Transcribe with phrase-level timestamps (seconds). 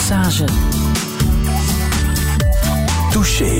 [0.00, 0.44] Passage.
[3.12, 3.58] Touché.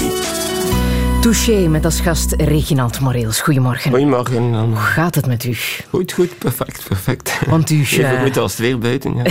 [1.20, 3.40] Touché met als gast Reginald Moreels.
[3.40, 3.90] Goedemorgen.
[3.90, 4.54] Goedemorgen.
[4.54, 5.56] Hoe gaat het met u?
[5.90, 7.40] Goed, goed, perfect, perfect.
[7.46, 9.16] Want u, Even uh, goed als het weer buiten.
[9.16, 9.22] Ja.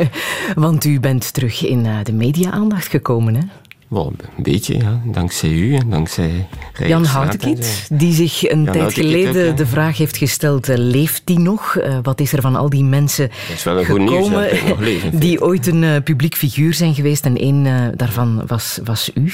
[0.64, 3.42] Want u bent terug in uh, de media-aandacht gekomen, hè?
[3.88, 5.00] Wel, een beetje, ja.
[5.04, 6.46] Dankzij u en dankzij
[6.86, 11.22] Jan Houtekiet, die zich een Jan tijd geleden ook, de vraag heeft gesteld, uh, leeft
[11.24, 11.74] die nog?
[11.74, 13.30] Uh, wat is er van al die mensen
[13.66, 18.78] gekomen nieuws, leven, die ooit een uh, publiek figuur zijn geweest en één daarvan was,
[18.84, 19.32] was u.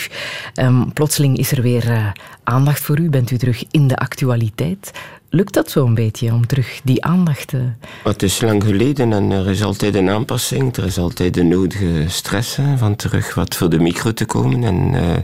[0.60, 2.12] Um, plotseling is er weer
[2.44, 4.90] aandacht voor u, bent u terug in de actualiteit.
[5.34, 7.62] Lukt dat zo'n beetje om terug die aandacht te.
[8.04, 10.76] Het is lang geleden en er is altijd een aanpassing.
[10.76, 14.64] Er is altijd de nodige stress van terug wat voor de micro te komen.
[14.64, 15.16] En, uh,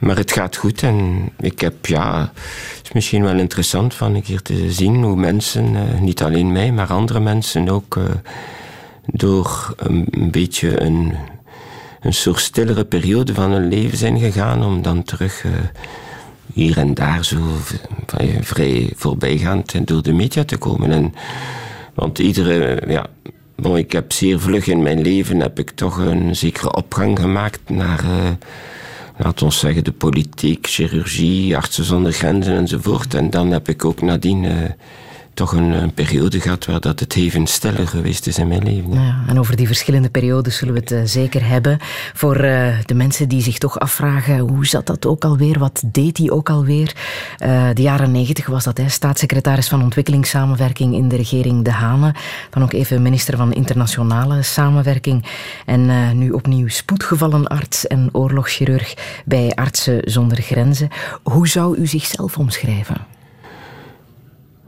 [0.00, 2.32] maar het gaat goed en ik heb, ja,
[2.76, 6.52] het is misschien wel interessant van een keer te zien hoe mensen, uh, niet alleen
[6.52, 7.98] mij, maar andere mensen ook
[9.06, 11.14] door een, een beetje een,
[12.00, 15.44] een soort stillere periode van hun leven zijn gegaan om dan terug
[16.58, 17.36] hier en daar zo
[18.40, 20.90] vrij voorbijgaand door de media te komen.
[20.90, 21.14] En,
[21.94, 23.06] want iedere, ja,
[23.56, 27.60] bon, ik heb zeer vlug in mijn leven heb ik toch een zekere opgang gemaakt
[27.70, 28.30] naar, uh,
[29.16, 33.14] laat ons zeggen, de politiek, chirurgie, artsen zonder grenzen enzovoort.
[33.14, 34.52] En dan heb ik ook nadien uh,
[35.38, 38.92] toch een, periode gehad waar dat het even stiller geweest is in mijn leven.
[38.92, 39.00] Ja.
[39.00, 41.78] Ja, en over die verschillende periodes zullen we het uh, zeker hebben.
[42.14, 45.58] Voor uh, de mensen die zich toch afvragen, hoe zat dat ook alweer?
[45.58, 46.94] Wat deed hij ook alweer?
[47.38, 52.14] Uh, de jaren negentig was dat, hè, staatssecretaris van ontwikkelingssamenwerking in de regering De Hane.
[52.50, 55.24] Dan ook even minister van internationale samenwerking.
[55.66, 60.88] En nu opnieuw spoedgevallenarts en oorlogschirurg bij Artsen zonder Grenzen.
[61.22, 63.17] Hoe zou u zichzelf omschrijven?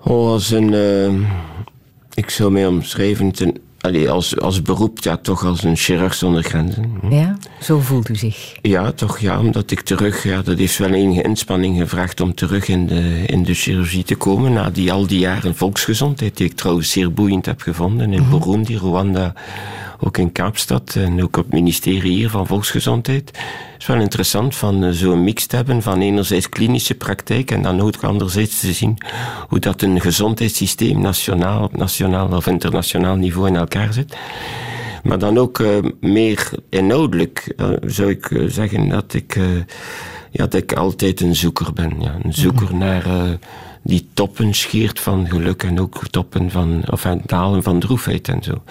[0.02, 0.72] Oh, als een.
[0.72, 1.28] Uh,
[2.14, 6.42] ik zou mij omschrijven ten, allee, als, als beroep, ja, toch als een chirurg zonder
[6.42, 6.92] grenzen.
[7.10, 8.56] Ja, zo voelt u zich.
[8.62, 12.68] Ja, toch, ja, omdat ik terug, ja, dat heeft wel enige inspanning gevraagd om terug
[12.68, 14.52] in de, in de chirurgie te komen.
[14.52, 18.28] Na die, al die jaren volksgezondheid, die ik trouwens zeer boeiend heb gevonden in mm
[18.28, 18.39] -hmm.
[18.39, 19.33] Burundi, Rwanda,
[20.00, 23.28] ook in Kaapstad en ook op het ministerie hier van Volksgezondheid.
[23.72, 27.80] Het is wel interessant van zo'n mix te hebben van enerzijds klinische praktijk en dan
[27.80, 28.98] ook anderzijds te zien
[29.48, 34.16] hoe dat een gezondheidssysteem nationaal, op nationaal of internationaal niveau in elkaar zit.
[35.02, 39.39] Maar dan ook uh, meer inhoudelijk uh, zou ik uh, zeggen dat ik,
[40.30, 42.00] ja, dat ik altijd een zoeker ben.
[42.00, 42.16] Ja.
[42.22, 42.78] Een zoeker -hmm.
[42.78, 43.39] naar
[43.83, 48.63] die toppen scheert van geluk en ook toppen van, of dalen van droefheid en zo.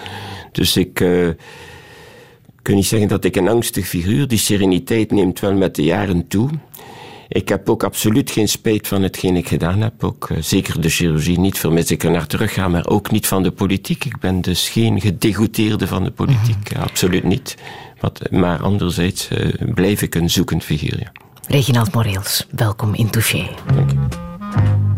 [0.52, 1.28] Dus ik uh,
[2.62, 6.28] kan niet zeggen dat ik een angstig figuur, die sereniteit neemt wel met de jaren
[6.28, 6.48] toe.
[7.28, 10.04] Ik heb ook absoluut geen spijt van hetgeen ik gedaan heb.
[10.04, 13.26] Ook uh, zeker de chirurgie niet, vermis ik er naar terug ga, maar ook niet
[13.26, 14.04] van de politiek.
[14.04, 16.82] Ik ben dus geen gedegoteerde van de politiek, mm.
[16.82, 17.56] absoluut niet.
[18.00, 20.98] Wat, maar anderzijds uh, blijf ik een zoekend figuur.
[20.98, 21.12] Ja.
[21.48, 23.48] Reginald Moreels, welkom in Touché.
[23.74, 24.89] Dank je.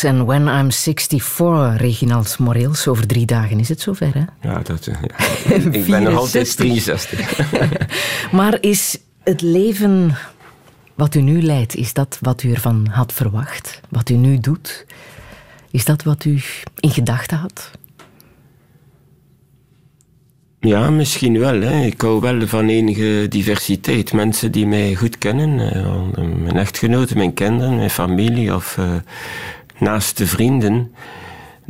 [0.00, 2.88] Beatles en When I'm 64, Reginald Moreels.
[2.88, 4.48] Over drie dagen is het zover, hè?
[4.48, 5.54] Ja, dat, eh, ja.
[5.78, 7.40] Ik ben nog altijd 63.
[8.32, 10.16] Maar is het leven
[10.94, 13.80] wat u nu leidt, is dat wat u ervan had verwacht?
[13.88, 14.86] Wat u nu doet?
[15.70, 16.42] Is dat wat u
[16.80, 17.70] in gedachten had?
[20.60, 21.60] Ja, misschien wel.
[21.60, 21.84] Hè.
[21.84, 24.12] Ik hou wel van enige diversiteit.
[24.12, 28.94] Mensen die mij goed kennen, eh, mijn echtgenoten, mijn kinderen, mijn familie of uh,
[29.78, 30.94] naaste vrienden,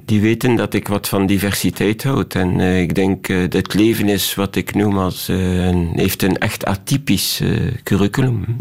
[0.05, 2.35] die weten dat ik wat van diversiteit houd.
[2.35, 6.39] En uh, ik denk dat het leven is wat ik noem als een, heeft een
[6.39, 7.43] echt atypisch
[7.83, 8.45] curriculum.
[8.47, 8.57] Mm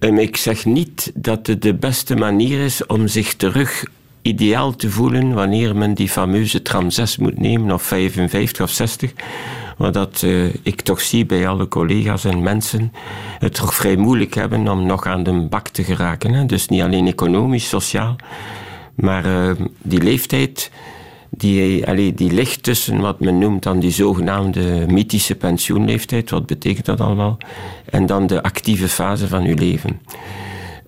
[0.00, 0.18] -hmm.
[0.18, 3.84] ik zeg niet dat het de beste manier is om zich terug
[4.26, 9.12] ideaal te voelen wanneer men die fameuze tram 6 moet nemen, of 55 of 60.
[9.78, 12.92] Maar dat uh, ik toch zie bij alle collega's en mensen
[13.38, 16.46] het toch vrij moeilijk hebben om nog aan de bak te geraken.
[16.46, 18.16] Dus niet alleen economisch, sociaal,
[18.94, 19.50] maar uh,
[19.82, 20.70] die leeftijd
[21.30, 26.86] die, allee, die ligt tussen wat men noemt dan die zogenaamde mythische pensioenleeftijd, wat betekent
[26.86, 27.38] dat allemaal,
[27.90, 30.00] en dan de actieve fase van uw leven.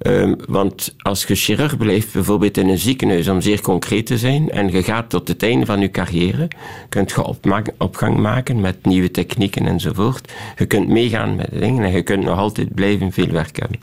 [0.09, 4.51] Um, want als je chirurg blijft, bijvoorbeeld in een ziekenhuis, om zeer concreet te zijn,
[4.51, 6.49] en je gaat tot het einde van je carrière,
[6.89, 7.35] kunt je
[7.79, 10.33] opgang maken met nieuwe technieken enzovoort.
[10.57, 13.81] Je kunt meegaan met dingen en je kunt nog altijd blijven veel werk hebben.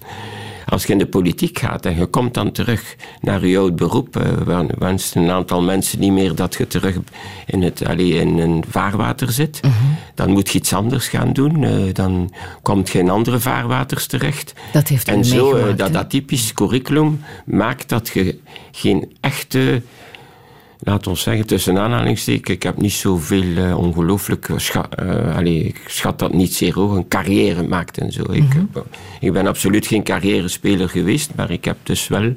[0.75, 4.17] Als je in de politiek gaat en je komt dan terug naar je oud beroep,
[4.17, 6.97] uh, wenst een aantal mensen niet meer dat je terug
[7.45, 9.71] in, het, allee, in een vaarwater zit, -hmm.
[10.15, 11.61] dan moet je iets anders gaan doen.
[11.61, 14.53] Uh, dan komt je in andere vaarwaters terecht.
[14.71, 18.39] Dat heeft en zo, uh, dat atypisch curriculum maakt dat je
[18.71, 19.81] geen echte
[20.79, 25.81] laat ons zeggen, tussen aanhalingstekens, ik heb niet zoveel uh, ongelooflijk, scha uh, allez, ik
[25.87, 28.23] schat dat niet zeer hoog, een carrière maakt en zo.
[28.23, 28.35] Mm -hmm.
[28.35, 28.85] ik, heb,
[29.19, 32.35] ik, ben absoluut geen carrière-speler geweest, maar ik heb dus wel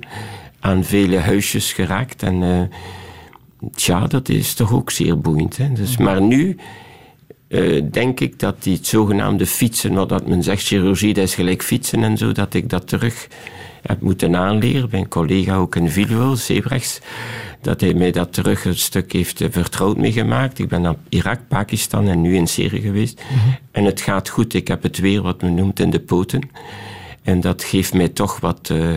[0.61, 2.61] aan vele huisjes geraakt en uh,
[3.75, 5.56] tja, dat is toch ook zeer boeiend.
[5.56, 5.73] Hè?
[5.73, 6.56] Dus, maar nu
[7.90, 12.02] denk ik dat die zogenaamde fietsen, wat dat men zegt, chirurgie, dat is gelijk fietsen
[12.02, 13.29] en zo, dat ik dat terug
[13.88, 14.88] heb moeten aanleren.
[14.90, 17.00] Mijn collega ook in Vilvoorde, Zeebrechts,
[17.61, 20.58] dat hij mij dat terug een stuk heeft vertrouwd meegemaakt.
[20.58, 23.23] Ik ben naar Irak, Pakistan en nu in Syrië geweest.
[23.31, 23.56] Mm -hmm.
[23.70, 24.55] En het gaat goed.
[24.55, 26.50] Ik heb het weer, wat men noemt, in de poten.
[27.23, 28.90] En dat geeft mij toch wat uh,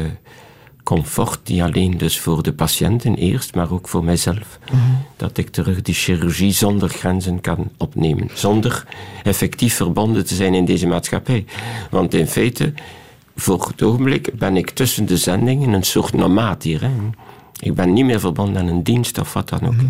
[0.84, 4.60] comfort, niet alleen dus voor de patiënten eerst, maar ook voor mijzelf.
[4.72, 4.98] Mm -hmm.
[5.16, 8.30] Dat ik terug die chirurgie zonder grenzen kan opnemen.
[8.34, 8.86] Zonder
[9.24, 11.46] effectief verbonden te zijn in deze maatschappij.
[11.90, 12.74] Want in feite
[13.42, 16.82] voor het ogenblik ben ik tussen de zendingen een soort nomaat hier.
[16.82, 16.92] Hè.
[17.60, 19.74] Ik ben niet meer verbonden aan een dienst of wat dan ook.
[19.74, 19.90] Mm.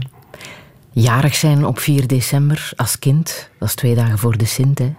[0.94, 4.94] Jarig zijn op 4 december als kind, dat is twee dagen voor de Sint, hè?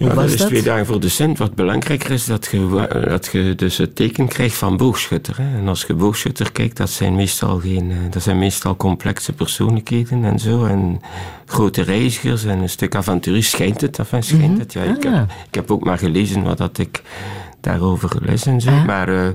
[0.00, 0.48] Hoe ja, was dat is dat?
[0.48, 1.38] twee dagen voor de Sint.
[1.38, 5.36] Wat belangrijker is dat je, dat je dus het teken krijgt van boogschutter.
[5.36, 5.58] Hè.
[5.58, 10.38] En als je boogschutter kijkt, dat zijn meestal, geen, dat zijn meestal complexe persoonlijkheden en
[10.38, 10.64] zo.
[10.64, 11.00] En
[11.46, 13.42] grote reizigers en een stuk avonturier.
[13.42, 14.58] Schijnt het, enfin, schijnt mm -hmm.
[14.58, 14.72] het.
[14.72, 15.14] Ja, ik, ah.
[15.14, 17.02] heb, ik heb ook maar gelezen wat dat ik
[17.60, 18.70] daarover les en zo.
[18.70, 18.84] Ah.
[18.84, 19.28] Maar uh,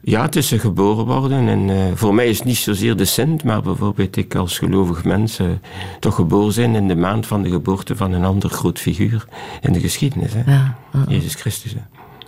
[0.00, 1.48] ja, is geboren worden.
[1.48, 5.04] En uh, voor mij is het niet zozeer de cent, maar bijvoorbeeld ik als gelovig
[5.04, 5.46] mens uh,
[6.00, 9.24] toch geboren zijn in de maand van de geboorte van een ander groot figuur
[9.60, 10.32] in de geschiedenis.
[10.34, 10.52] Hè?
[10.52, 11.72] Ja, Jezus Christus.
[11.72, 11.80] Hè?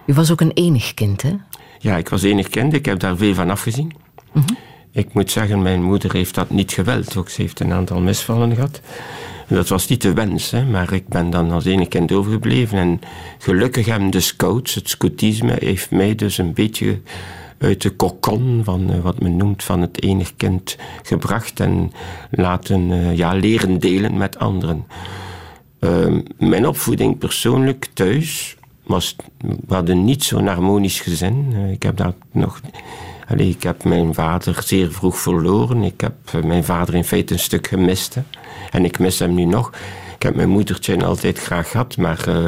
[0.06, 1.37] U was ook een enig kind, hè?
[1.78, 2.73] Ja, ik was enig kind.
[2.73, 3.92] Ik heb daar veel van afgezien.
[4.32, 4.56] Mm -hmm.
[4.92, 7.16] Ik moet zeggen, mijn moeder heeft dat niet geweld.
[7.16, 8.80] Ook ze heeft een aantal misvallen gehad.
[9.49, 12.79] Dat was niet de wens, maar ik ben dan als enige kind overgebleven.
[12.79, 13.00] En
[13.38, 17.00] gelukkig hebben de scouts, het scoutisme, heeft mij dus een beetje
[17.59, 21.93] uit de kokon van uh, wat men noemt van het enig kind gebracht en
[22.31, 24.85] laten uh, ja, leren delen met anderen.
[25.81, 31.47] Uh, mijn opvoeding persoonlijk thuis was, we hadden niet zo'n harmonisch gezin.
[31.53, 32.61] Uh, ik heb dat nog.
[33.28, 35.83] Allee, ik heb mijn vader zeer vroeg verloren.
[35.83, 38.14] Ik heb mijn vader in feite een stuk gemist.
[38.14, 38.23] Hè.
[38.71, 39.73] En ik mis hem nu nog.
[40.16, 42.47] Ik heb mijn moedertje altijd graag gehad, maar uh,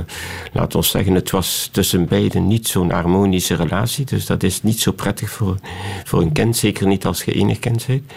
[0.53, 4.05] laat ons zeggen, het was tussen beiden niet zo'n harmonische relatie.
[4.05, 5.57] Dus dat is niet zo prettig voor,
[6.05, 8.13] voor een kind, zeker niet als je enig kind bent.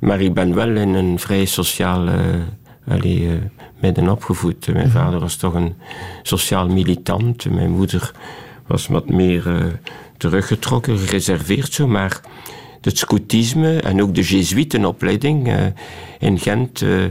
[0.00, 2.14] Maar ik ben wel in een vrij sociaal uh,
[2.88, 3.32] allee, uh,
[3.80, 4.72] midden opgevoed.
[4.72, 5.74] Mijn vader was toch een
[6.22, 7.50] sociaal militant.
[7.50, 8.12] Mijn moeder
[8.66, 9.78] was wat meer
[10.16, 12.20] teruggetrokken, gereserveerd zo, maar
[12.80, 15.66] het scoutisme en ook de Jesuitenopleiding uh,
[16.18, 17.04] in Gent uh,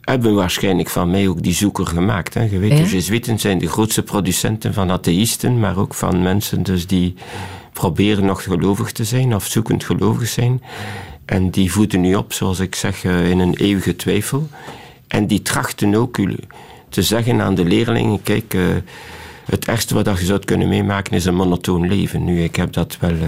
[0.00, 2.34] hebben waarschijnlijk van mij ook die zoeker gemaakt.
[2.34, 2.42] Hè.
[2.42, 2.76] Je weet, ja?
[2.76, 7.14] de Jesuiten zijn de grootste producenten van atheïsten, maar ook van mensen dus die
[7.72, 10.62] proberen nog gelovig te zijn of zoekend gelovig zijn.
[11.24, 14.48] En die voeden nu op, zoals ik zeg, uh, in een eeuwige twijfel.
[15.08, 16.18] En die trachten ook
[16.88, 18.56] te zeggen aan de leerlingen, kijk,
[19.46, 22.24] het ergste wat je zou kunnen meemaken is een monotoon leven.
[22.24, 23.20] Nu, ik heb dat wel uh,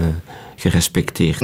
[0.55, 1.41] gerespecteerd.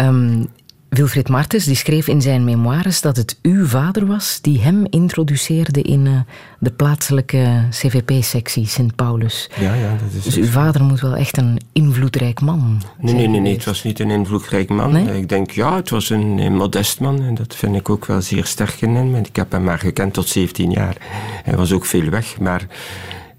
[0.00, 0.46] um,
[0.92, 5.82] Wilfried Martens die schreef in zijn memoires dat het uw vader was die hem introduceerde
[5.82, 6.20] in uh,
[6.58, 9.50] de plaatselijke CVP-sectie Sint Paulus.
[9.60, 13.26] Ja, ja, dat is dus uw vader moet wel echt een invloedrijk man Nee, nee,
[13.26, 14.92] nee, nee, het was niet een invloedrijk man.
[14.92, 15.18] Nee?
[15.18, 18.22] Ik denk, ja, het was een, een, modest man en dat vind ik ook wel
[18.22, 19.14] zeer sterk in hem.
[19.14, 20.96] Ik heb hem maar gekend tot 17 jaar.
[21.44, 22.66] Hij was ook veel weg, maar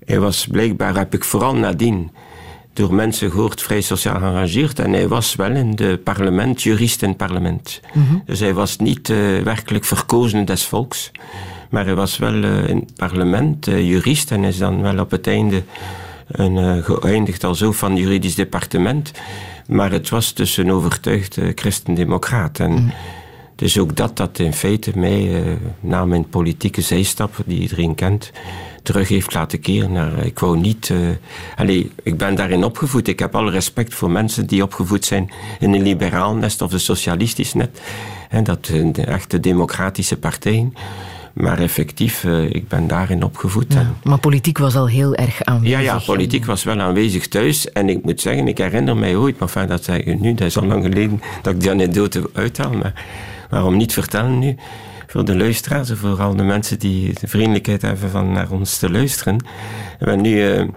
[0.06, 2.12] hij was blijkbaar, heb ik vooral nadien
[2.74, 4.80] door mensen gehoord, vrij sociaal geëngageerd.
[4.80, 7.82] En hij was wel in het parlement, jurist in het parlement.
[7.94, 8.22] Mm -hmm.
[8.26, 11.12] Dus hij was niet uh, werkelijk verkozen des volks.
[11.70, 15.12] Maar hij was wel uh, in het parlement uh, jurist en is dan wel op
[15.12, 15.64] het einde
[16.28, 19.12] een, geëindigd als hoofd van het juridisch departement.
[19.68, 22.60] Maar het was dus een overtuigd christendemocraat.
[22.60, 22.94] En mm.
[23.56, 25.44] dus ook dat, dat in feite mij,
[25.80, 28.32] na mijn politieke zijstap, die iedereen kent,
[28.84, 30.26] terug heeft laten keren naar.
[30.26, 30.90] Ik wou niet.
[30.90, 31.10] Uh,
[31.56, 33.08] allez, ik ben daarin opgevoed.
[33.08, 36.80] Ik heb alle respect voor mensen die opgevoed zijn in een liberaal nest of een
[36.80, 37.82] socialistisch net.
[38.30, 40.74] En dat de echte democratische partijen.
[41.34, 43.74] Maar effectief, uh, ik ben daarin opgevoed.
[43.74, 45.80] Ja, maar politiek was al heel erg aanwezig.
[45.80, 47.72] Ja, ja, politiek was wel aanwezig thuis.
[47.72, 50.48] En ik moet zeggen, ik herinner mij ooit, maar enfin, dat zeg ik nu, dat
[50.48, 52.72] is al lang geleden dat ik die anekdote uithaal.
[52.72, 53.06] Maar
[53.50, 54.56] waarom niet vertellen nu?
[55.14, 59.38] Voor de luisteraars, vooral de mensen die de vriendelijkheid hebben van naar ons te luisteren.
[59.38, 59.46] We
[59.98, 60.68] hebben nu uh,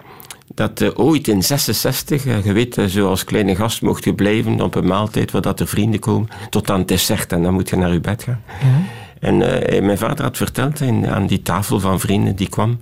[0.53, 4.61] dat uh, ooit in 66, uh, je weet, zo als kleine gast mocht je blijven
[4.61, 7.69] op een maaltijd waar dat er vrienden komen, tot aan het dessert en dan moet
[7.69, 8.41] je naar je bed gaan.
[8.61, 8.81] Ja.
[9.19, 9.37] En
[9.85, 12.79] mijn vader had verteld in, aan die tafel van vrienden die kwam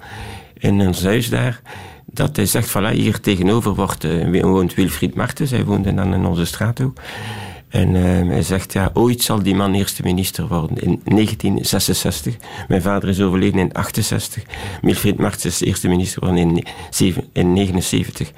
[0.58, 1.62] in ons huis daar,
[2.06, 4.08] dat hij zegt, voilà, hier tegenover wordt,
[4.42, 7.00] woont Wilfried Martens, hij woonde dan in onze straat ook.
[7.76, 10.78] En uh, hij zegt, ja, ooit zal die man eerste minister worden.
[10.78, 12.36] In 1966.
[12.68, 14.44] Mijn vader is overleden in 68.
[14.82, 16.64] Wilfried Martens is eerste minister geworden
[17.00, 18.32] in, in 79.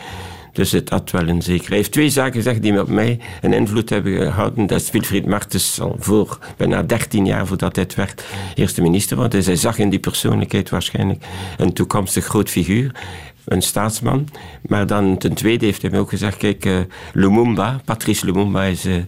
[0.58, 1.68] Dus het had wel een zeker.
[1.68, 4.68] Hij heeft twee zaken gezegd die op mij een invloed hebben gehouden.
[4.68, 8.24] Dat Wilfried Martens al voor bijna 13 jaar voordat hij het werd
[8.56, 9.30] eerste minister was.
[9.30, 11.26] Dus hij zag in die persoonlijkheid waarschijnlijk
[11.58, 12.92] een toekomstig groot figuur
[13.48, 14.28] een staatsman.
[14.68, 16.80] Maar dan ten tweede heeft hij me ook gezegd, kijk, uh,
[17.14, 19.04] Lumumba, Patrice Lumumba is de uh,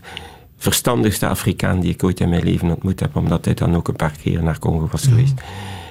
[0.58, 3.96] verstandigste Afrikaan die ik ooit in mijn leven ontmoet heb, omdat hij dan ook een
[3.96, 5.10] paar keer naar Congo was mm.
[5.10, 5.34] geweest.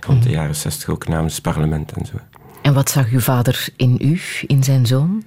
[0.07, 2.15] Rond de jaren zestig ook namens het parlement en zo.
[2.63, 5.23] En wat zag uw vader in u, in zijn zoon?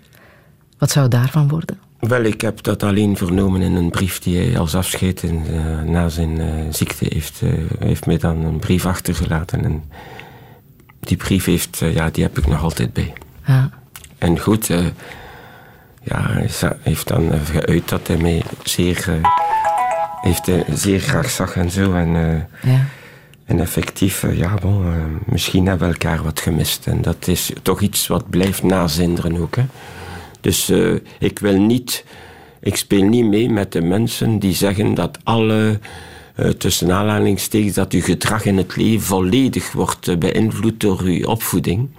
[0.78, 1.80] Wat zou daarvan worden?
[2.00, 5.82] Wel, ik heb dat alleen vernomen in een brief die hij als afscheid in, uh,
[5.82, 7.42] na zijn uh, ziekte heeft.
[7.44, 9.64] Uh, heeft mij dan een brief achtergelaten.
[9.64, 9.84] En
[11.02, 13.14] die brief heeft, ja, die heb ik nog altijd bij.
[13.46, 13.70] Ja.
[14.18, 14.68] En goed,
[16.04, 16.50] ja, hij
[16.82, 19.22] heeft dan geuit dat hij mij zeer,
[20.22, 21.94] heeft, zeer graag zag en zo.
[21.94, 22.10] En,
[22.62, 22.86] ja.
[23.46, 24.94] en effectief, ja, bon,
[25.26, 26.88] misschien hebben we elkaar wat gemist.
[26.88, 29.56] En dat is toch iets wat blijft nazinderen ook.
[29.56, 29.66] Hè.
[30.42, 32.06] Dus uh, ik wil niet,
[32.60, 35.76] ik speel niet mee met de mensen die zeggen dat alle, uh,
[36.58, 41.90] tussen aanhalingstekens, dat uw gedrag in het leven volledig wordt uh, beïnvloed door uw opvoeding.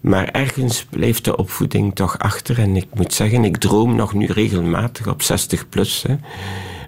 [0.00, 2.58] Maar ergens blijft de opvoeding toch achter.
[2.58, 6.16] En ik moet zeggen, ik droom nog nu regelmatig op 60 plus hè,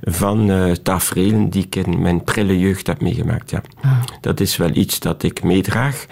[0.03, 3.51] van uh, tafereelen die ik in mijn prille jeugd heb meegemaakt.
[3.51, 3.63] Ja.
[3.81, 4.03] Ah.
[4.21, 6.07] Dat is wel iets dat ik meedraag.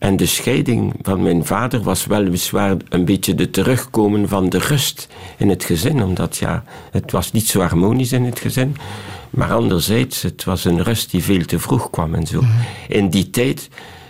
[0.00, 5.08] En de scheiding van mijn vader was weliswaar een beetje de terugkomen van de rust
[5.36, 6.02] in het gezin.
[6.02, 8.76] Omdat ja, het was niet zo harmonisch in het gezin.
[9.30, 12.40] Maar anderzijds, het was een rust die veel te vroeg kwam en zo.
[12.40, 12.64] Mm -hmm.
[12.88, 13.68] In die tijd,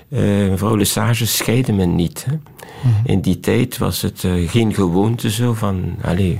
[0.09, 2.25] uh, mevrouw Lesage scheidde men niet.
[2.25, 2.33] Hè.
[2.33, 2.41] Mm
[2.83, 2.93] -hmm.
[3.05, 5.97] In die tijd was het uh, geen gewoonte zo van...
[6.03, 6.37] Allez,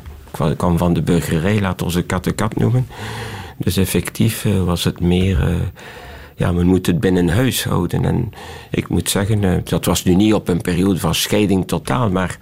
[0.51, 2.87] ik kwam van de burgerij, laat ons een kat de kat noemen.
[3.57, 5.71] Dus effectief uh, was het meer
[6.41, 8.05] ja, men moet het binnen huis houden.
[8.05, 8.33] En
[8.71, 12.39] ik moet zeggen, dat was nu niet op een periode van scheiding totaal, maar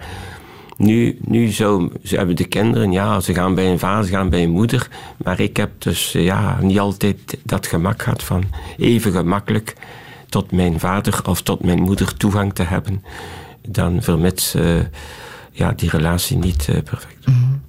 [0.77, 4.29] nu, nu zo, ze hebben de kinderen, ja, ze gaan bij een vader, ze gaan
[4.29, 4.87] bij een moeder,
[5.17, 8.43] maar ik heb dus ja, niet altijd dat gemak gehad van
[8.77, 9.73] even gemakkelijk
[10.29, 13.03] tot mijn vader of tot mijn moeder toegang te hebben,
[13.67, 14.79] dan vermits uh,
[15.51, 17.27] ja, die relatie niet uh, perfect.
[17.27, 17.61] Mm -hmm.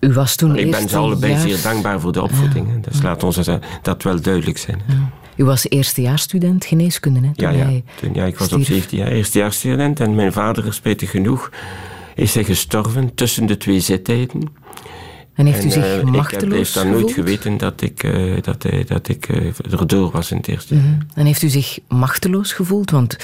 [0.00, 1.40] U was toen maar ik ben ze allebei jaar...
[1.40, 2.68] zeer dankbaar voor de opvoeding.
[2.68, 2.80] Ja.
[2.80, 3.02] Dus ja.
[3.02, 3.40] laat ons
[3.82, 4.82] dat wel duidelijk zijn.
[4.86, 5.24] Ja.
[5.36, 7.30] U was eerstejaarsstudent geneeskunde, hè?
[7.34, 7.80] Ja, ja.
[8.00, 11.50] Toen, ja, ik was op 17 jaar eerstejaarsstudent en mijn vader, spijtig genoeg,
[12.14, 14.42] is hij gestorven tussen de twee zittijden.
[15.34, 17.12] En heeft u En, zich eh, machteloos Ik heb dan nooit gevoeld?
[17.12, 20.74] geweten dat ik, eh, dat hij, dat ik eh, erdoor was in het eerste.
[20.74, 20.84] Mhm.
[21.14, 22.90] En heeft u zich machteloos gevoeld?
[22.90, 23.16] Want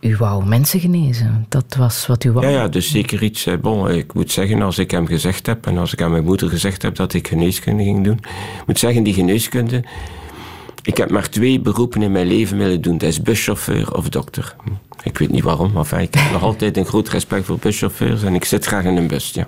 [0.00, 1.46] u wou mensen genezen.
[1.48, 2.46] Dat was wat u wou.
[2.46, 3.46] Ja, ja, dus zeker iets.
[3.60, 6.48] Bon, ik moet zeggen, als ik hem gezegd heb en als ik aan mijn moeder
[6.48, 8.18] gezegd heb dat ik geneeskunde ging doen,
[8.60, 9.84] ik moet zeggen, die geneeskunde.
[10.84, 14.56] Ik heb maar twee beroepen in mijn leven willen doen: dat is buschauffeur of dokter.
[15.02, 18.22] Ik weet niet waarom, maar enfin, ik heb nog altijd een groot respect voor buschauffeurs
[18.22, 19.30] en ik zit graag in een bus.
[19.30, 19.46] Ja.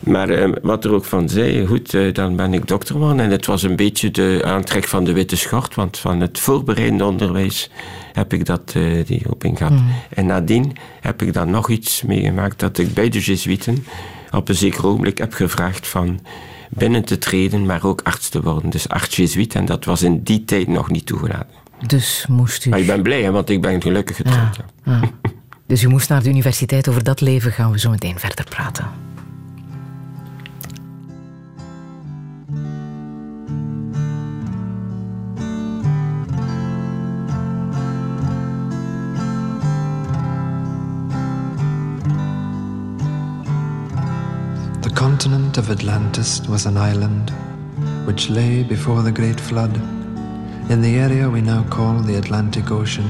[0.00, 3.20] Maar eh, wat er ook van zei, goed, eh, dan ben ik dokter geworden.
[3.20, 7.04] En het was een beetje de aantrek van de witte schort, want van het voorbereidende
[7.04, 7.70] onderwijs
[8.12, 9.80] heb ik dat, eh, die roeping gehad.
[10.14, 13.84] En nadien heb ik dan nog iets meegemaakt, dat ik bij de Jesuiten
[14.30, 16.20] op een zeker ogenblik heb gevraagd van
[16.70, 18.70] binnen te treden, maar ook arts te worden.
[18.70, 21.54] Dus arts Jesuit, en dat was in die tijd nog niet toegelaten.
[21.86, 22.70] Dus moest u...
[22.70, 24.56] Maar ik ben blij, hè, want ik ben gelukkig getrouwd.
[24.56, 24.64] ja.
[24.84, 25.00] Ja.
[25.66, 26.88] Dus u moest naar de universiteit.
[26.88, 28.86] Over dat leven gaan we zo meteen verder praten.
[45.00, 47.30] Continent of Atlantis was an island
[48.06, 49.74] which lay before the great flood
[50.70, 53.08] in the area we now call the Atlantic Ocean.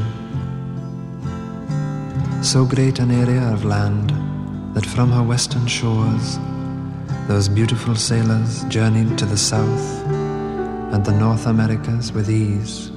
[2.44, 4.10] So great an area of land
[4.72, 6.38] that from her western shores
[7.26, 10.06] those beautiful sailors journeyed to the south
[10.94, 12.90] and the North Americas with ease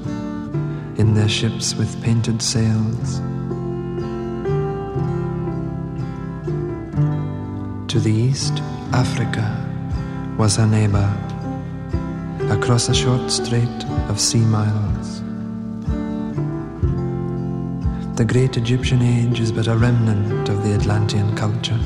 [1.00, 3.18] in their ships with painted sails.
[7.92, 8.62] To the east,
[8.94, 9.44] Africa
[10.38, 11.10] was her neighbor,
[12.52, 15.22] across a short strait of sea miles.
[18.18, 21.80] The great Egyptian age is but a remnant of the Atlantean culture.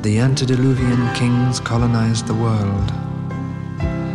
[0.00, 2.90] The antediluvian kings colonized the world.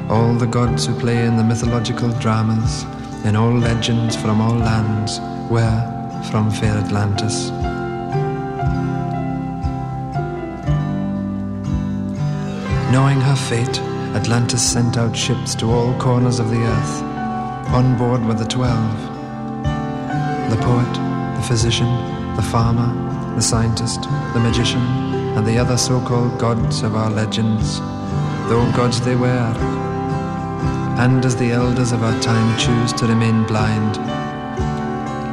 [0.09, 2.85] All the gods who play in the mythological dramas,
[3.23, 5.19] in all legends from all lands,
[5.51, 7.51] were from fair Atlantis.
[13.35, 13.79] Her fate,
[14.15, 17.01] Atlantis sent out ships to all corners of the earth.
[17.73, 18.97] On board were the twelve
[20.49, 20.93] the poet,
[21.35, 21.89] the physician,
[22.37, 22.87] the farmer,
[23.35, 24.79] the scientist, the magician,
[25.35, 27.81] and the other so called gods of our legends,
[28.47, 29.53] though gods they were.
[30.97, 33.97] And as the elders of our time choose to remain blind,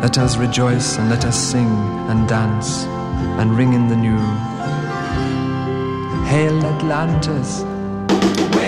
[0.02, 1.70] let us rejoice and let us sing
[2.10, 2.82] and dance
[3.38, 4.18] and ring in the new.
[6.26, 7.64] Hail Atlantis!
[8.12, 8.61] Wait.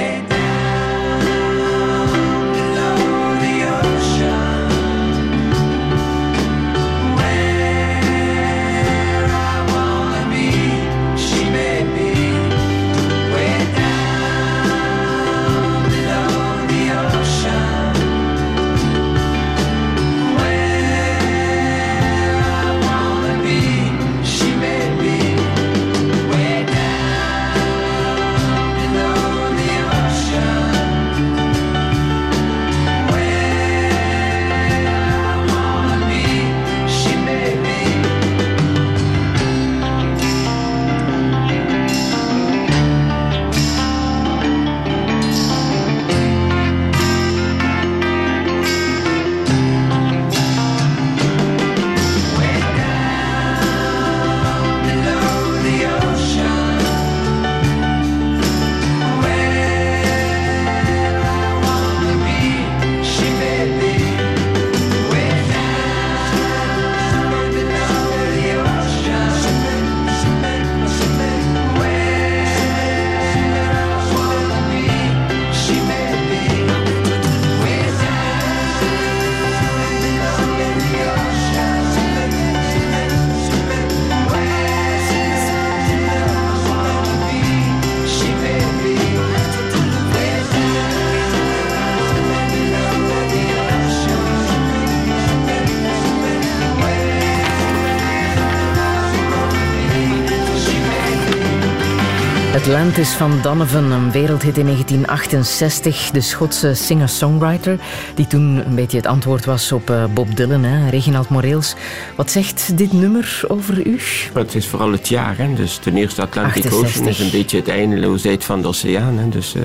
[102.54, 106.10] Atlantis van Donovan, een wereldhit in 1968.
[106.10, 107.78] De Schotse singer-songwriter,
[108.14, 111.74] die toen een beetje het antwoord was op eh, Bob Dylan, hè, Reginald Moreels.
[112.16, 114.00] Wat zegt dit nummer over u?
[114.34, 115.38] Het is vooral het jaar.
[115.38, 115.54] Hè?
[115.54, 116.90] Dus ten eerste Atlantic 68.
[116.90, 119.18] Ocean is een beetje het eindeloosheid van de oceaan.
[119.18, 119.28] Hè?
[119.28, 119.62] Dus eh,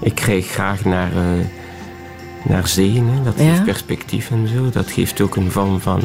[0.00, 1.22] ik kijk graag naar, eh,
[2.42, 2.94] naar zee.
[2.94, 3.22] Hè?
[3.22, 3.44] Dat Ja.
[3.50, 4.70] geeft perspectief en zo.
[4.70, 6.02] Dat geeft ook een vorm van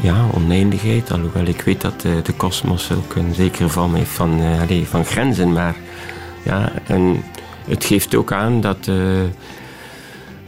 [0.00, 1.12] ja, oneindigheid.
[1.12, 5.04] Alhoewel ik weet dat uh, de kosmos ook een zekere vorm heeft van, allez, van
[5.04, 5.52] grenzen.
[5.52, 5.74] Maar
[6.42, 7.24] ja, en
[7.68, 8.86] het geeft ook aan dat.
[8.86, 8.96] Uh,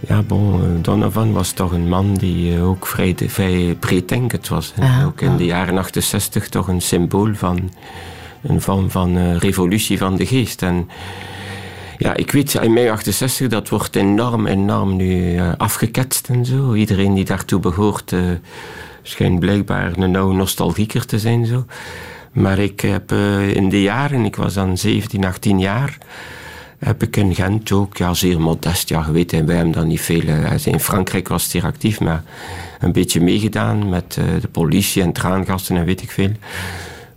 [0.08, 4.74] ja, bon, Donovan was toch een man die ook vrij, vrij breeddenkend was.
[5.04, 5.36] Ook in ja.
[5.36, 7.70] de jaren 68 toch een symbool van
[8.42, 10.62] een vorm van revolutie van de geest.
[10.62, 10.88] En
[11.98, 16.74] ja, ik weet, in mei 68, dat wordt enorm, enorm nu afgeketst en zo.
[16.74, 18.12] Iedereen die daartoe behoort
[19.06, 21.46] schijnt blijkbaar een nauwe nostalgieker te zijn.
[21.46, 21.64] Zo.
[22.32, 25.98] Maar ik heb uh, in de jaren, ik was dan 17, 18 jaar,
[26.78, 30.00] heb ik in Gent ook, ja, zeer modest, ja, je weet, wij hebben dan niet
[30.00, 30.22] veel.
[30.22, 32.22] Uh, in Frankrijk was het hier actief, maar
[32.80, 36.30] een beetje meegedaan met uh, de politie en traangasten en weet ik veel.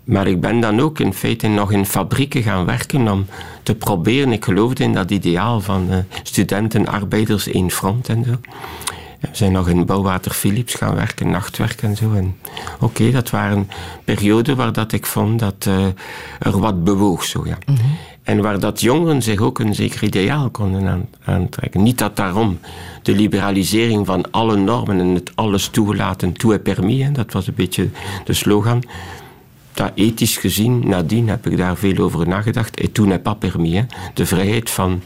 [0.03, 3.25] Maar ik ben dan ook in feite nog in fabrieken gaan werken om
[3.63, 4.31] te proberen.
[4.31, 8.33] Ik geloofde in dat ideaal van studenten, arbeiders, één front en zo.
[9.19, 12.13] We zijn nog in Bouwwater Philips gaan werken, nachtwerk en zo.
[12.13, 12.35] En
[12.79, 13.69] oké, dat waren
[14.03, 15.85] perioden waar dat ik vond dat uh,
[16.39, 17.23] er wat bewoog.
[17.23, 17.57] Zo, ja.
[17.65, 17.97] Mm -hmm.
[18.23, 21.83] En waar dat jongeren zich ook een zeker ideaal konden aan, aantrekken.
[21.83, 22.59] Niet dat daarom
[23.01, 27.47] de liberalisering van alle normen en het alles toegelaten, toe est permis, hè, dat was
[27.47, 27.89] een beetje
[28.25, 28.83] de slogan.
[29.73, 32.79] Dat ethisch gezien, nadien heb ik daar veel over nagedacht.
[32.79, 33.73] Et tout n'est pas permis.
[33.73, 33.85] Hè.
[34.13, 35.01] De vrijheid van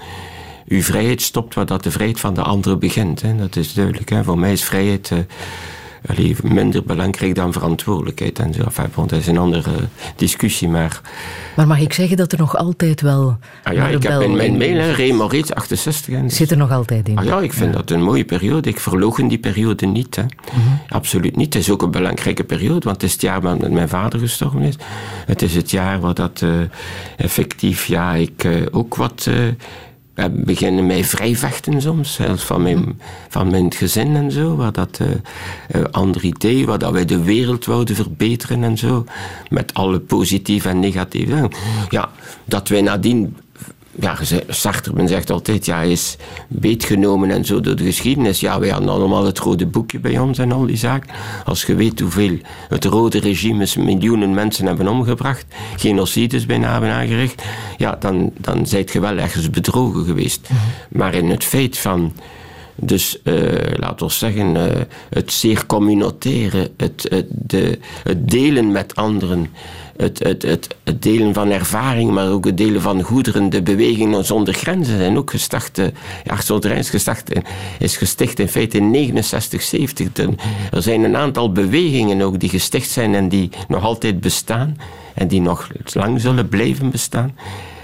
[0.72, 3.22] uw vrijheid stopt waar dat de vrijheid van de andere begint.
[3.22, 3.36] Hè.
[3.36, 4.10] Dat is duidelijk.
[4.10, 4.24] Hè.
[4.24, 5.20] Voor mij is vrijheid uh,
[6.06, 8.40] allee, minder belangrijk dan verantwoordelijkheid.
[8.40, 8.62] En zo.
[8.64, 9.72] Enfin, bon, dat is een andere
[10.16, 10.68] discussie.
[10.68, 11.02] Maar,
[11.56, 13.38] maar mag ik zeggen dat er nog altijd wel.
[13.64, 16.16] Ah ja, ik heb in mijn mail, Ray Moritz, 68.
[16.16, 17.18] En, zit er nog altijd in.
[17.18, 17.78] Ah ja, ik vind ja.
[17.78, 18.70] dat een mooie periode.
[18.70, 20.16] Ik verlogen die periode niet.
[20.16, 20.24] Hè.
[20.24, 20.80] Mm -hmm.
[20.90, 21.54] Absoluut niet.
[21.54, 24.62] Het is ook een belangrijke periode, want het is het jaar waar mijn vader gestorven
[24.62, 24.76] is.
[25.26, 26.52] Het is het jaar waar dat uh,
[27.18, 29.30] effectief, ja, ik uh, ook wat.
[30.22, 35.00] We beginnen mij vrijvechten soms, zelfs van mijn, van mijn gezin en zo, waar dat
[35.02, 35.08] uh,
[35.76, 39.06] uh, andere idee, waar dat wij de wereld wouden verbeteren en zo,
[39.50, 41.50] met alle positieve en negatieve.
[41.90, 42.10] Ja,
[42.46, 43.36] dat wij nadien
[44.00, 48.40] ja, Sartre men zegt altijd, ja, hij is beetgenomen en zo door de geschiedenis.
[48.40, 51.10] Ja, wij hadden allemaal het rode boekje bij ons en al die zaken.
[51.46, 52.38] Als je weet hoeveel
[52.70, 55.46] het rode regime miljoenen mensen hebben omgebracht,
[55.78, 57.44] genocides bijna hebben aangericht,
[57.78, 60.50] ja, dan, dan zijt je wel ergens bedrogen geweest.
[60.90, 62.14] Maar in het feit van
[62.76, 63.36] dus uh,
[63.76, 64.64] laten we zeggen, uh,
[65.10, 69.48] het zeer communautaire, het, het, de, het delen met anderen,
[70.02, 70.44] het, het,
[70.84, 75.18] het, delen van ervaring, maar ook het delen van goederen, de bewegingen zonder grenzen zijn
[75.18, 75.78] ook gestart.
[76.24, 76.92] Ja, zonder is
[77.80, 80.10] is gesticht in feite in 69, 70.
[80.72, 84.78] Er zijn een aantal bewegingen ook die gesticht zijn en die nog altijd bestaan
[85.14, 87.36] en die nog lang zullen blijven bestaan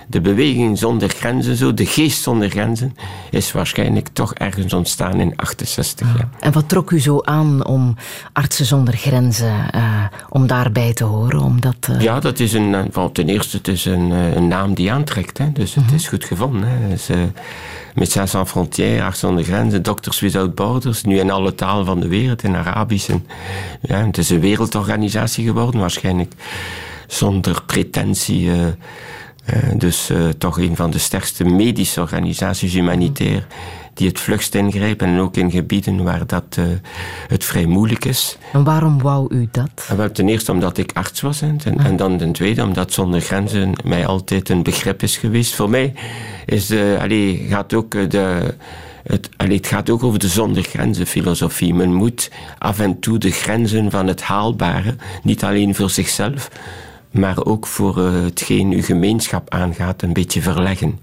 [0.08, 2.96] de beweging zonder grenzen, zo, de geest zonder grenzen,
[3.32, 6.18] is waarschijnlijk toch ergens ontstaan in 68.
[6.18, 6.30] Ja.
[6.40, 7.96] En wat trok u zo aan om
[8.34, 11.42] Artsen zonder Grenzen, uh, om daarbij te horen?
[11.42, 12.02] Omdat, uh...
[12.02, 15.52] Ja, dat is een, well, ten eerste het is een, een naam die aantrekt, hè,
[15.52, 15.98] dus het mm -hmm.
[15.98, 16.70] is goed gevonden.
[16.70, 16.90] Hè.
[16.90, 17.18] Dus, uh,
[17.98, 22.08] Médecins Sans Frontières, Artsen zonder Grenzen, Doctors Without Borders, nu in alle talen van de
[22.08, 23.10] wereld, in Arabisch.
[23.10, 23.26] En,
[23.82, 26.34] ja, het is een wereldorganisatie geworden, waarschijnlijk
[27.08, 28.56] zonder pretentie uh,
[29.76, 33.48] dus uh, toch een van de sterkste medische organisaties humanitair
[33.94, 36.66] die het vlugst ingrijpen en ook in gebieden waar dat uh,
[37.28, 38.38] het vrij moeilijk is.
[38.54, 39.90] En waarom wou u dat?
[39.96, 41.86] Wel, ten eerste omdat ik arts was en, en, ah.
[41.86, 45.56] en dan ten tweede omdat zonder grenzen mij altijd een begrip is geweest.
[45.56, 45.94] Voor mij
[46.46, 48.54] is de, allee, gaat ook de,
[49.04, 51.74] het, allee, het gaat ook over de zonder grenzen filosofie.
[51.74, 56.50] Men moet af en toe de grenzen van het haalbare, niet alleen voor zichzelf,
[57.12, 61.00] maar ook voor uh, hetgeen uw gemeenschap aangaat, een beetje verleggen.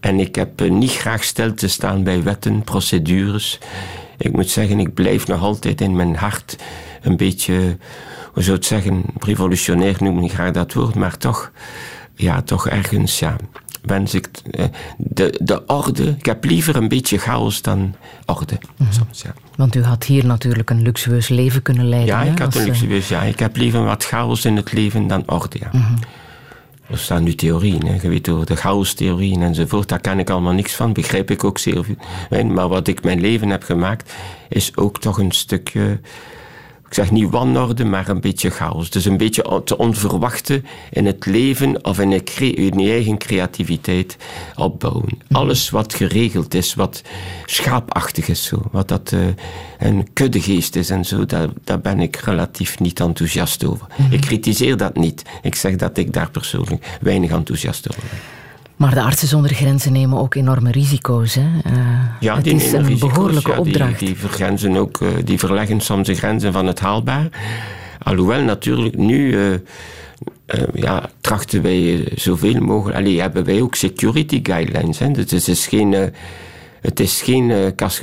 [0.00, 3.58] En ik heb uh, niet graag stil te staan bij wetten, procedures.
[4.18, 6.56] Ik moet zeggen, ik blijf nog altijd in mijn hart
[7.02, 7.76] een beetje,
[8.32, 11.52] hoe zou het zeggen, revolutionair noem ik graag dat woord, maar toch,
[12.14, 13.36] ja, toch ergens, ja,
[13.82, 14.64] wens ik eh,
[14.96, 16.14] de, de orde.
[16.18, 17.94] Ik heb liever een beetje chaos dan
[18.26, 18.58] orde.
[18.76, 18.92] -hmm.
[18.92, 19.32] soms, ja.
[19.56, 22.14] Want u had hier natuurlijk een luxueus leven kunnen leiden.
[22.14, 23.22] Ja, ik had een luxueus, ja.
[23.22, 25.68] Ik heb liever wat chaos in het leven dan orde, ja.
[25.72, 25.98] Mm -hmm.
[26.90, 27.98] Er staan nu theorieën, hè.
[28.02, 29.88] je weet over de chaos-theorieën enzovoort.
[29.88, 32.44] Daar ken ik allemaal niks van, begrijp ik ook zeer veel.
[32.44, 34.12] Maar wat ik mijn leven heb gemaakt,
[34.48, 36.00] is ook toch een stukje
[36.88, 38.90] ik zeg niet wanorde, maar een beetje chaos.
[38.90, 44.16] Dus een beetje te onverwachten in het leven of in je eigen creativiteit
[44.56, 45.18] opbouwen.
[45.30, 47.02] Alles wat geregeld is, wat
[47.44, 49.26] schaapachtig is, zo, wat dat uh,
[49.78, 53.86] een kuddegeest is en zo, daar, daar ben ik relatief niet enthousiast over.
[53.96, 54.12] Mm -hmm.
[54.14, 55.22] Ik kritiseer dat niet.
[55.42, 58.37] Ik zeg dat ik daar persoonlijk weinig enthousiast over ben.
[58.78, 61.34] Maar de artsen zonder grenzen nemen ook enorme risico's.
[61.34, 61.40] Hè?
[61.40, 61.72] Uh,
[62.20, 63.98] Ja, het die is nemen een risico's, behoorlijke ja, opdracht.
[63.98, 67.28] Die, vergrenzen ook, eh, die verleggen soms de grenzen van het haalbaar.
[68.02, 69.34] Alhoewel natuurlijk nu
[70.46, 72.98] eh, ja, trachten wij zoveel mogelijk.
[72.98, 74.98] Allee, hebben wij ook security guidelines.
[74.98, 75.10] Hè?
[75.10, 75.92] Dus het is geen.
[76.80, 77.48] het is geen,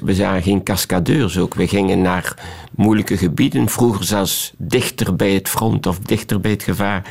[0.04, 1.54] we zijn geen cascadeurs ook.
[1.54, 2.34] We gingen naar
[2.76, 7.04] moeilijke gebieden, vroeger zelfs dichter bij het front of dichter bij het gevaar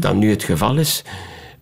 [0.00, 1.04] dan nu het geval is.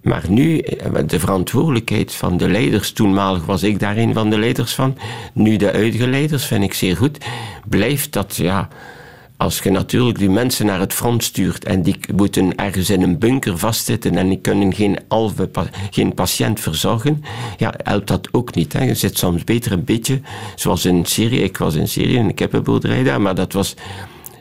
[0.03, 4.39] Maar nu, eh, de verantwoordelijkheid van de leiders, toenmalig was ik daar een van de
[4.39, 4.97] leiders van,
[5.33, 7.19] nu de huidige leiders, vind ik zeer goed,
[7.69, 8.69] blijft dat, ja,
[9.37, 13.19] als je natuurlijk die mensen naar het front stuurt en die moeten ergens in een
[13.19, 17.25] bunker vastzitten en die kunnen geen, halve pa- geen patiënt verzorgen,
[17.57, 18.73] ja, helpt dat ook niet.
[18.73, 18.85] Hè.
[18.85, 20.21] Je zit soms beter een beetje,
[20.55, 21.43] zoals in Syrië.
[21.43, 23.75] Ik was in Syrië heb een boerderij daar, maar dat was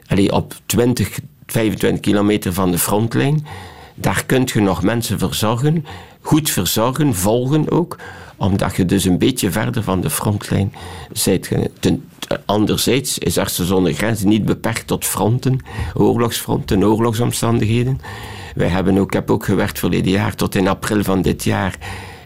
[0.08, 3.46] allee, op 20, 25 kilometer van de frontlijn.
[4.02, 5.86] Daar kun je nog mensen verzorgen,
[6.22, 7.98] goed verzorgen, volgen ook,
[8.36, 10.74] omdat je dus een beetje verder van de frontlijn
[11.26, 11.70] bent.
[11.80, 12.10] Ten,
[12.46, 15.60] anderzijds is Artsen zonder Grenzen niet beperkt tot fronten,
[15.94, 18.02] oorlogsfronten, oorlogsomstandigheden.
[18.56, 21.78] Wij hebben ook, ik heb ook gewerkt verleden jaar tot in april van dit jaar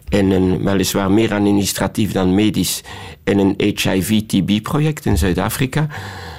[0.10, 2.82] in een, weliswaar meer administratief dan medisch,
[3.24, 5.88] in een HIV-TB-project in Zuid-Afrika.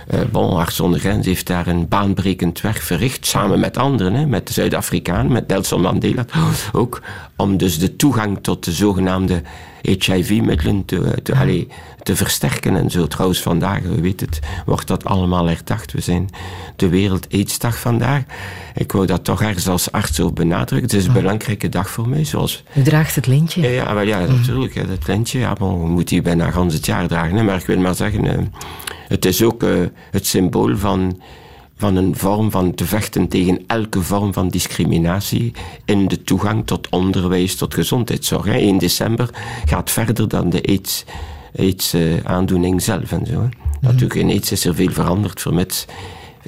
[0.07, 4.27] Eh bon, Arts zonder Grens heeft daar een baanbrekend werk verricht, samen met anderen, hè,
[4.27, 6.25] met de Zuid-Afrikaan, met Nelson Mandela.
[6.73, 7.03] Ook,
[7.37, 9.43] om dus de toegang tot de zogenaamde
[9.85, 11.69] HIV-middelen te, te, allee,
[12.03, 13.07] te versterken en zo.
[13.07, 15.93] Trouwens, vandaag, u weet het, wordt dat allemaal herdacht.
[15.93, 16.29] We zijn
[16.77, 18.23] de Wereld AIDS-dag vandaag.
[18.75, 20.91] Ik wou dat toch ergens als arts ook benadrukken.
[20.91, 23.61] Het is een belangrijke dag voor mij, zoals U draagt het lintje.
[23.63, 24.75] ja, ja, wel, ja natuurlijk.
[24.75, 27.37] hè, Dat lintje, ja, maar we moeten die bijna gans het jaar dragen.
[27.37, 28.39] Hè, maar ik wil maar zeggen, eh,
[29.09, 29.71] het is ook eh,
[30.11, 31.21] het symbool van,
[31.77, 35.53] van een vorm van te vechten tegen elke vorm van discriminatie
[35.85, 38.45] in de toegang tot onderwijs, tot gezondheidszorg.
[38.45, 38.53] Hè.
[38.53, 39.31] 1 december
[39.65, 41.05] gaat verder dan de AIDS,
[41.57, 43.49] AIDS eh, aandoening zelf en zo.
[43.81, 45.87] Natuurlijk, in AIDS is er veel veranderd, vermits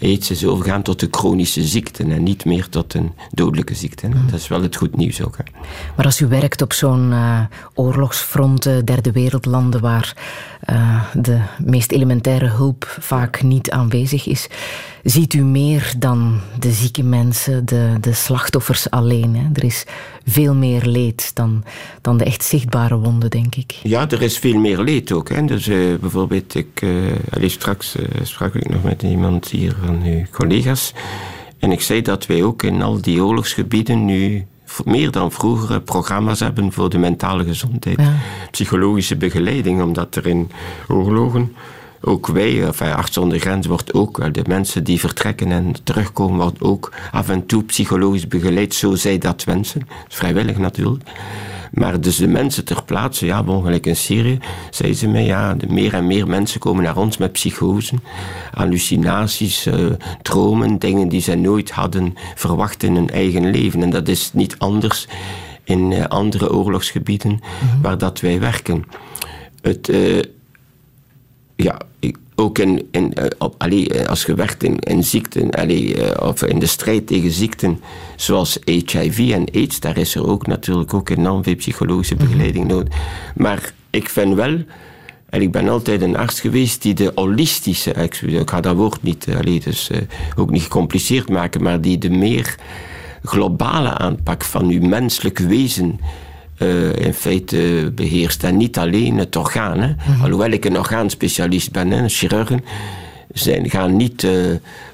[0.03, 4.07] AIDS is overgaan tot de chronische ziekten en niet meer tot een dodelijke ziekte.
[4.07, 4.13] hè.
[4.31, 5.37] Dat is wel het goed nieuws ook.
[5.37, 5.43] Hè.
[5.97, 7.41] Maar als u werkt op zo'n eh,
[7.75, 10.17] oorlogsfront, eh, derde wereldlanden, waar
[10.67, 14.49] eh, de meest elementaire hulp vaak niet aanwezig is,
[15.03, 19.37] ziet u meer dan de zieke mensen, de, de slachtoffers alleen.
[19.37, 19.45] Hè?
[19.55, 19.85] Er is
[20.25, 21.65] veel meer leed dan,
[22.01, 23.73] dan de echt zichtbare wonden, denk ik.
[23.83, 25.29] Ja, er is veel meer leed ook.
[25.29, 25.45] Hè.
[25.45, 26.85] Dus eh, bijvoorbeeld, ik,
[27.31, 30.93] allee, straks sprak ik nog met iemand hier van uw collega's.
[31.59, 34.47] En ik zei dat wij ook in al die oorlogsgebieden nu
[34.85, 38.01] meer dan vroeger eh, programma's hebben voor de mentale gezondheid.
[38.01, 38.13] Ja.
[38.51, 40.51] Psychologische begeleiding, omdat er in
[40.89, 41.53] oorlogen
[42.01, 46.41] ook wij, enfin, Arts zonder Grens wordt ook, eh, de mensen die vertrekken en terugkomen,
[46.41, 49.89] wordt ook af en toe psychologisch begeleid, zo zij dat wensen.
[50.09, 51.03] Vrijwillig natuurlijk.
[51.77, 54.39] Maar dus de mensen ter plaatse, ja, bon, gelijk in Syrië,
[54.71, 58.03] zeiden ze mij, ja, de meer en meer mensen komen naar ons met psychosen,
[58.53, 59.87] hallucinaties, eh,
[60.23, 63.83] dromen, dingen die zij nooit hadden verwacht in hun eigen leven.
[63.83, 65.09] En dat is niet anders
[65.65, 67.41] in eh, andere oorlogsgebieden
[67.83, 68.85] waar dat wij werken.
[69.61, 70.23] Het, eh,
[71.57, 75.51] ja, ik- ook in, in, eh, op, allee, eh, als je werkt in, in ziekten,
[75.51, 77.81] allee, eh, of in de strijd tegen ziekten
[78.17, 82.95] zoals HIV en AIDS, daar is er ook natuurlijk ook enorm veel psychologische begeleiding nodig.
[83.35, 84.59] Maar ik vind wel,
[85.31, 89.03] en ik ben altijd een arts geweest die de holistische, ik, ik ga dat woord
[89.03, 89.91] niet, allee, dus,
[90.37, 92.55] ook niet gecompliceerd maken, maar die de meer
[93.23, 96.01] globale aanpak van uw menselijk wezen
[96.59, 98.45] eh, in feite beheerst.
[98.45, 99.81] En niet alleen het orgaan.
[99.81, 99.95] Hè.
[100.23, 102.65] Alhoewel ik een orgaanspecialist ben, hè, een chirurgen,
[103.33, 104.33] zijn, gaan niet eh,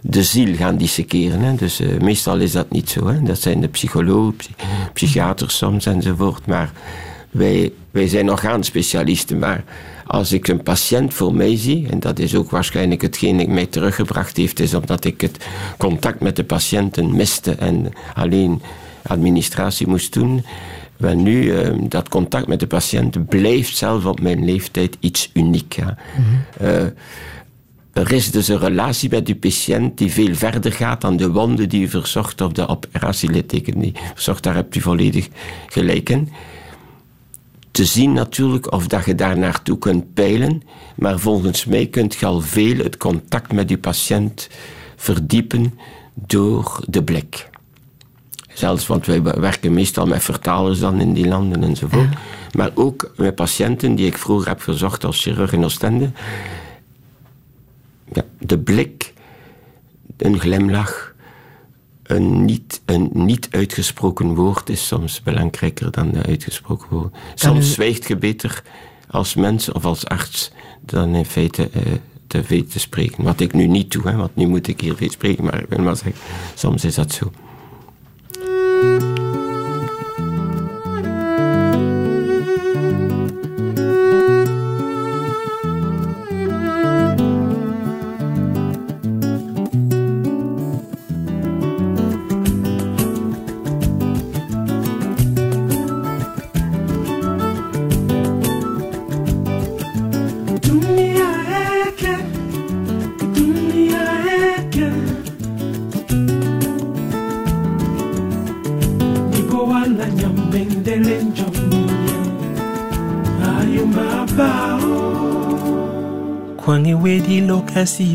[0.03, 1.41] de ziel gaan disseceren.
[1.41, 1.55] Hè.
[1.55, 3.07] Dus eh, meestal is dat niet zo.
[3.07, 3.23] Hè.
[3.23, 4.55] Dat zijn de psychologen, psy-
[4.93, 6.47] psychiaters soms enzovoort.
[6.47, 6.73] Maar
[7.31, 9.39] wij, wij zijn orgaanspecialisten.
[9.39, 9.65] Maar
[10.07, 13.67] als ik een patiënt voor mij zie, en dat is ook waarschijnlijk hetgeen ik mij
[13.67, 15.47] teruggebracht heeft, is omdat ik het
[15.79, 18.63] contact met de patiënten miste en alleen
[19.03, 20.45] administratie moest doen.
[21.03, 25.73] Wel nu, eh, dat contact met de patiënt blijft zelfs op mijn leeftijd iets uniek.
[25.73, 25.97] Ja.
[26.59, 26.85] Eh,
[27.93, 31.69] er is dus een relatie met die patiënt die veel verder gaat dan de wonden
[31.69, 34.43] die u verzorgt of de operatielitteken die verzorgt.
[34.43, 35.29] Daar hebt u volledig
[35.67, 36.29] gelijk in.
[37.71, 40.63] Te zien natuurlijk of dat je daar naartoe kunt peilen,
[40.95, 44.49] maar volgens mij kunt je al veel het contact met die patiënt
[44.97, 45.79] verdiepen
[46.15, 47.51] door de blik.
[48.55, 52.09] Zelfs, want wij werken meestal met vertalers dan in die landen enzovoort.
[52.53, 56.11] Maar ook met patiënten die ik vroeger heb verzorgd als chirurg in Oostende.
[58.13, 59.13] Ja, de blik,
[60.17, 61.15] een glimlach,
[62.03, 67.15] een niet, een niet uitgesproken woord is soms belangrijker dan de uitgesproken woord.
[67.35, 68.63] Soms u- zwijgt je beter
[69.11, 71.83] als mens of als arts dan in feite uh,
[72.27, 73.25] te veel te spreken.
[73.25, 75.69] Wat ik nu niet doe, hè, want nu moet ik hier veel spreken, maar ik
[75.69, 76.23] wil maar zeggen,
[76.55, 77.33] soms is dat zo.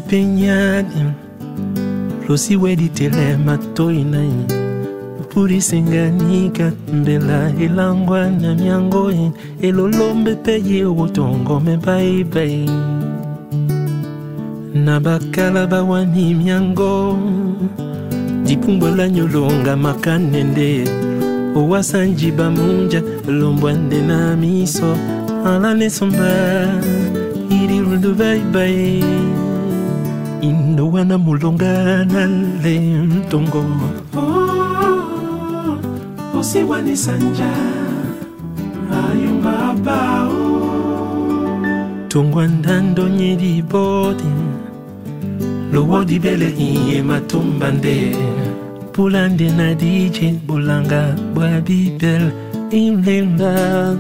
[0.09, 1.03] Penyani
[2.29, 4.31] losi wedi telema toinai
[5.29, 9.11] pulisenganika mbela elangwa na miango
[9.61, 12.69] elolombe peye wotongome baibai
[14.73, 17.17] na bakala bawani miango
[18.43, 20.87] dipungbola nyolonga makanende
[21.55, 24.97] owasanji bamunja lombwande na miso
[25.45, 26.31] alanesomba
[27.49, 29.03] irilundu baibai
[30.41, 32.27] indowana mulonga na
[32.63, 33.65] lentongo
[36.39, 37.51] osiwanisanja
[38.91, 40.31] oh, ayumbabao
[42.07, 44.23] tongwa ndando nyiri bodi
[45.73, 48.15] lowodi bele iye matumba nde.
[48.97, 52.31] Bulande na dije bulanga bwa bibel
[52.71, 53.53] ilenga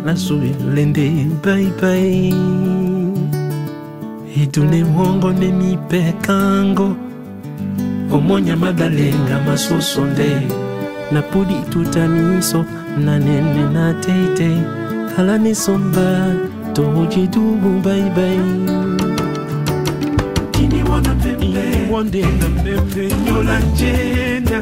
[0.05, 2.33] na suilende baibai
[4.43, 6.95] idune mwongo ne mipekango
[8.11, 10.31] omonya madalenga masusu nde.
[11.11, 12.65] Na pudi tutamiso
[13.05, 14.51] na nene na teite.
[15.17, 16.35] Ala nisomba
[16.73, 18.39] tojidubu baibai
[20.51, 24.61] kini wana pembe wonde na pembe nyola njena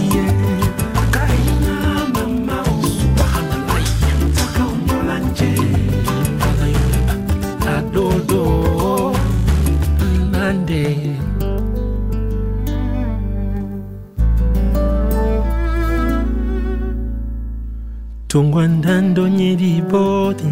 [18.31, 20.51] tongwa ndando nyeri bodi.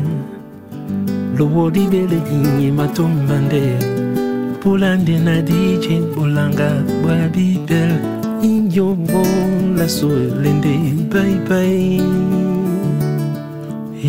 [1.38, 3.64] Lowoli bele inye matombande
[4.62, 6.70] polande na dije bolanga
[7.02, 7.92] bwa bibel
[8.44, 9.24] inyobo
[9.78, 10.76] laso elende
[11.12, 12.02] baibai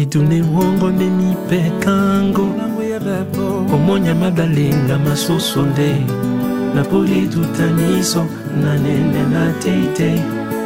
[0.00, 2.46] edune wongo ne mipekango
[3.74, 5.92] omonya madalenga masusu nde.
[6.74, 8.26] Na politutaniso
[8.62, 10.20] na nene na teitei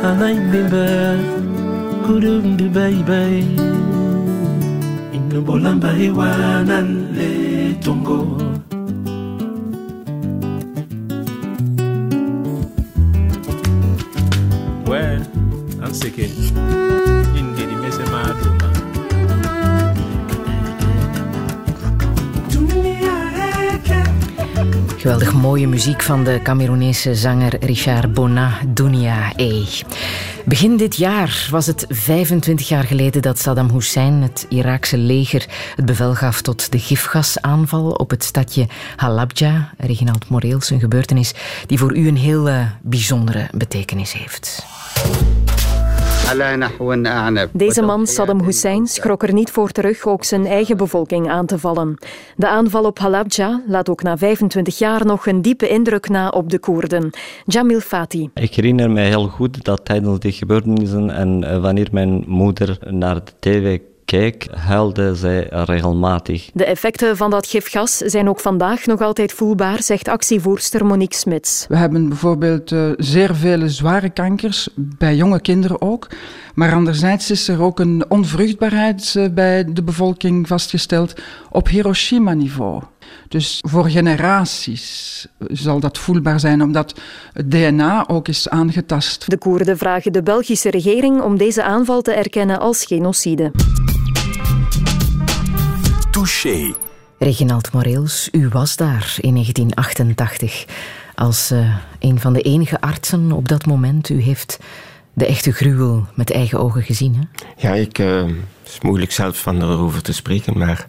[0.04, 1.18] alaibemba
[2.04, 3.40] kudum bay bay
[5.16, 7.30] Inu bolamba iwanan le
[7.80, 8.43] tongo.
[25.54, 29.64] Mooie muziek van de Cameroenese zanger Richard Bona, Dunia E.
[30.44, 35.84] Begin dit jaar was het 25 jaar geleden dat Saddam Hussein, het Iraakse leger, het
[35.84, 39.70] bevel gaf tot de gifgasaanval op het stadje Halabja.
[39.78, 41.34] Reginald Moreels, een gebeurtenis
[41.66, 44.73] die voor u een heel uh, bijzondere betekenis heeft.
[47.52, 51.58] Deze man, Saddam Hussein, schrok er niet voor terug ook zijn eigen bevolking aan te
[51.58, 51.98] vallen.
[52.36, 56.50] De aanval op Halabja laat ook na 25 jaar nog een diepe indruk na op
[56.50, 57.10] de Koerden.
[57.46, 58.30] Jamil Fati.
[58.34, 63.32] Ik herinner me heel goed dat tijdens die gebeurtenissen en wanneer mijn moeder naar de
[63.38, 63.78] tv
[64.18, 66.50] keek, huilde zij regelmatig.
[66.52, 71.66] De effecten van dat gifgas zijn ook vandaag nog altijd voelbaar, zegt actievoerster Monique Smits.
[71.68, 76.08] We hebben bijvoorbeeld uh, zeer vele zware kankers, bij jonge kinderen ook.
[76.54, 81.14] Maar anderzijds is er ook een onvruchtbaarheid uh, bij de bevolking vastgesteld
[81.50, 82.82] op Hiroshima-niveau.
[83.28, 87.00] Dus voor generaties zal dat voelbaar zijn, omdat
[87.32, 89.30] het DNA ook is aangetast.
[89.30, 93.52] De Koerden vragen de Belgische regering om deze aanval te erkennen als genocide.
[96.10, 96.74] Touché.
[97.18, 100.64] Reginald Moreels, u was daar in 1988
[101.14, 104.08] als uh, een van de enige artsen op dat moment.
[104.08, 104.58] U heeft
[105.12, 107.14] de echte gruwel met eigen ogen gezien.
[107.14, 107.44] Hè?
[107.68, 110.88] Ja, ik, uh, het is moeilijk zelf van erover te spreken, maar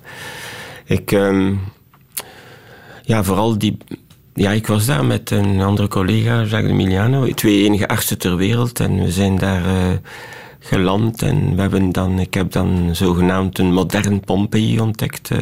[0.86, 1.52] ik, uh,
[3.04, 3.78] ja, vooral die,
[4.34, 8.80] ja, ik was daar met een andere collega, Jacques Emiliano, twee enige artsen ter wereld,
[8.80, 9.98] en we zijn daar uh,
[10.66, 15.30] geland en we hebben dan, ik heb dan zogenaamd een modern Pompeii ontdekt.
[15.30, 15.40] Uh,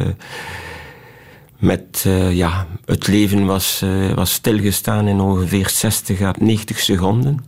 [1.58, 7.46] met, uh, ja, het leven was, uh, was stilgestaan in ongeveer 60 à 90 seconden.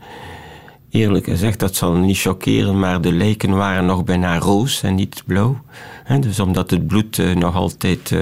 [0.91, 5.23] Eerlijk gezegd, dat zal niet choqueren, maar de lijken waren nog bijna roos en niet
[5.27, 5.61] blauw.
[6.05, 8.13] He, dus omdat het bloed nog altijd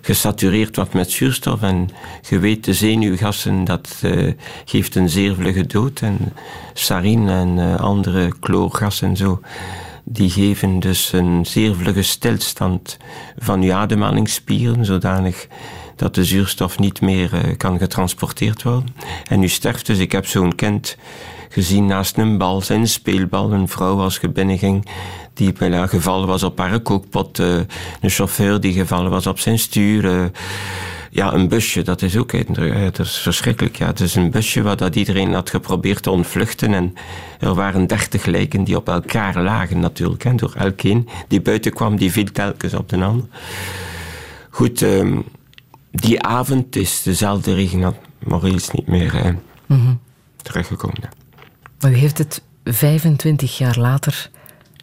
[0.00, 1.88] gesatureerd was met zuurstof en
[2.28, 4.02] je weet, de zenuwgassen, dat
[4.64, 6.00] geeft een zeer vlugge dood.
[6.00, 6.32] En
[6.72, 9.40] sarin en andere chloorgassen en zo
[10.04, 12.96] die geven dus een zeer vlugge stilstand
[13.38, 15.46] van uw ademhalingsspieren, zodanig
[15.96, 18.94] dat de zuurstof niet meer uh, kan getransporteerd worden.
[19.28, 19.98] En u sterft dus.
[19.98, 20.96] Ik heb zo'n kind
[21.52, 24.86] gezien naast een bal, zijn speelbal, een vrouw als je binnenging,
[25.34, 27.56] die bijna gevallen was op haar kookpot, uh,
[28.00, 30.04] een chauffeur die gevallen was op zijn stuur.
[30.04, 30.24] Uh,
[31.10, 32.32] ja, een busje, dat is ook
[32.92, 33.76] dat is verschrikkelijk.
[33.76, 36.74] Ja, het is een busje waar dat iedereen had geprobeerd te ontvluchten.
[36.74, 36.94] En
[37.38, 40.24] er waren dertig lijken die op elkaar lagen natuurlijk.
[40.24, 43.26] En door elkeen die buiten kwam, die viel telkens op de ander.
[44.50, 45.24] Goed, um,
[45.90, 49.36] die avond is dezelfde Reginald Maurice niet meer
[49.66, 50.00] mm -hmm.
[50.42, 51.19] teruggekomen.
[51.80, 54.30] Maar u heeft het 25 jaar later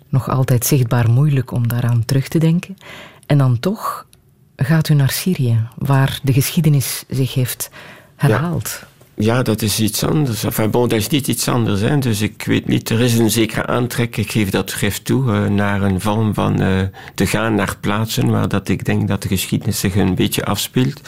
[0.09, 2.77] nog altijd zichtbaar moeilijk om daaraan terug te denken.
[3.25, 4.07] En dan toch
[4.55, 7.69] gaat u naar Syrië, waar de geschiedenis zich heeft
[8.15, 8.79] herhaald.
[8.81, 8.96] Ja.
[9.19, 10.43] Ja, dat is iets anders.
[10.43, 11.81] Enfin, bon, dat is niet iets anders.
[11.81, 11.97] Hè.
[11.97, 15.47] Dus ik weet niet, er is een zekere aantrek, ik geef dat schrift toe, uh,
[15.47, 16.81] naar een vorm van uh,
[17.15, 21.01] te gaan naar plaatsen waar dat ik denk dat de geschiedenis zich een beetje afspeelt.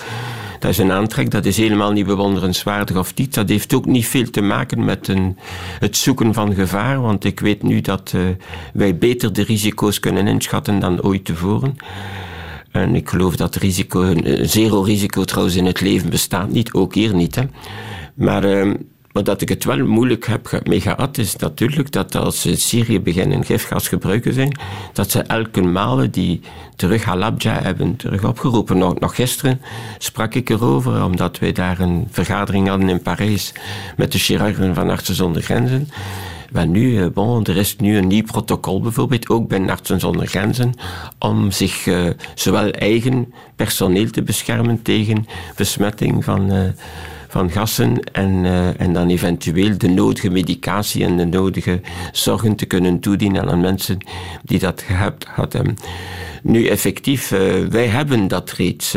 [0.59, 3.33] Dat is een aantrek, dat is helemaal niet bewonderenswaardig of niet.
[3.33, 5.37] Dat heeft ook niet veel te maken met een,
[5.79, 8.21] het zoeken van gevaar, want ik weet nu dat uh,
[8.73, 11.77] wij beter de risico's kunnen inschatten dan ooit tevoren.
[12.71, 17.13] En ik geloof dat risico, zero risico trouwens in het leven bestaat niet, ook hier
[17.13, 17.35] niet.
[17.35, 17.43] Hè.
[18.13, 18.73] Maar, uh,
[19.11, 23.01] maar dat ik het wel moeilijk heb mee gehad, is natuurlijk dat als ze Syrië
[23.01, 24.59] beginnen gifgas gebruiken zijn,
[24.93, 26.41] dat ze elke malen die
[26.75, 28.77] terug Halabja hebben terug opgeroepen.
[28.77, 29.61] Nog, nog gisteren
[29.97, 33.53] sprak ik erover, omdat wij daar een vergadering hadden in Parijs
[33.97, 35.89] met de chirurgen van Artsen zonder Grenzen.
[36.51, 40.27] Maar nu, eh, bon, er is nu een nieuw protocol bijvoorbeeld, ook bij Artsen zonder
[40.27, 40.73] Grenzen,
[41.19, 46.61] om zich uh, zowel eigen personeel te beschermen tegen besmetting van, uh,
[47.27, 48.45] van gassen en,
[48.77, 51.81] en dan eventueel de nodige medicatie en de nodige
[52.11, 53.97] zorgen te kunnen toedienen aan mensen
[54.43, 55.75] die dat gehad hadden.
[56.43, 57.29] Nu, effectief,
[57.69, 58.95] wij hebben dat reeds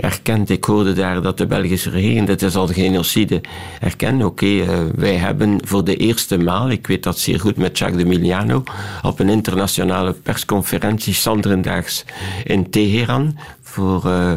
[0.00, 0.50] erkend.
[0.50, 3.40] Ik hoorde daar dat de Belgische regering, dat is al de genocide,
[3.80, 4.24] erkent.
[4.24, 8.02] Oké, uh, wij hebben voor de eerste maal, ik weet dat zeer goed met Jacques
[8.02, 8.62] de Miliano,
[9.02, 12.04] op een internationale persconferentie, Sandrendaags
[12.44, 14.02] in Teheran, voor...
[14.06, 14.32] Uh,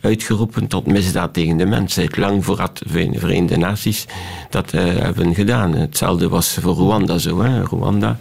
[0.00, 2.16] uitgeroepen tot misdaad tegen de mensheid.
[2.16, 4.06] Lang voordat de Verenigde Naties
[4.50, 5.74] dat uh, hebben gedaan.
[5.74, 7.42] Hetzelfde was voor Rwanda zo.
[7.42, 7.62] Hè.
[7.62, 8.18] Rwanda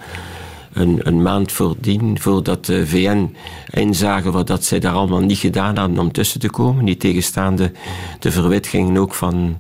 [0.79, 3.35] een, maand voordien, voordat de VN
[3.69, 6.83] inzagen wat dat zij daar allemaal niet gedaan hadden om tussen te komen.
[6.83, 7.71] Niet tegenstaande
[8.19, 9.57] de verwittigingen ook van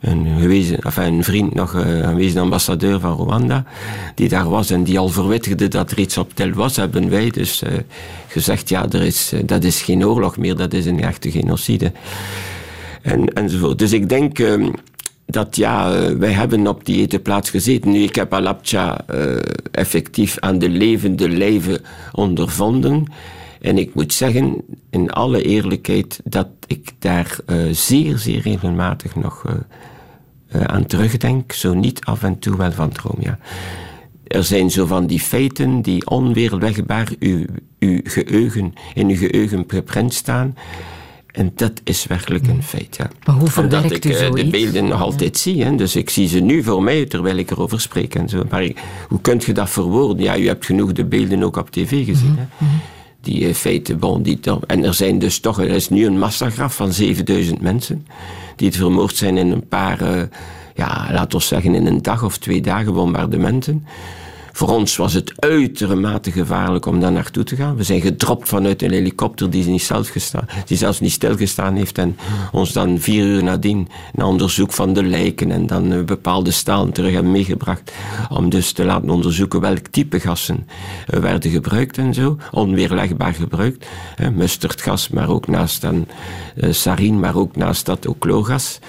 [0.00, 3.64] een, gewezen, enfin, een vriend, nog uh, aanwezig ambassadeur van Rwanda,
[4.14, 7.30] die daar was en die al verwittigde dat er iets op tel was, hebben wij
[7.30, 7.70] dus uh,
[8.26, 11.92] gezegd, ja, er is, uh, dat is geen oorlog meer, dat is een echte genocide.
[13.02, 13.78] En, enzovoort.
[13.78, 14.38] Dus ik denk...
[14.38, 14.72] Uh,
[15.26, 17.90] dat ja, uh, wij hebben op die etenplaats gezeten.
[17.90, 19.36] Nu, ik heb Alapcha uh,
[19.70, 21.80] effectief aan de levende lijve
[22.12, 23.12] ondervonden.
[23.60, 29.44] En ik moet zeggen, in alle eerlijkheid, dat ik daar uh, zeer, zeer regelmatig nog
[30.66, 31.52] aan terugdenk.
[31.52, 33.38] Zo niet af en toe wel van droom, ja.
[34.24, 37.44] Er zijn zo van die feiten die onweerlegbaar uw,
[37.78, 40.56] uw geheugen, in uw geheugen geprent staan.
[41.34, 43.10] En dat is werkelijk een feit, ja.
[43.24, 45.64] Maar hoe Omdat ik uh, de beelden nog altijd zie.
[45.64, 45.76] Hè.
[45.76, 48.14] Dus ik zie ze nu voor mij, terwijl ik erover spreek.
[48.14, 48.42] En zo.
[48.50, 50.24] Maar ik, hoe kunt je dat verwoorden?
[50.24, 52.30] Ja, u hebt genoeg de beelden ook op tv gezien.
[52.30, 52.66] Mm -hmm.
[52.68, 52.76] hè.
[53.20, 56.76] Die uh, feiten, bon, die En er zijn dus toch, er is nu een massagraf
[56.76, 58.06] van 7000 mensen.
[58.56, 60.22] Die het vermoord zijn in een paar, uh,
[60.74, 63.86] ja, laten we zeggen in een dag of twee dagen bombardementen
[64.56, 67.76] Voor ons was het uitermate gevaarlijk om daar naartoe te gaan.
[67.76, 71.98] We zijn gedropt vanuit een helikopter die, niet zelf gestaan, die zelfs niet stilgestaan heeft
[71.98, 72.16] en
[72.52, 76.92] ons dan vier uur nadien naar onderzoek van de lijken en dan eh, bepaalde stalen
[76.92, 77.92] terug hebben meegebracht
[78.30, 80.68] om dus te laten onderzoeken welk type gassen
[81.06, 83.86] eh, werden gebruikt en zo, onweerlegbaar gebruikt.
[84.32, 86.06] Mustardgas, maar ook naast dan
[86.70, 88.80] sarin, maar ook naast dat ook klogas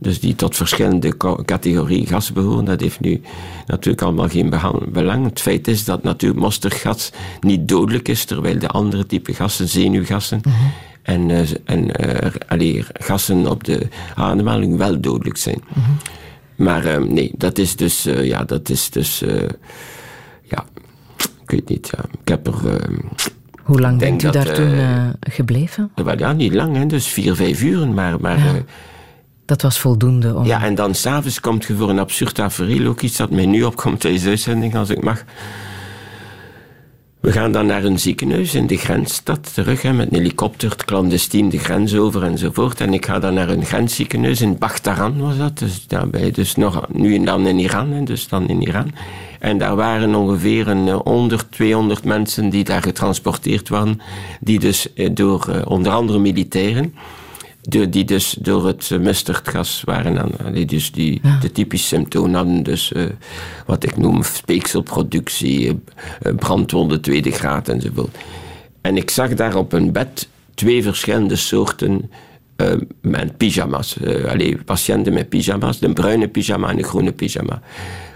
[0.00, 2.64] dus die tot verschillende categorieën gas behoren.
[2.64, 3.20] Dat heeft nu
[3.66, 4.54] natuurlijk allemaal geen
[4.88, 5.24] belang.
[5.24, 10.40] Het feit is dat natuurlijk mosterdgas niet dodelijk is, terwijl de andere type gassen, zenuwgassen,
[10.44, 10.56] mhm.
[11.02, 15.62] en, uh, en uh, allee, gassen op de ademhaling wel dodelijk zijn.
[15.68, 15.90] Mhm.
[16.56, 19.24] Maar uh, nee, dat is dus, ja, dat is dus,
[20.42, 20.64] ja,
[21.42, 22.54] ik weet niet, ja, ik heb er...
[23.62, 24.72] Hoe lang bent u daar toen
[25.20, 25.90] gebleven?
[25.94, 28.20] Wel ja, niet lang, hè, dus vier, vijf uren, maar...
[28.20, 28.64] maar ja
[29.50, 30.44] dat was voldoende om...
[30.44, 33.62] Ja, en dan s'avonds komt je voor een absurd tafereel, ook iets dat mij nu
[33.62, 35.24] opkomt tijdens de uitzending, als ik mag.
[37.20, 41.48] We gaan dan naar een ziekenhuis in de grensstad terug, hè, met een helikopter, clandestien
[41.48, 42.80] de grens over enzovoort.
[42.80, 45.58] En ik ga dan naar een grensziekenhuis in Bakhtaran, was dat.
[45.58, 48.92] Dus daarbij, dus nog, nu en dan in Iran, dus dan in Iran.
[49.38, 54.00] En daar waren ongeveer een 100, eh, 200 mensen die daar getransporteerd waren,
[54.40, 56.94] die dus eh, door eh, onder andere militairen
[57.60, 60.18] die dus door het mustardgas waren.
[60.18, 62.62] aan, die dus die, de typische symptomen hadden.
[62.62, 63.04] Dus uh,
[63.66, 65.80] wat ik noem speekselproductie,
[66.36, 68.16] brandwonden tweede graad enzovoort.
[68.80, 72.10] En ik zag daar op een bed twee verschillende soorten
[72.56, 73.96] uh, met pyjama's.
[74.02, 77.62] Uh, patiënten met pyjama's, een bruine pyjama en een groene pyjama.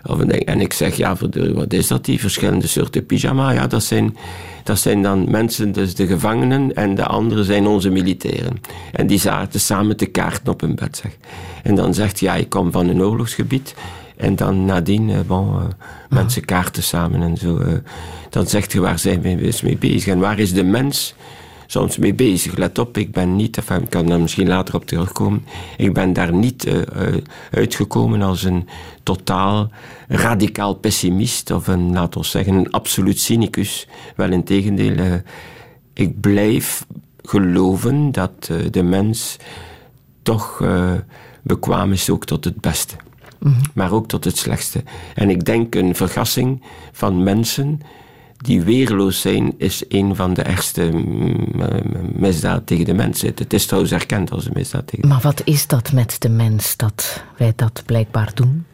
[0.07, 1.17] Of en ik zeg, ja,
[1.55, 3.53] wat is dat, die verschillende soorten pyjama?
[3.53, 4.17] Ja, dat zijn
[4.65, 8.61] dat zijn dan mensen, dus de gevangenen, en de anderen zijn onze militairen.
[8.93, 11.17] En die zaten samen te kaarten op een bed, zeg.
[11.63, 13.75] En dan zegt ja, ik kom van een oorlogsgebied.
[14.17, 15.63] En dan nadien, eh, bon, uh,
[16.09, 17.59] mensen kaarten samen en zo.
[17.59, 17.67] Uh,
[18.31, 20.07] dan zegt je, waar zijn we mee bezig?
[20.07, 21.15] En waar is de mens
[21.75, 22.57] soms mee bezig.
[22.57, 25.45] Let op, ik ben niet, enfin, ik kan daar misschien later op terugkomen,
[25.77, 26.83] ik ben daar niet uh,
[27.51, 28.69] uitgekomen als een
[29.03, 29.71] totaal
[30.09, 33.89] radicaal pessimist of een, laten we zeggen, een absoluut cynicus.
[34.17, 35.15] Wel in tegendeel, uh,
[35.93, 36.87] ik blijf
[37.23, 39.37] geloven dat de mens
[40.23, 40.63] toch
[41.43, 42.95] bekwaam is ook tot het beste.
[43.39, 43.55] Mhm.
[43.75, 44.83] Maar ook tot het slechtste.
[45.15, 46.63] En ik denk een vergassing
[46.93, 47.81] van mensen
[48.45, 50.91] die weerloos zijn, is een van de ergste
[52.13, 53.39] misdaden tegen de mensheid.
[53.39, 56.77] Het is trouwens erkend als een misdaad tegen Maar wat is dat met de mens
[56.77, 58.65] dat wij dat blijkbaar doen?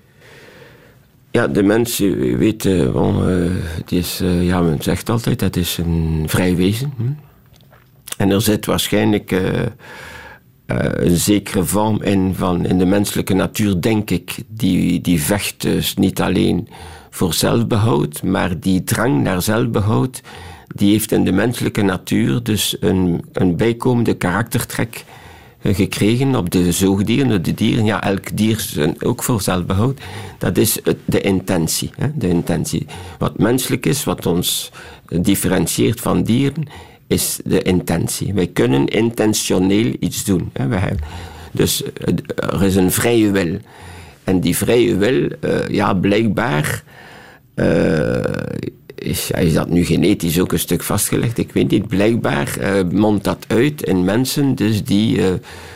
[1.31, 3.17] Ja, de mens, je weet, uh,
[3.85, 7.19] die is, uh, ja, men zegt altijd, dat is een vrij wezen.
[8.17, 9.31] En er zit waarschijnlijk
[10.67, 15.95] een zekere vorm in van in de menselijke natuur, denk ik, die, die vecht dus
[15.95, 16.69] niet alleen
[17.11, 20.21] voor zelfbehoud, maar die drang naar zelfbehoud,
[20.75, 25.05] die heeft in de menselijke natuur dus een, een bijkomende karaktertrek
[25.63, 27.85] eh, gekregen op de zoogdieren, de dieren.
[27.85, 30.01] Ja, elk dier is ook voor zelfbehoud.
[30.39, 31.91] Dat is de intentie.
[31.97, 32.87] Hè, de intentie.
[33.19, 34.71] Wat menselijk is, wat ons
[35.21, 36.65] differentieert van dieren,
[37.07, 38.35] is de intentie.
[38.35, 40.51] Wij kunnen intentioneel iets doen.
[40.53, 40.95] Hè.
[41.53, 43.59] dus eh, er is een vrije wil.
[44.31, 46.83] En die vrije wil, uh, ja, blijkbaar
[47.55, 48.21] uh,
[48.95, 51.39] is, is, dat nu genetisch ook een stuk vastgelegd?
[51.39, 51.89] Ik weet niet.
[51.89, 55.21] Blijkbaar uh, mondt dat uit in mensen dus die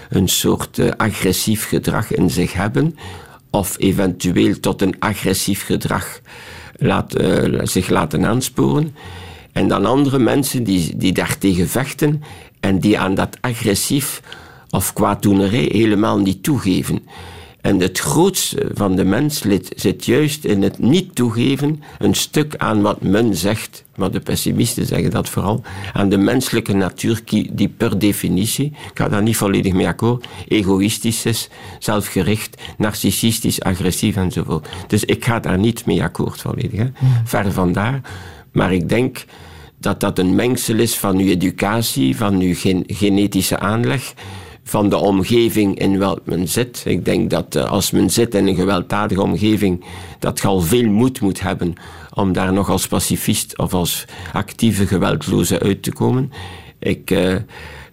[0.08, 2.96] een soort agressief gedrag in zich hebben.
[3.50, 6.20] Of eventueel tot een agressief gedrag
[6.76, 7.14] laat,
[7.62, 8.94] zich laten aansporen.
[9.52, 12.22] En dan andere mensen die, die daartegen vechten
[12.60, 14.22] en die aan dat agressief
[14.70, 17.02] of kwaaddoenerij helemaal niet toegeven.
[17.64, 19.44] En het grootste van de mens
[19.76, 24.86] zit juist in het niet toegeven een stuk aan wat men zegt, maar de pessimisten
[24.86, 25.62] zeggen dat vooral,
[25.92, 27.20] aan de menselijke natuur
[27.52, 31.48] die per definitie, ik ga daar niet volledig mee akkoord, egoïstisch is,
[31.78, 34.68] zelfgericht, narcistisch, agressief enzovoort.
[34.86, 36.78] Dus ik ga daar niet mee akkoord volledig.
[36.78, 36.88] Hè.
[37.24, 38.00] Ver van daar.
[38.52, 39.24] Maar ik denk
[39.78, 42.54] dat dat een mengsel is van uw educatie, van uw
[42.86, 44.14] genetische aanleg,
[44.64, 46.82] van de omgeving in welk men zit.
[46.86, 49.84] Ik denk dat uh, als men zit in een gewelddadige omgeving,
[50.18, 51.74] dat je al veel moed moet hebben
[52.14, 56.32] om daar nog als pacifist of als actieve geweldloze uit te komen.
[56.78, 57.36] Ik, uh,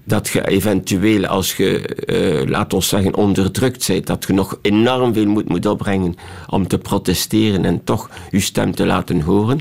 [0.04, 5.14] dat je eventueel, als je, uh, laat ons zeggen, onderdrukt bent, dat je nog enorm
[5.14, 6.16] veel moed moet opbrengen
[6.50, 9.60] om te protesteren en toch je stem te laten horen.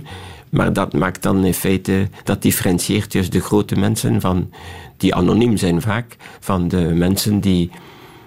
[0.51, 4.51] Maar dat maakt dan in feite, dat differentieert juist de grote mensen van
[5.01, 7.70] die anoniem zijn vaak, van de mensen die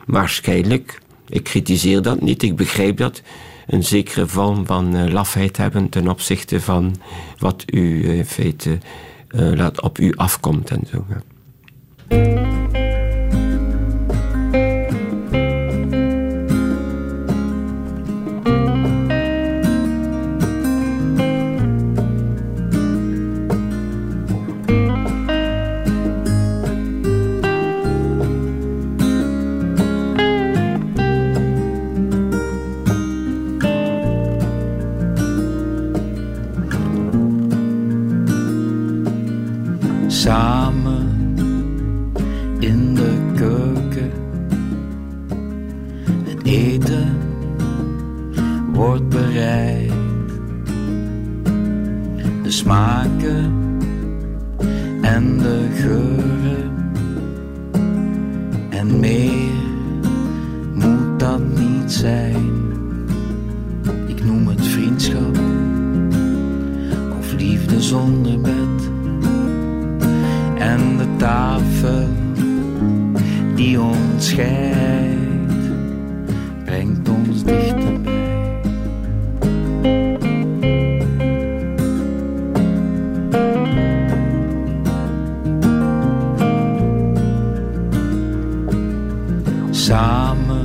[0.06, 3.22] waarschijnlijk, ik kritiseer dat niet, ik begrijp dat,
[3.68, 6.96] een zekere vorm van uh, lafheid hebben ten opzichte van
[7.38, 8.78] wat u in feite
[9.30, 11.06] laat op u afkomt en zo.
[89.88, 90.63] samen.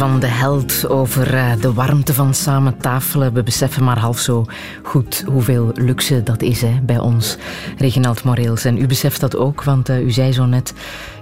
[0.00, 3.32] Van de held over uh, de warmte van samen tafelen.
[3.32, 4.46] We beseffen maar half zo
[4.82, 7.36] goed hoeveel luxe dat is hè, bij ons,
[7.78, 8.64] Reginald Moreels.
[8.64, 10.72] En u beseft dat ook, want uh, u zei zo net...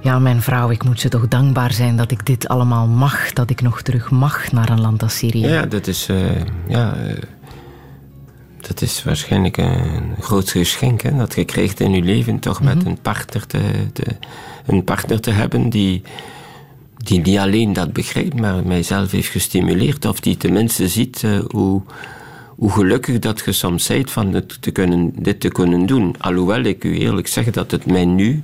[0.03, 3.33] Ja, mijn vrouw, ik moet ze toch dankbaar zijn dat ik dit allemaal mag.
[3.33, 5.47] Dat ik nog terug mag naar een land als Syrië.
[5.47, 6.09] Ja, dat is...
[6.09, 6.18] Uh,
[6.68, 6.97] ja,
[8.61, 12.79] dat is waarschijnlijk een groot geschenk hè, dat je krijgt in je leven, toch met
[12.79, 12.87] mhm.
[12.87, 13.61] een, partner te,
[13.93, 14.05] te,
[14.66, 16.03] een partner te hebben die
[17.09, 20.04] die niet alleen dat begrijpt, maar mijzelf heeft gestimuleerd.
[20.04, 21.82] Of die tenminste ziet uh, hoe,
[22.56, 26.14] hoe gelukkig dat je soms bent van het te kunnen, dit te kunnen doen.
[26.18, 28.40] Alhoewel ik u eerlijk zeg dat het mij nu,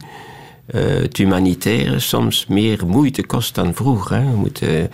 [0.75, 4.17] uh, het humanitaire, soms meer moeite kost dan vroeger.
[4.17, 4.31] Hè.
[4.31, 4.91] We moeten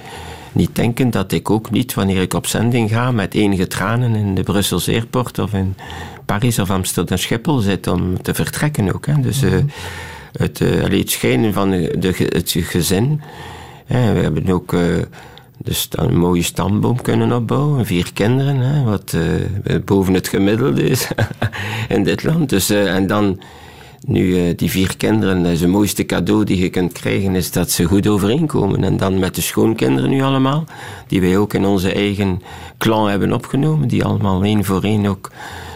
[0.52, 4.34] niet denken dat ik ook niet, wanneer ik op zending ga, met enige tranen in
[4.34, 5.76] de Brussels Airport of in
[6.24, 9.06] Parijs of Amsterdam Schiphol zit om te vertrekken ook.
[9.06, 9.20] Hè.
[9.20, 9.54] Dus uh,
[10.32, 13.20] het, uh, het schijnen van de, het gezin
[13.98, 14.74] we hebben ook
[15.64, 21.08] dus een mooie stamboom kunnen opbouwen, vier kinderen, wat uh, boven het gemiddelde is
[21.88, 22.48] in dit land.
[22.48, 23.40] Dus, uh, en dan,
[24.06, 27.84] nu die vier kinderen, dat het mooiste cadeau die je kunt krijgen, is dat ze
[27.84, 28.84] goed overeenkomen.
[28.84, 30.64] En dan met de schoonkinderen nu allemaal,
[31.06, 32.42] die wij ook in onze eigen
[32.78, 35.30] clan hebben opgenomen, die allemaal één voor één ook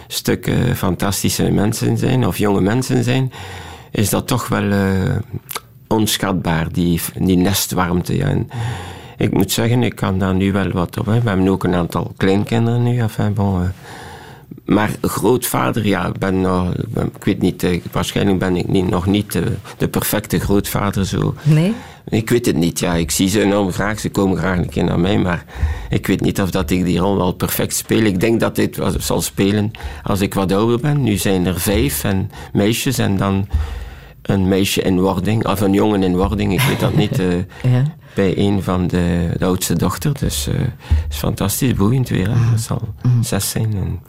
[0.07, 3.31] stukken fantastische mensen zijn, of jonge mensen zijn,
[3.91, 4.71] is dat toch wel
[5.95, 8.15] onschatbaar, die, die nestwarmte.
[8.15, 8.27] Ja.
[8.27, 8.49] En
[9.17, 11.05] ik moet zeggen, ik kan daar nu wel wat op.
[11.05, 11.21] Hè.
[11.21, 12.99] We hebben ook een aantal kleinkinderen nu.
[12.99, 13.67] Enfin, bon, uh,
[14.65, 16.73] maar grootvader, ja, ben nog,
[17.15, 21.05] ik weet niet, eh, waarschijnlijk ben ik niet, nog niet de, de, perfecte grootvader.
[21.05, 21.33] Zo.
[21.43, 21.73] Nee?
[22.09, 22.93] Ik weet het niet, ja.
[22.93, 25.45] Ik zie ze enorm graag, ze komen graag een keer naar mij, maar
[25.89, 28.03] ik weet niet of dat ik die rol wel perfect speel.
[28.03, 29.71] Ik denk dat dit zal spelen
[30.03, 31.03] als ik wat ouder ben.
[31.03, 33.47] Nu zijn er vijf en meisjes en dan
[34.25, 37.33] een meisje in wording, of een jongen in wording, ik weet dat niet, uh,
[37.73, 37.83] ja.
[38.13, 40.13] bij een van de, de, oudste dochter.
[40.19, 40.73] Dus uh, het
[41.09, 42.27] is fantastisch, boeiend weer.
[42.27, 42.51] Hè.
[42.51, 43.23] Dat zal mm.
[43.23, 43.73] zes zijn.
[43.73, 43.99] En...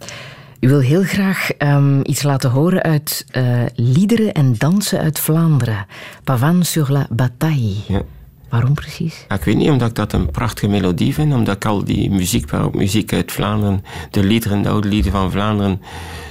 [0.61, 5.87] U wil heel graag um, iets laten horen uit uh, liederen en dansen uit Vlaanderen.
[6.25, 7.75] Pavan sur la bataille.
[7.87, 8.03] Ja.
[8.49, 9.27] Waarom precies?
[9.29, 11.35] ik weet niet, omdat ik dat een prachtige melodie vind.
[11.35, 15.81] Omdat ik al die muziek, muziek uit Vlaanderen, de liederen, de oude lieden van Vlaanderen,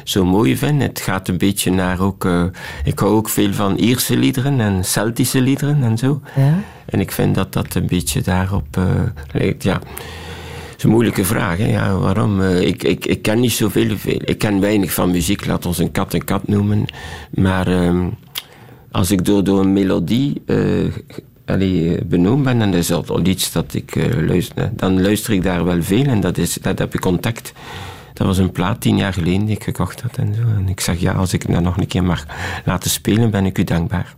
[0.04, 0.82] zo mooi vind.
[0.82, 2.26] Het gaat een beetje naar ook...
[2.26, 2.44] Uh,
[2.84, 6.22] ik hou ook veel van Ierse liederen en Celtische liederen en zo.
[6.36, 6.60] Ja?
[6.86, 8.86] En ik vind dat dat een beetje daarop uh,
[9.32, 9.74] lijkt, ja...
[9.74, 11.58] Dat is een moeilijke vraag.
[11.58, 11.66] Hè?
[11.66, 12.42] Ja, waarom?
[12.42, 13.98] Uh, ik, ik, ik ken niet zoveel.
[13.98, 14.20] Veel.
[14.24, 15.46] Ik ken weinig van muziek.
[15.46, 16.86] Laat ons een kat een kat noemen.
[17.30, 18.18] Maar um,
[18.92, 20.42] als ik door, door een melodie
[21.46, 25.44] allee, benoemd ben, en dat is al iets dat ik uh, luister, dan luister ik
[25.44, 27.54] daar wel veel en dat, is, dat heb ik contact.
[28.14, 30.42] Dat was een plaat tien jaar geleden die ik gekocht had en zo.
[30.42, 32.26] En ik zeg ja, als ik dat nog een keer mag
[32.66, 34.16] laten spelen, ben ik u dankbaar.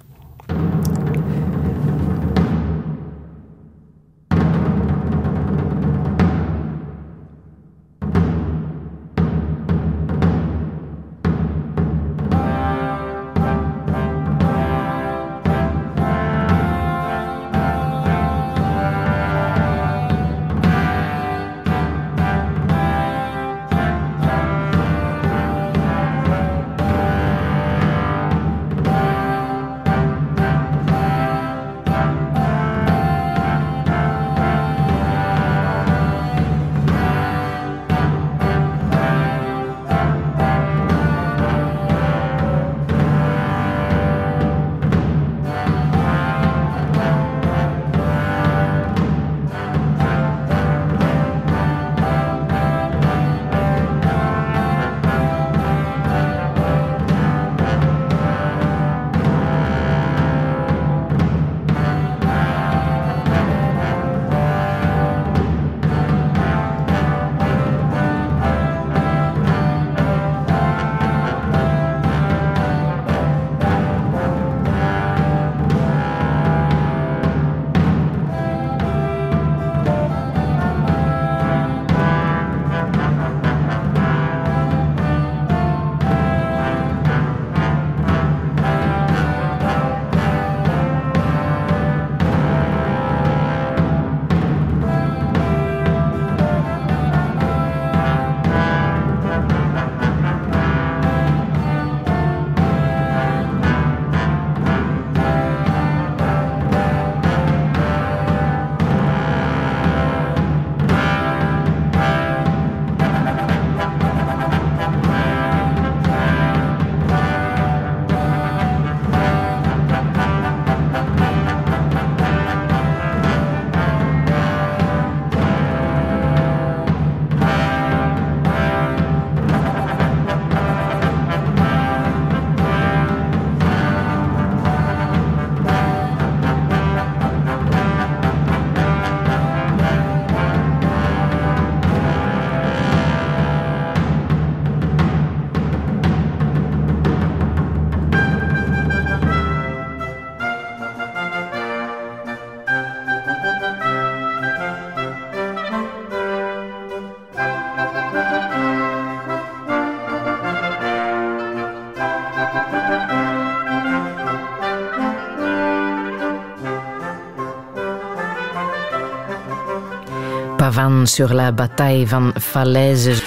[170.88, 173.22] Sur la bataille van Falaise.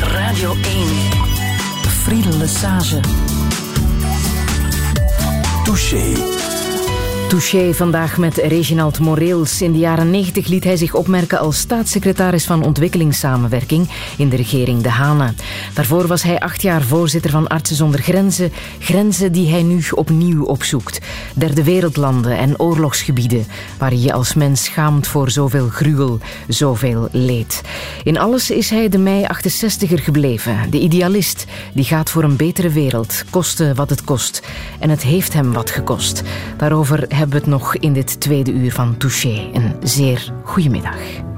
[0.00, 0.60] Radio 1.
[1.86, 3.00] Friedel Lesage.
[5.64, 6.14] Touché.
[7.32, 9.62] Touché vandaag met Reginald Moreels.
[9.62, 14.82] In de jaren 90 liet hij zich opmerken als staatssecretaris van ontwikkelingssamenwerking in de regering
[14.82, 15.34] De Hane.
[15.74, 20.44] Daarvoor was hij acht jaar voorzitter van Artsen zonder Grenzen, grenzen die hij nu opnieuw
[20.44, 21.00] opzoekt.
[21.34, 23.46] Derde wereldlanden en oorlogsgebieden,
[23.78, 26.18] waar je als mens schaamt voor zoveel gruwel,
[26.48, 27.62] zoveel leed.
[28.02, 32.68] In alles is hij de mei 68er gebleven, de idealist die gaat voor een betere
[32.68, 34.42] wereld, koste wat het kost.
[34.78, 36.22] En het heeft hem wat gekost.
[36.56, 39.50] Daarover hebben we het nog in dit tweede uur van Touché.
[39.52, 41.31] Een zeer goede middag.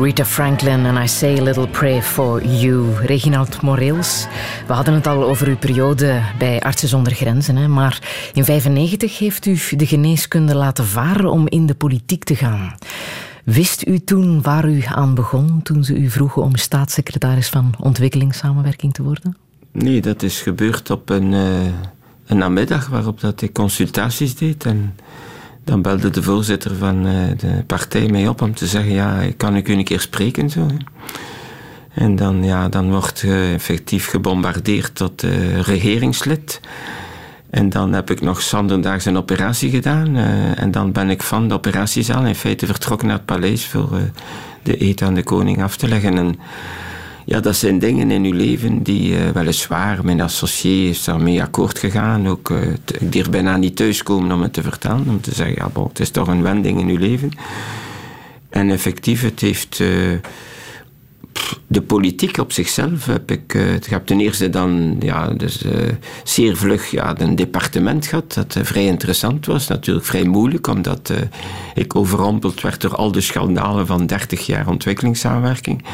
[0.00, 2.94] Rita Franklin en I Say a Little Pray for You.
[2.94, 4.26] Reginald Moreels,
[4.66, 7.56] we hadden het al over uw periode bij Artsen zonder Grenzen.
[7.56, 7.68] Hè?
[7.68, 7.98] Maar
[8.32, 12.74] in 1995 heeft u de geneeskunde laten varen om in de politiek te gaan.
[13.44, 18.94] Wist u toen waar u aan begon, toen ze u vroegen om staatssecretaris van ontwikkelingssamenwerking
[18.94, 19.36] te worden?
[19.72, 21.66] Nee, dat is gebeurd op een, uh,
[22.26, 24.64] een namiddag waarop dat ik consultaties deed.
[24.64, 24.94] En
[25.70, 29.56] dan belde de voorzitter van uh, de partij mij op om te zeggen: Ja, kan
[29.56, 30.50] ik u een keer spreken?
[30.50, 30.66] Zo.
[31.94, 36.60] En dan, ja, dan wordt je effectief gebombardeerd tot uh, regeringslid.
[37.50, 40.16] En dan heb ik nog zonderdaags een operatie gedaan.
[40.16, 44.00] Uh, en dan ben ik van de operatiezaal in feite vertrokken naar het paleis voor
[44.62, 46.18] de eet aan de koning af te leggen.
[46.18, 46.38] En
[47.30, 51.78] ja, dat zijn dingen in uw leven die uh, weliswaar, mijn associé is daarmee akkoord
[51.78, 52.28] gegaan.
[52.28, 52.58] Ook, uh,
[52.98, 56.00] ik durf bijna niet thuiskomen om het te vertellen, om te zeggen, ja, bon, het
[56.00, 57.30] is toch een wending in uw leven.
[58.48, 59.78] En effectief, het heeft...
[59.78, 59.88] Uh,
[61.66, 65.72] de politiek op zichzelf heb ik, ik heb ten eerste dan ja, dus, uh,
[66.24, 69.68] zeer vlug ja, een departement gehad dat uh, vrij interessant was.
[69.68, 71.12] Natuurlijk vrij moeilijk, omdat
[71.74, 75.84] ik overrompeld werd door al de schandalen van 30 jaar ontwikkelingssamenwerking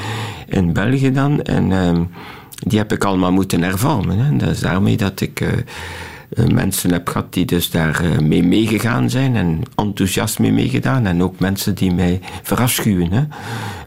[0.49, 1.43] in België dan.
[1.43, 2.03] En ehm,
[2.51, 4.19] die heb ik allemaal moeten ervaren.
[4.19, 4.37] Hè.
[4.37, 5.65] Dat is daarmee dat ik
[6.53, 11.07] mensen heb gehad die dus daar mee meegegaan zijn en enthousiast mee meegedaan.
[11.07, 13.13] En ook mensen die mij verafschuwen.
[13.13, 13.23] Hè.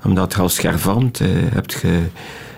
[0.03, 1.99] Omdat als hervormd uh, hebt je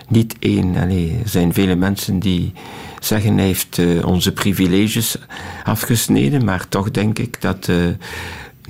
[0.08, 0.74] niet één.
[0.74, 0.90] Er
[1.24, 2.52] zijn vele mensen die
[3.00, 5.16] zeggen hij heeft onze privileges
[5.64, 6.44] afgesneden.
[6.44, 7.68] Maar toch denk ik dat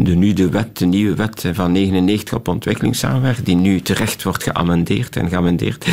[0.04, 4.42] de, nu de wet, de nieuwe wet van 99 op ontwikkelingssamenwerking, die nu terecht wordt
[4.42, 5.86] geamendeerd en geamendeerd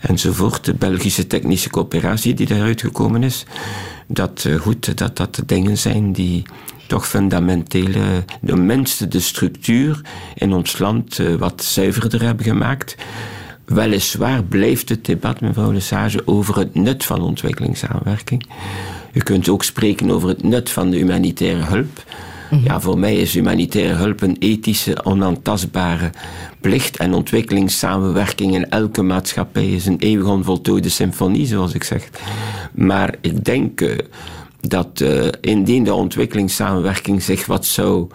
[0.00, 0.64] enzovoort.
[0.64, 3.46] De Belgische technische coöperatie die daaruit gekomen is.
[4.06, 6.42] Dat, uh, goed, dat dat de dingen zijn die
[6.86, 10.00] toch fundamentele, de minste de structuur
[10.34, 12.96] in ons land uh, wat zuiverder hebben gemaakt.
[13.64, 18.46] Weliswaar blijft het debat, mevrouw Lesage, over het nut van ontwikkelingssamenwerking.
[19.12, 22.04] U kunt ook spreken over het nut van de humanitaire hulp.
[22.50, 26.10] Ja, voor mij is humanitaire hulp een ethische, onaantastbare
[26.60, 26.96] plicht.
[26.96, 32.08] En ontwikkelingssamenwerking in elke maatschappij is een eeuwig onvoltooide symfonie, zoals ik zeg.
[32.74, 33.98] Maar ik denk uh,
[34.60, 38.06] dat uh, indien de ontwikkelingssamenwerking zich wat zou,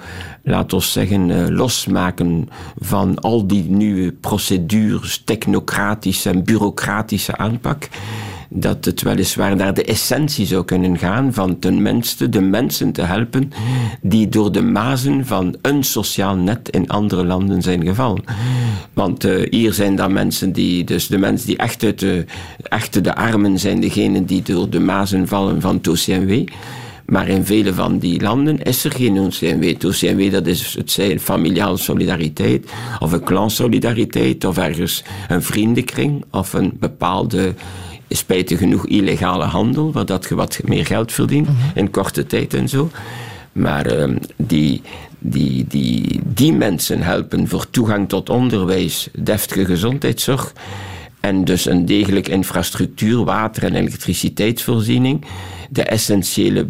[0.44, 7.90] laten we zeggen, uh, losmaken van al die nieuwe procedures, technocratische en bureaucratische aanpak
[8.56, 13.52] dat het weliswaar naar de essentie zou kunnen gaan van tenminste de mensen te helpen
[14.02, 18.24] die door de mazen van een sociaal net in andere landen zijn gevallen.
[18.94, 22.26] Want uh, hier zijn dan mensen die, dus de mensen die echt uit de,
[22.64, 26.48] echt de armen zijn, degenen die door de mazen vallen van het OCMW.
[27.06, 29.86] Maar in vele van die landen is er geen OCMW.
[29.86, 36.54] OCMW dat is het zijn familiale solidariteit, of een klansolidariteit, of ergens een vriendenkring, of
[36.54, 37.54] een bepaalde
[38.16, 41.72] spijtig genoeg illegale handel, waar dat je wat meer geld verdient mm -hmm.
[41.74, 42.90] in korte tijd en zo.
[43.52, 44.82] Maar uh, die,
[45.20, 50.54] die, die, die mensen helpen voor toegang tot onderwijs, deftige gezondheidszorg
[51.20, 55.26] en dus een degelijke infrastructuur, water- en elektriciteitsvoorziening,
[55.74, 56.68] de essentiële,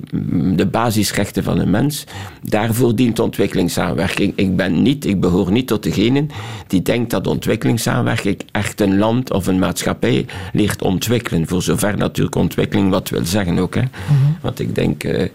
[0.55, 2.03] de basisrechten van een mens.
[2.41, 4.33] Daarvoor dient ontwikkelingssamenwerking.
[4.35, 6.29] Ik ben niet, ik behoor niet tot degenen
[6.67, 11.47] die denkt dat ontwikkelingssamenwerking echt een land of een maatschappij leert ontwikkelen.
[11.47, 13.75] Voor zover natuurlijk ontwikkeling wat wil zeggen ook.
[13.75, 13.81] Hè.
[13.81, 14.37] Mm -hmm.
[14.41, 15.27] Want ik denk, uh,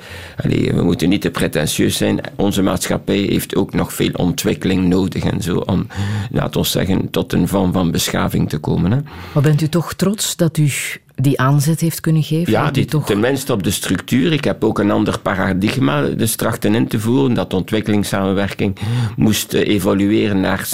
[0.44, 2.20] allez, we moeten niet te pretentieus zijn.
[2.36, 5.86] Onze maatschappij heeft ook nog veel ontwikkeling nodig en zo om,
[6.30, 8.90] laten we zeggen, tot een vorm van beschaving te komen.
[8.90, 8.98] Hè.
[9.32, 10.72] Maar bent u toch trots dat u
[11.20, 12.52] die aanzet heeft kunnen geven?
[12.52, 13.06] Ja, die, toch...
[13.06, 14.32] tenminste op de structuur.
[14.32, 18.76] Ik heb ook een ander paradigma dus trachten in te voeren, dat ontwikkelingssamenwerking
[19.16, 20.68] moest evolueren naar,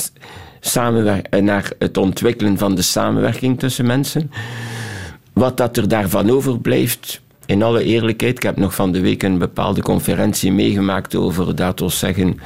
[0.61, 4.31] samenwer- naar het ontwikkelen van de samenwerking tussen mensen.
[5.33, 9.39] Wat dat er daarvan overblijft, in alle eerlijkheid, ik heb nog van de week een
[9.39, 12.41] bepaalde conferentie meegemaakt over, laten we zeggen,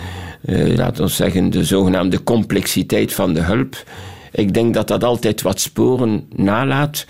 [0.44, 3.84] uh, laten we zeggen de zogenaamde complexiteit van de hulp.
[4.32, 7.07] Ik denk dat dat altijd wat sporen nalaat.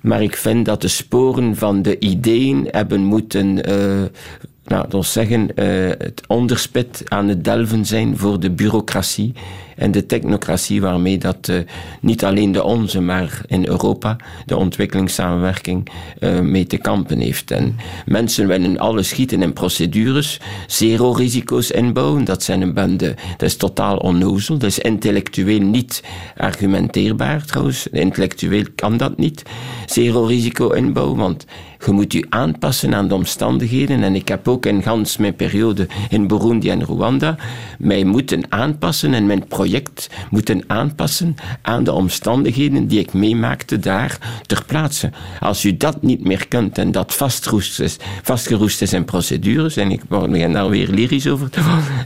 [0.00, 5.88] Maar ik vind dat de sporen van de ideeën hebben moeten, uh, we zeggen, uh,
[5.88, 9.34] het onderspit aan het delven zijn voor de bureaucratie
[9.78, 11.58] en de technocratie waarmee dat uh,
[12.00, 14.16] niet alleen de onze, maar in Europa
[14.46, 15.88] de ontwikkelingssamenwerking
[16.20, 17.50] uh, mee te kampen heeft.
[17.50, 17.76] En
[18.06, 23.56] mensen willen alles schieten in procedures, zero risico's inbouwen, dat zijn een bende, dat is
[23.56, 26.02] totaal onnozel, dat is intellectueel niet
[26.36, 29.42] argumenteerbaar trouwens, intellectueel kan dat niet,
[29.86, 31.46] zero risico inbouwen, want
[31.86, 34.02] je moet je aanpassen aan de omstandigheden.
[34.02, 37.36] En ik heb ook in gans mijn periode in Burundi en Rwanda
[37.78, 43.78] mij moeten aanpassen en mijn project project moeten aanpassen aan de omstandigheden die ik meemaakte
[43.78, 45.10] daar ter plaatse.
[45.40, 50.08] Als u dat niet meer kunt en dat vastgeroest is, vastgeroest in procedures, en ik
[50.08, 51.48] begin daar weer lyrisch over,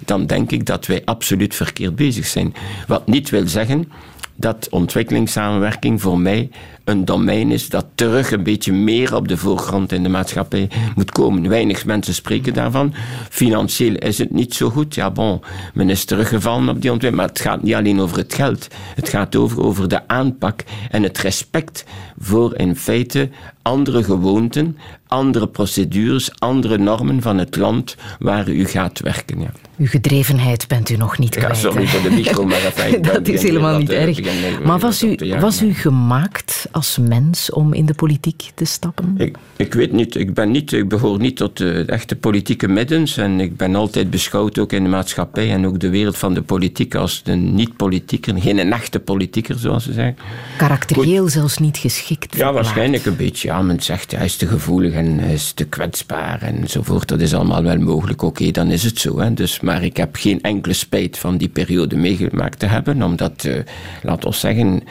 [0.05, 2.55] dan denk ik dat wij absoluut verkeerd bezig zijn.
[2.87, 3.89] Wat niet wil zeggen
[4.37, 6.51] dat ontwikkelingssamenwerking voor mij
[6.85, 11.11] een domein is dat terug een beetje meer op de voorgrond in de maatschappij moet
[11.11, 11.49] komen.
[11.49, 12.95] Weinig mensen spreken daarvan.
[13.31, 14.95] Financieel is het niet zo goed.
[14.95, 15.41] Ja, bon,
[15.75, 17.17] men is teruggevallen op die ontwikkeling.
[17.17, 18.69] Maar het gaat niet alleen over het geld.
[18.95, 21.85] Het gaat over, over de aanpak en het respect
[22.19, 23.29] voor in feite
[23.63, 29.41] andere gewoonten, andere procedures, andere normen van het land waar u gaat werken.
[29.41, 29.51] Ja.
[29.79, 31.49] Uw gedrevenheid bent u nog niet kwijt.
[31.49, 34.21] Ja, sorry voor de micro, maar dat, dat is helemaal niet erg.
[34.65, 39.15] Maar was u, was u gemaakt als mens om in de politiek te stappen?
[39.19, 40.15] Ik, ik weet niet.
[40.15, 40.73] Ik, ben niet.
[40.73, 43.17] ik behoor niet tot de echte politieke middens.
[43.17, 46.43] En ik ben altijd beschouwd, ook in de maatschappij en ook de wereld van de
[46.43, 48.41] politiek, als de niet-politieker.
[48.41, 50.17] Geen echte politieker, zoals ze zeggen.
[50.57, 51.33] Karakterieel Goed.
[51.33, 52.37] zelfs niet geschikt.
[52.37, 53.49] Ja, waarschijnlijk een beetje.
[53.49, 57.09] Ja, men zegt hij is te gevoelig en hij is te kwetsbaar enzovoort.
[57.09, 58.23] Dat is allemaal wel mogelijk.
[58.23, 59.19] Oké, okay, dan is het zo.
[59.19, 59.35] Hè.
[59.35, 63.59] Dus, maar ik heb geen enkele spijt van die periode meegemaakt te hebben, omdat, uh,
[64.03, 64.83] laten we zeggen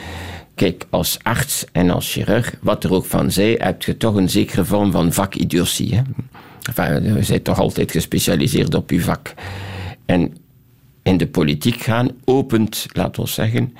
[0.55, 4.29] Kijk, als arts en als chirurg, wat er ook van zij, heb je toch een
[4.29, 5.95] zekere vorm van vakidiotie.
[5.95, 6.01] Hè?
[6.61, 9.33] Enfin, je bent toch altijd gespecialiseerd op je vak.
[10.05, 10.37] En
[11.03, 13.73] in de politiek gaan opent, laten we zeggen,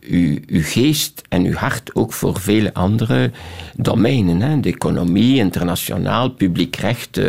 [0.00, 3.30] uw, uw geest en uw hart ook voor vele andere
[3.76, 4.40] domeinen.
[4.40, 4.60] Hè.
[4.60, 7.20] De economie, internationaal, publiek recht.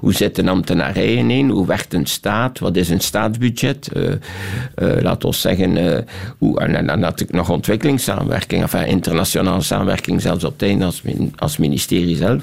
[0.00, 1.48] Hoe zitten ambtenarijen in?
[1.48, 2.58] Hoe werkt een staat?
[2.58, 3.90] Wat is een staatsbudget?
[3.96, 6.04] Uh, uh, laat ons zeggen,
[6.38, 11.02] hoe, en, dan natuurlijk nog ontwikkelingssamenwerking, enfin, internationale samenwerking, zelfs op het einde als,
[11.36, 12.42] als ministerie zelf.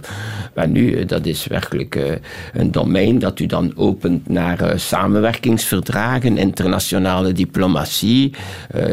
[0.55, 2.19] Maar nu, dat is werkelijk
[2.53, 8.33] een domein dat u dan opent naar samenwerkingsverdragen, internationale diplomatie.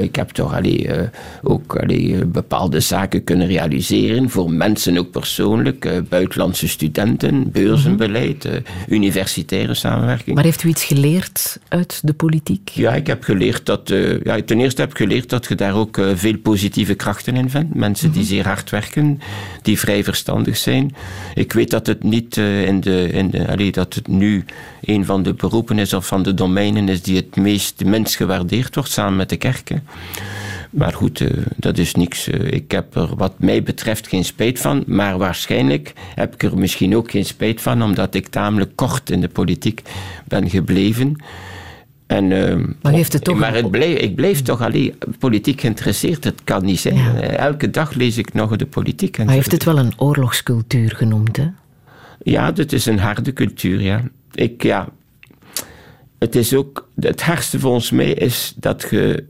[0.01, 0.53] ik heb toch
[0.91, 1.11] allee,
[1.43, 8.53] ook allee, bepaalde zaken kunnen realiseren voor mensen ook persoonlijk, uh, buitenlandse studenten, beurzenbeleid, uh,
[8.89, 10.35] universitaire samenwerking.
[10.35, 12.69] Maar heeft u iets geleerd uit de politiek?
[12.69, 16.01] Ja, ik heb geleerd dat, ja, ten eerste heb ik geleerd dat je daar ook
[16.15, 17.75] veel positieve krachten in vindt.
[17.75, 18.31] Mensen die mhm.
[18.31, 19.21] zeer hard werken,
[19.63, 20.95] die vrij verstandig zijn.
[21.35, 24.45] Ik weet dat het niet in de, in de allee, dat het nu
[24.85, 28.75] een van de beroepen is of van de domeinen is die het meest, minst gewaardeerd
[28.75, 29.87] wordt, samen met de kerken.
[30.75, 32.29] Maar goed, uh, dat is niks.
[32.29, 34.85] Uh, ik heb er wat mij betreft geen spijt van.
[34.87, 39.21] Maar waarschijnlijk heb ik er misschien ook geen spijt van, omdat ik tamelijk kort in
[39.21, 39.83] de politiek
[40.27, 41.17] ben gebleven.
[42.07, 46.25] En, uh, maar heeft het toch maar het bleef, ik bleef toch alleen politiek geïnteresseerd.
[46.25, 46.97] Het kan niet zijn.
[46.97, 47.21] Ja.
[47.21, 49.19] Elke dag lees ik nog de politiek.
[49.19, 51.49] Maar heeft het wel een oorlogscultuur genoemd, hè?
[52.23, 54.03] Ja, dat is een harde cultuur, ja.
[54.33, 54.89] Ik, ja.
[56.19, 56.89] Het is ook...
[57.01, 59.25] Het hardste volgens mij is dat je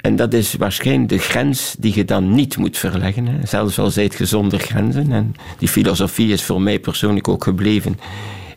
[0.00, 3.26] en dat is waarschijnlijk de grens die je dan niet moet verleggen.
[3.26, 3.46] Hè.
[3.46, 5.12] Zelfs al zijt je zonder grenzen.
[5.12, 7.98] En die filosofie is voor mij persoonlijk ook gebleven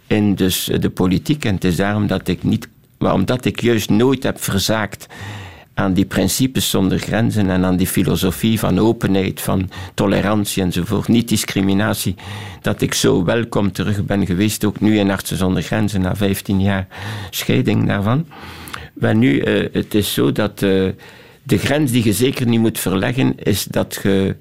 [0.08, 1.46] in dus de politiek.
[1.46, 2.68] En het is daarom dat ik niet,
[2.98, 5.08] omdat ik juist nooit heb verzaakt
[5.74, 11.30] aan die principes zonder grenzen en aan die filosofie van openheid, van tolerantie enzovoort, niet
[11.30, 12.16] discriminatie,
[12.62, 16.62] dat ik zo welkom terug ben geweest, ook nu in Artsen zonder Grenzen, na 15
[16.62, 16.88] jaar
[17.30, 18.28] scheiding daarvan.
[18.94, 20.90] Maar nu, uh, het is zo dat uh,
[21.44, 24.36] de grens die je zeker niet moet verleggen, is dat je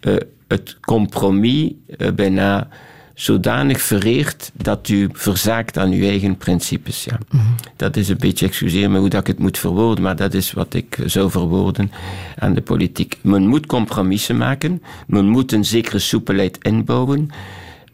[0.00, 0.16] uh,
[0.48, 2.68] het compromis uh, bijna
[3.14, 7.04] zodanig vereert dat u verzaakt aan uw eigen principes.
[7.04, 7.18] Ja.
[7.30, 7.54] Mm -hmm.
[7.76, 10.52] Dat is een beetje, excuseer me hoe dat ik het moet verwoorden, maar dat is
[10.52, 11.90] wat ik zou verwoorden
[12.38, 13.18] aan de politiek.
[13.20, 17.30] Men moet compromissen maken, men moet een zekere soepelheid inbouwen,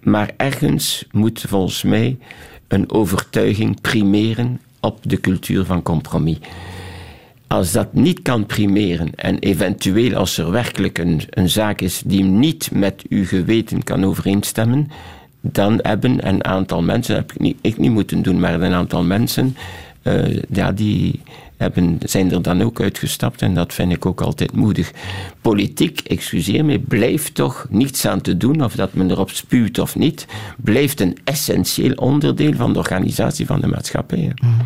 [0.01, 2.19] maar ergens moet volgens mij
[2.69, 6.39] een overtuiging primeren op de cultuur van compromis.
[7.53, 12.23] Als dat niet kan primeren en eventueel als er werkelijk een, een zaak is die
[12.23, 14.91] niet met uw geweten kan overeenstemmen,
[15.41, 19.03] dan hebben een aantal mensen, heb ik niet, ik niet moeten doen, maar een aantal
[19.03, 19.57] mensen,
[20.03, 21.21] uh, die
[21.57, 24.93] hebben, zijn er dan ook uitgestapt en dat vind ik ook altijd moedig.
[25.41, 29.97] Politiek, excuseer me, blijft toch niets aan te doen, of dat men erop spuwt of
[29.97, 30.27] niet,
[30.57, 34.33] blijft een essentieel onderdeel van de organisatie van de maatschappij.
[34.43, 34.57] Mm.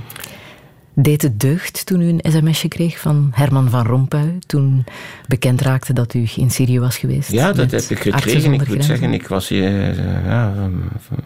[0.98, 4.84] Deed het deugd toen u een sms'je kreeg van Herman van Rompuy, toen
[5.28, 7.30] bekend raakte dat u in Syrië was geweest?
[7.30, 8.52] Ja, dat heb ik gekregen.
[8.52, 10.54] Ik moet zeggen, ik, was uh, ja,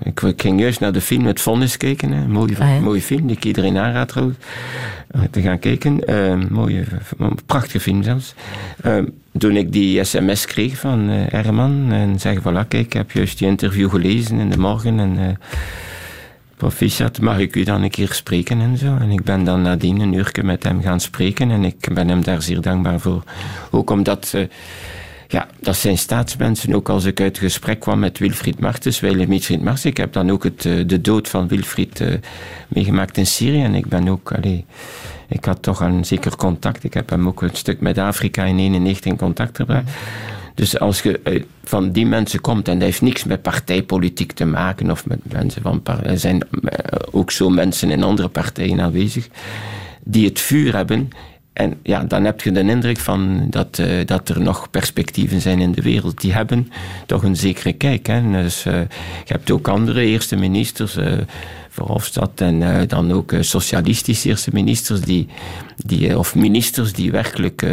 [0.03, 2.13] ik, ik, ging juist naar de film Het Vonnis kijken.
[2.13, 2.81] Een mooie, ah, ja.
[2.81, 4.37] mooie film, die ik iedereen aanraad trouwens,
[5.31, 6.01] te gaan kijken.
[6.11, 6.85] Uh, mooie,
[7.47, 8.35] prachtige film zelfs.
[8.87, 8.99] Uh,
[9.39, 13.49] toen ik die sms kreeg van Herman en zei, voilà, kijk, ik heb juist die
[13.49, 15.39] interview gelezen in de morgen en
[16.61, 18.97] proficiat, mag ik u dan een keer spreken en zo.
[19.01, 22.23] En ik ben dan nadien een uurtje met hem gaan spreken en ik ben hem
[22.23, 23.23] daar zeer dankbaar voor.
[23.71, 24.47] Ook omdat, uh,
[25.29, 26.75] ja, dat zijn staatsmensen.
[26.75, 30.45] Ook als ik uit gesprek kwam met Wilfried Martens, Wilfried Martens, ik heb dan ook
[30.45, 32.15] het, uh, de dood van Wilfried uh,
[32.69, 34.65] meegemaakt in Syrië en ik ben ook, allee,
[35.29, 36.85] ik had toch een zeker contact.
[36.85, 39.91] Ik heb hem ook een stuk met Afrika in 1991 in contact gebracht.
[40.61, 44.45] Dus als je eh, van die mensen komt, en dat heeft niks met partijpolitiek te
[44.45, 45.83] maken, of met mensen van.
[46.03, 49.29] Er zijn eh, ook zo mensen in andere partijen aanwezig,
[50.05, 51.11] die het vuur hebben.
[51.53, 55.61] En ja, dan heb je de indruk van dat, uh, dat er nog perspectieven zijn
[55.61, 56.21] in de wereld.
[56.21, 56.73] Die hebben
[57.07, 58.07] toch een zekere kijk.
[58.07, 58.43] Hè.
[58.43, 58.87] Dus, je
[59.25, 60.97] hebt ook andere eerste ministers.
[61.71, 65.29] Verhofstadt en uh, dan ook uh, socialistische eerste ministers die,
[65.77, 67.67] die, uh, of ministers die werkelijk,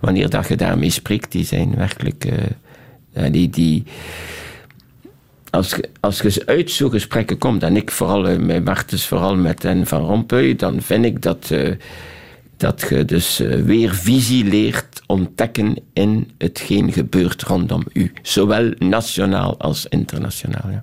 [0.00, 2.28] wanneer dat je daarmee spreekt, die zijn werkelijk,
[3.30, 3.84] die, die,
[5.50, 9.86] als, als je uit zo'n gesprekken komt, en ik vooral met Martens, vooral met en
[9.86, 11.50] Van Rompuy, dan vind ik dat,
[12.56, 19.86] dat je dus weer visie leert ontdekken in hetgeen gebeurt rondom u, zowel nationaal als
[19.86, 20.70] internationaal.
[20.70, 20.82] Ja.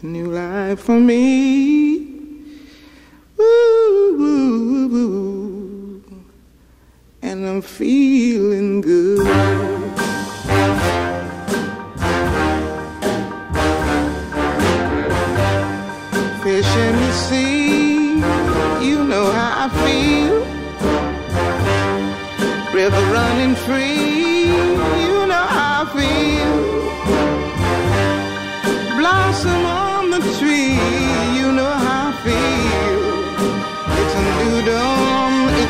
[0.00, 1.96] New life for me.
[3.40, 6.02] Ooh, ooh, ooh,
[7.20, 9.26] and I'm feeling good.
[16.42, 18.14] Fish in the sea,
[18.86, 20.38] you know how I feel.
[22.72, 24.07] River running free,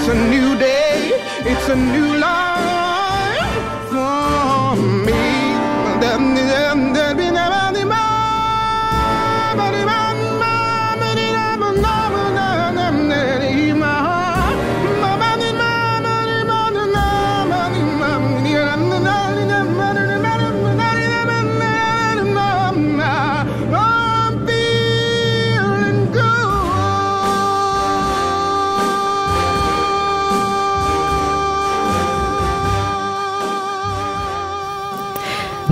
[0.00, 1.10] it's a new day,
[1.44, 2.19] it's a new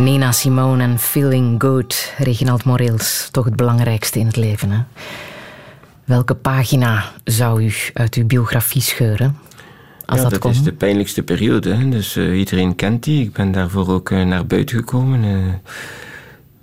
[0.08, 2.12] Nina Simone en Feeling Good.
[2.18, 4.70] Reginald Morels, toch het belangrijkste in het leven.
[4.70, 4.80] Hè?
[6.04, 9.38] Welke pagina zou u uit uw biografie scheuren?
[10.06, 10.50] Als ja, dat, dat kon.
[10.50, 11.74] is de pijnlijkste periode.
[11.74, 11.88] Hè.
[11.88, 13.22] Dus eh, iedereen kent die.
[13.22, 15.24] Ik ben daarvoor ook eh, naar buiten gekomen.
[15.24, 15.72] eh,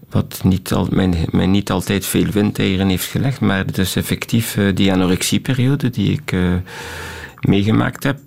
[0.09, 3.39] wat niet al, mij, mij niet altijd veel windeieren heeft gelegd.
[3.39, 6.35] Maar het is effectief die anorexieperiode die ik
[7.39, 8.19] meegemaakt heb.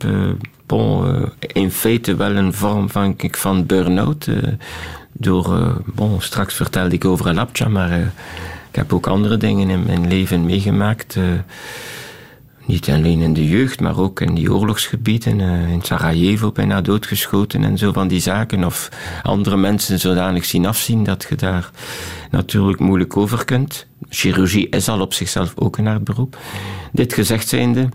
[0.66, 1.05] bon,
[1.39, 4.28] in feite wel een vorm van, van burn-out.
[5.13, 8.01] Door, eh, bon, straks vertelde ik over Alapja, maar eh,
[8.71, 11.17] ik heb ook andere dingen in mijn leven meegemaakt.
[11.17, 11.23] eh,
[12.65, 15.41] niet alleen in de jeugd, maar ook in die oorlogsgebieden.
[15.41, 18.65] in Sarajevo bijna doodgeschoten en zo van die zaken.
[18.65, 18.89] Of
[19.23, 21.71] andere mensen zodanig zien afzien dat je daar
[22.31, 23.87] natuurlijk moeilijk over kunt.
[24.09, 26.39] Chirurgie is al op zichzelf ook een hard beroep.
[26.93, 27.89] Dit gezegd zijnde,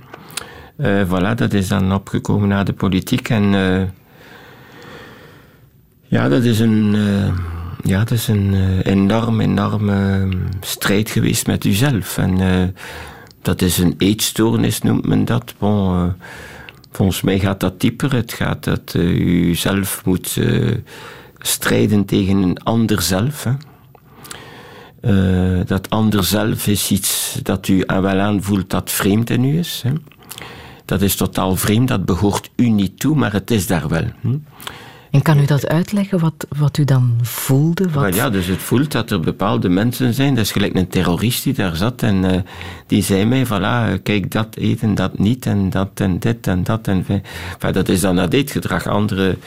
[0.75, 3.29] eh voilà, dat is dan opgekomen na de politiek.
[3.29, 3.53] En
[6.13, 7.33] ja, dat is een, eh,
[7.83, 10.29] ja, dat is een eh, enorm, enorme
[10.61, 12.17] strijd geweest met uzelf.
[12.17, 12.67] En eh,
[13.41, 15.53] dat is een eetstoornis, noemt men dat.
[16.91, 18.13] Volgens mij gaat dat dieper.
[18.13, 20.37] Het gaat dat u zelf moet
[21.37, 23.43] strijden tegen een ander zelf.
[23.43, 23.53] Hè.
[25.63, 29.81] Dat ander zelf is iets dat u wel aanvoelt dat vreemd in u is.
[29.87, 29.93] Hè.
[30.85, 34.05] Dat is totaal vreemd, dat behoort u niet toe, maar het is daar wel.
[34.21, 34.37] Hm?
[35.13, 37.89] En kan u dat uitleggen, wat, wat u dan voelde?
[37.89, 38.15] Wat...
[38.15, 40.35] Ja, dus het voelt dat er bepaalde mensen zijn.
[40.35, 42.41] Dat is gelijk een terrorist die daar zat en eh,
[42.87, 46.87] die zei mij, voilà, kijk dat eten, dat niet en dat en dit en dat.
[46.87, 47.05] En,
[47.59, 48.87] dat is dan dat eetgedrag.
[48.87, 49.37] Andere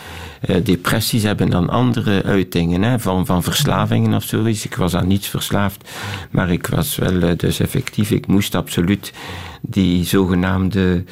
[0.40, 4.64] eh, depressies hebben dan andere uitingen, hè, van, van verslavingen of zoiets.
[4.64, 5.90] Ik was aan niets verslaafd,
[6.30, 9.12] maar ik was wel eh, dus effectief, ik moest absoluut
[9.60, 11.04] die zogenaamde,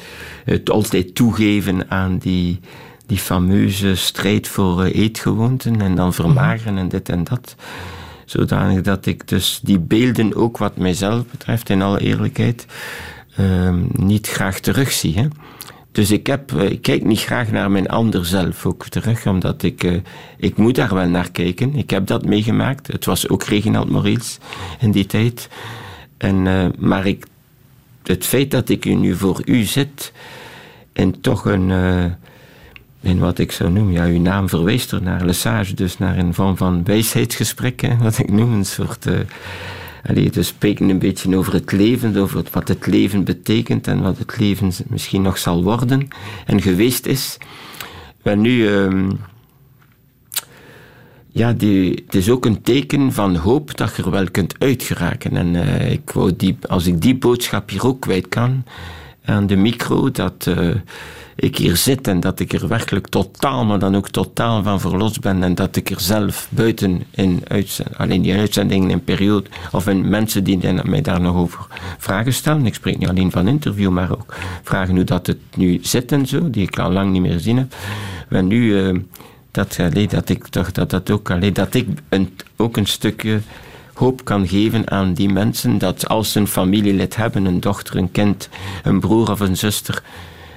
[0.45, 2.59] het altijd toegeven aan die
[3.07, 7.55] die fameuze strijd voor eh, eetgewoonten en dan vermageren en dit en dat.
[8.25, 12.65] Zodanig dat ik dus die beelden ook wat mijzelf betreft, in alle eerlijkheid,
[13.35, 15.15] ehm, niet graag terugzie.
[15.15, 15.27] Hè.
[15.91, 19.63] Dus ik, heb, eh, ik kijk niet graag naar mijn ander zelf ook terug, omdat
[19.63, 19.93] ik, eh,
[20.37, 21.75] ik moet daar wel naar kijken.
[21.75, 22.87] Ik heb dat meegemaakt.
[22.87, 24.37] Het was ook Reginald Mauriels
[24.79, 25.49] in die tijd.
[26.17, 27.25] En, maar ik,
[28.03, 30.11] het feit dat ik nu voor u zit
[30.93, 31.71] en toch een...
[33.05, 36.33] in wat ik zou noemen, ja, uw naam verwijst er naar, Lesage, dus naar een
[36.33, 39.19] vorm van wijsheidsgesprek, wat ik noem, een soort uh,
[40.03, 44.17] allee, te spreken een beetje over het leven, over wat het leven betekent en wat
[44.17, 46.07] het leven misschien nog zal worden
[46.45, 47.37] en geweest is.
[48.23, 49.11] Maar nu, ehm,
[51.27, 55.37] ja, die, het is ook een teken van hoop dat je er wel kunt uitgeraken.
[55.37, 58.63] En eh, ik wou die, als ik die boodschap hier ook kwijt kan
[59.25, 60.69] aan de micro, dat eh,
[61.35, 65.21] ik hier zit en dat ik er werkelijk totaal, maar dan ook totaal van verlost
[65.21, 69.87] ben en dat ik er zelf buiten in uitzendingen, alleen die uitzendingen in periode, of
[69.87, 72.65] in mensen die mij daar nog over vragen stellen.
[72.65, 76.25] Ik spreek niet alleen van interview, maar ook vragen hoe dat het nu zit en
[76.25, 77.75] zo, die ik al lang niet meer gezien heb.
[78.29, 78.79] Nu...
[78.79, 78.99] eh,
[79.55, 83.39] dat, allee, dat ik toch dat, dat ook, allee, dat ik een, ook een stukje
[83.95, 88.11] hoop kan geven aan die mensen dat als ze een familielid hebben, een dochter, een
[88.11, 88.49] kind,
[88.83, 90.03] een broer of een zuster,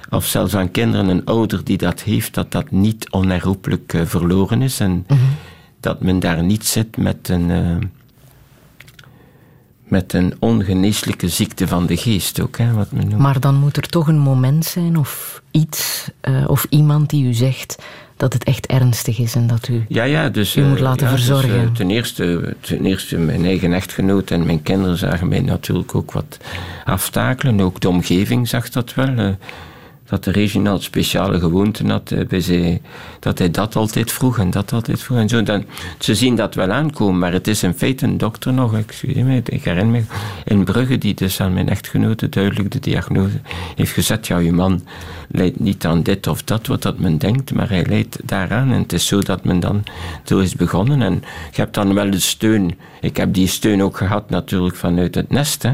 [0.09, 4.61] of zelfs aan kinderen een ouder die dat heeft, dat dat niet onherroepelijk eh, verloren
[4.61, 5.05] is en
[5.79, 7.87] dat men daar niet zit met een, eh,
[9.83, 13.21] met een ongeneeslijke ziekte van de geest ook, hè, wat men noemt.
[13.21, 17.33] Maar dan moet er toch een moment zijn of iets eh, of iemand die u
[17.33, 17.83] zegt
[18.19, 20.55] dat het echt ernstig is en dat u Ja, ja, dus...
[20.55, 21.61] u eh, moet laten ja, dus, verzorgen.
[21.61, 26.11] eh, ten, eerste, ten eerste, mijn eigen echtgenoot en mijn kinderen zagen mij natuurlijk ook
[26.11, 26.37] wat
[26.85, 27.61] aftakelen.
[27.61, 29.37] Ook de omgeving zag dat wel.
[30.09, 32.81] Dat de Reginald speciale gewoonten had eh, bij zij,
[33.19, 35.43] dat hij dat altijd vroeg en dat altijd vroeg en zo.
[35.43, 35.65] Dan,
[35.99, 39.41] ze zien dat wel aankomen, maar het is in feite een dokter nog, excuse me,
[39.45, 40.03] ik herinner me,
[40.45, 43.41] in Brugge, die dus aan mijn echtgenote duidelijk de diagnose
[43.75, 44.81] heeft gezet, ja, uw man
[45.27, 48.71] leidt niet aan dit of dat, wat dat men denkt, maar hij leidt daaraan.
[48.71, 49.83] En het is zo dat men dan
[50.23, 51.01] zo is begonnen.
[51.01, 51.13] En
[51.51, 52.77] je hebt dan wel de steun.
[53.01, 55.71] Ik heb die steun ook gehad natuurlijk vanuit het nest, hè.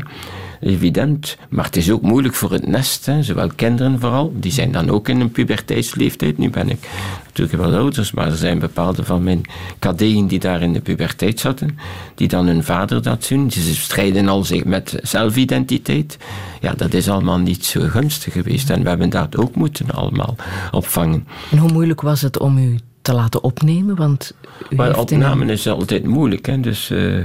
[0.60, 3.24] Evident, maar het is ook moeilijk voor het nest, hè.
[3.24, 6.38] zowel kinderen vooral, die zijn dan ook in een puberteitsleeftijd.
[6.38, 6.90] Nu ben ik
[7.26, 9.42] natuurlijk wel ouders, maar er zijn bepaalde van mijn
[9.80, 11.78] kadetten die daar in de puberteit zaten,
[12.16, 13.52] die dan hun vader dat zien.
[13.52, 16.18] Ze strijden al zich met zelfidentiteit.
[16.62, 20.36] Ja, dat is allemaal niet zo gunstig geweest en we hebben dat ook moeten allemaal
[20.72, 21.28] opvangen.
[21.52, 23.96] En hoe moeilijk was het om u te laten opnemen?
[23.96, 24.34] Want
[24.70, 26.46] u Maar opnamen is altijd moeilijk.
[26.46, 26.60] Hè?
[26.60, 27.18] Dus eh,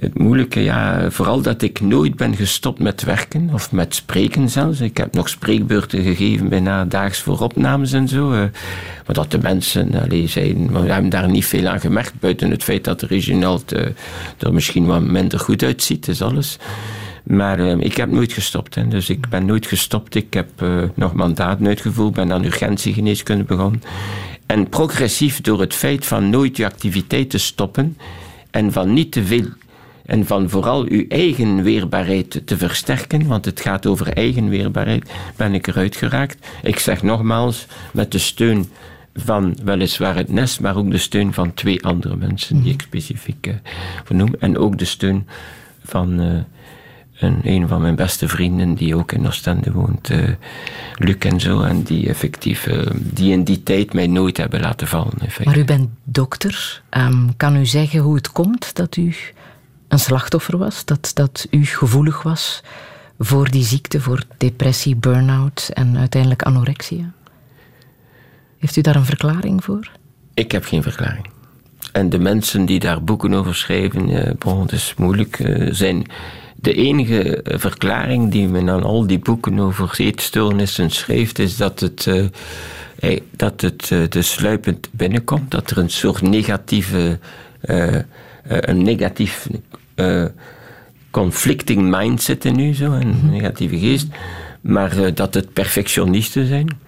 [0.00, 4.80] het moeilijke, ja, vooral dat ik nooit ben gestopt met werken of met spreken zelfs.
[4.80, 8.32] Ik heb nog spreekbeurten gegeven bijna daags voor opnames en zo.
[8.32, 8.38] eh.
[9.06, 12.62] maar dat de mensen allee, maar we hebben daar niet veel aan gemerkt, buiten het
[12.62, 13.86] feit dat de Reginald eh,
[14.38, 16.58] er misschien wat minder goed uitziet, is alles.
[17.22, 18.74] Maar eh, ik heb nooit gestopt.
[18.74, 18.88] Hè.
[18.88, 20.14] Dus ik ben nooit gestopt.
[20.14, 20.48] Ik heb
[20.94, 23.82] nog mandaten uitgevoerd, ben aan urgentiegeneeskunde begonnen.
[24.46, 27.96] En progressief door het feit van nooit je activiteit te stoppen
[28.50, 29.44] en van niet te veel
[30.12, 35.54] en van vooral uw eigen weerbaarheid te versterken, want het gaat over eigen weerbaarheid, ben
[35.54, 36.46] ik eruit geraakt.
[36.62, 38.70] Ik zeg nogmaals, met de steun
[39.14, 43.46] van weliswaar het nest, maar ook de steun van twee andere mensen die ik specifiek
[43.46, 43.54] eh,
[44.04, 44.34] vernoem.
[44.38, 45.26] En ook de steun
[45.84, 46.38] van eh,
[47.18, 50.28] een, een van mijn beste vrienden die ook in Oostende woont, eh,
[50.96, 55.14] Luc en zo, en die effectief, die in die tijd mij nooit hebben laten vallen.
[55.44, 56.82] Maar u bent dokter.
[56.88, 59.14] Ehm, kan u zeggen hoe het komt dat u
[59.92, 60.84] een slachtoffer was?
[60.84, 62.62] Dat, dat u gevoelig was
[63.18, 67.12] voor die ziekte, voor depressie, burn-out en uiteindelijk anorexia?
[68.58, 69.90] Heeft u daar een verklaring voor?
[70.34, 71.26] Ik heb geen verklaring.
[71.92, 76.06] En de mensen die daar boeken over schrijven, eh, bon, het is moeilijk, eh, zijn
[76.54, 81.80] de enige eh, verklaring die men aan al die boeken over eetstoornissen schrijft, is dat
[81.80, 82.06] het,
[83.02, 87.18] eh, dat het eh, de sluipend binnenkomt, dat er een soort negatieve,
[87.60, 87.98] eh,
[88.42, 89.48] een negatief
[89.94, 90.24] eh,
[91.10, 94.06] conflicting mind zit in u, zo, een negatieve geest,
[94.60, 96.80] maar eh, dat het perfectionisten zijn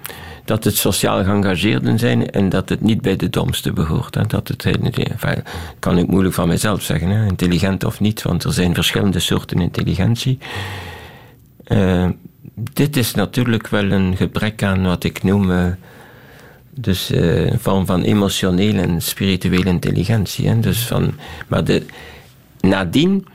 [0.44, 4.30] dat het sociaal geëngageerden zijn en dat het niet bij de domste behoort.
[4.30, 5.42] Dat het, enfin,
[5.78, 9.60] kan ik moeilijk van mezelf zeggen, hè, intelligent of niet, want er zijn verschillende soorten
[9.60, 10.38] intelligentie.
[11.64, 12.08] Eh,
[12.54, 15.76] dit is natuurlijk wel een gebrek aan wat ik noem
[16.70, 20.48] dus, een vorm van emotionele en spirituele intelligentie.
[20.48, 20.60] Hè.
[20.60, 21.14] Dus van,
[21.48, 21.82] maar de,
[22.68, 23.26] nadien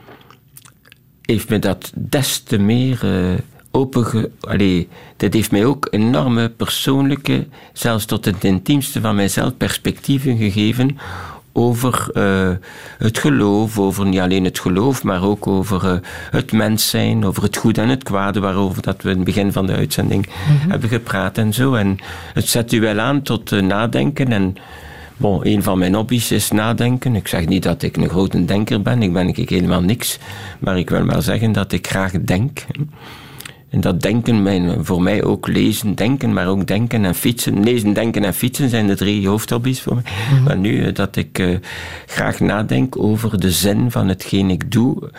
[1.22, 3.38] heeft me dat des te meer uh,
[3.72, 4.32] openge...
[4.40, 4.88] Allee,
[5.18, 10.98] dit heeft mij ook enorme persoonlijke, zelfs tot het intiemste van mijzelf, perspectieven gegeven
[11.54, 12.52] over uh,
[12.98, 15.98] het geloof, over niet alleen het geloof, maar ook over uh,
[16.32, 19.52] het mens zijn, over het goede en het kwade, waarover dat we in het begin
[19.52, 20.70] van de uitzending mm -hmm.
[20.70, 21.74] hebben gepraat en zo.
[21.74, 21.98] En
[22.34, 24.56] het zet u wel aan tot uh, nadenken en...
[25.20, 27.16] Bon, een van mijn hobby's is nadenken.
[27.16, 30.20] Ik zeg niet dat ik een grote denker ben, ik ben ik helemaal niks.
[30.60, 32.66] Maar ik wil maar zeggen dat ik graag denk.
[33.70, 37.64] En dat denken, mijn, voor mij ook lezen, denken, maar ook denken en fietsen.
[37.64, 40.04] Lezen, denken en fietsen zijn de drie hoofdhobby's voor mij.
[40.04, 40.44] Mm -hmm.
[40.44, 41.58] Maar nu dat ik uh,
[42.06, 45.10] graag nadenk over de zin van hetgeen ik doe.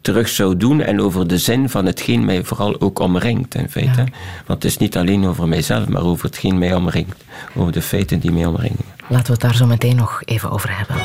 [0.00, 4.04] Terug zou doen en over de zin van hetgeen mij vooral ook omringt in feite.
[4.46, 7.24] Want het is niet alleen over mijzelf, maar over hetgeen mij omringt.
[7.54, 8.84] Over de feiten die mij omringen.
[9.08, 10.96] Laten we het daar zo meteen nog even over hebben.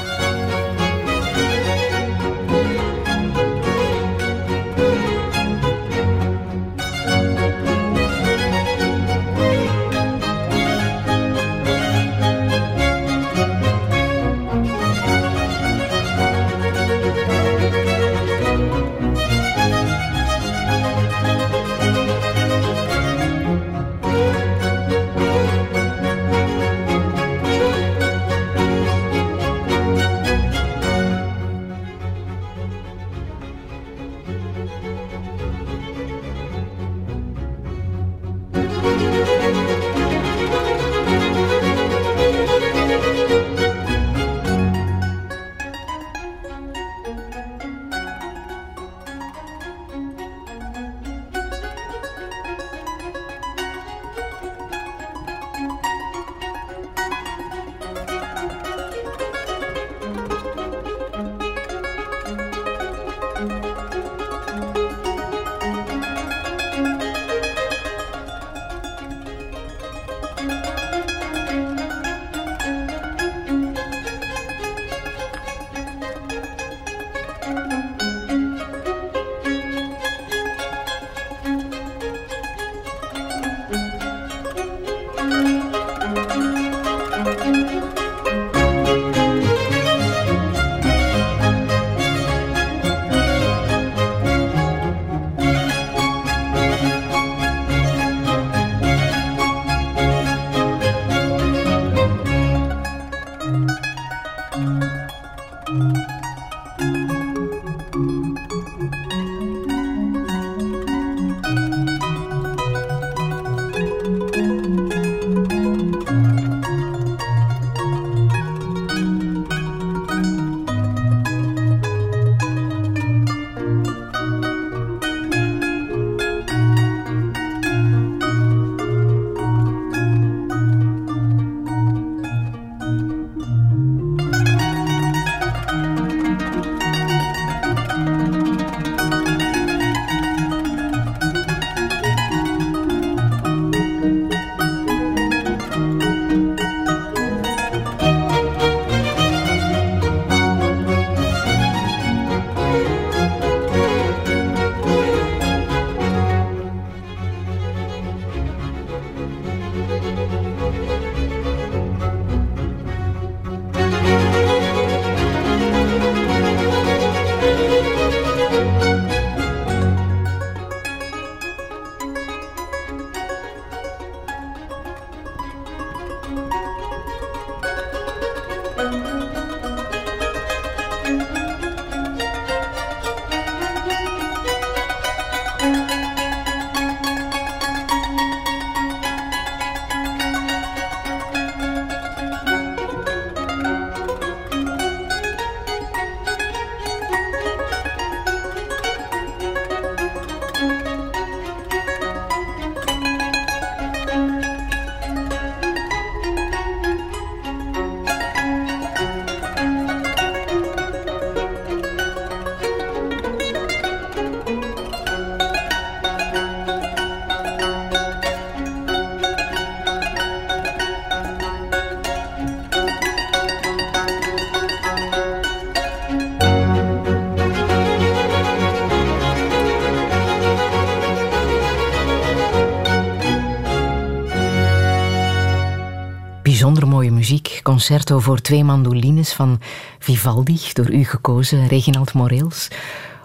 [237.76, 239.60] Concerto voor twee mandolines van
[240.00, 242.68] Vivaldi, door u gekozen, Reginald Moreels.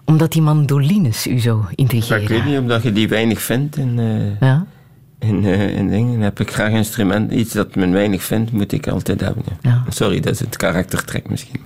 [0.04, 2.22] Omdat die mandolines u zo intrigeren.
[2.22, 4.66] ik weet niet, omdat je die weinig vindt in, eh, Ja?
[5.18, 6.20] in, eh, in dingen.
[6.20, 7.32] Heb ik graag instrument.
[7.32, 9.42] Iets dat men weinig vindt, moet ik altijd hebben.
[9.46, 9.70] ja.
[9.70, 9.84] Ja.
[9.88, 11.60] Sorry, dat is het karaktertrek misschien.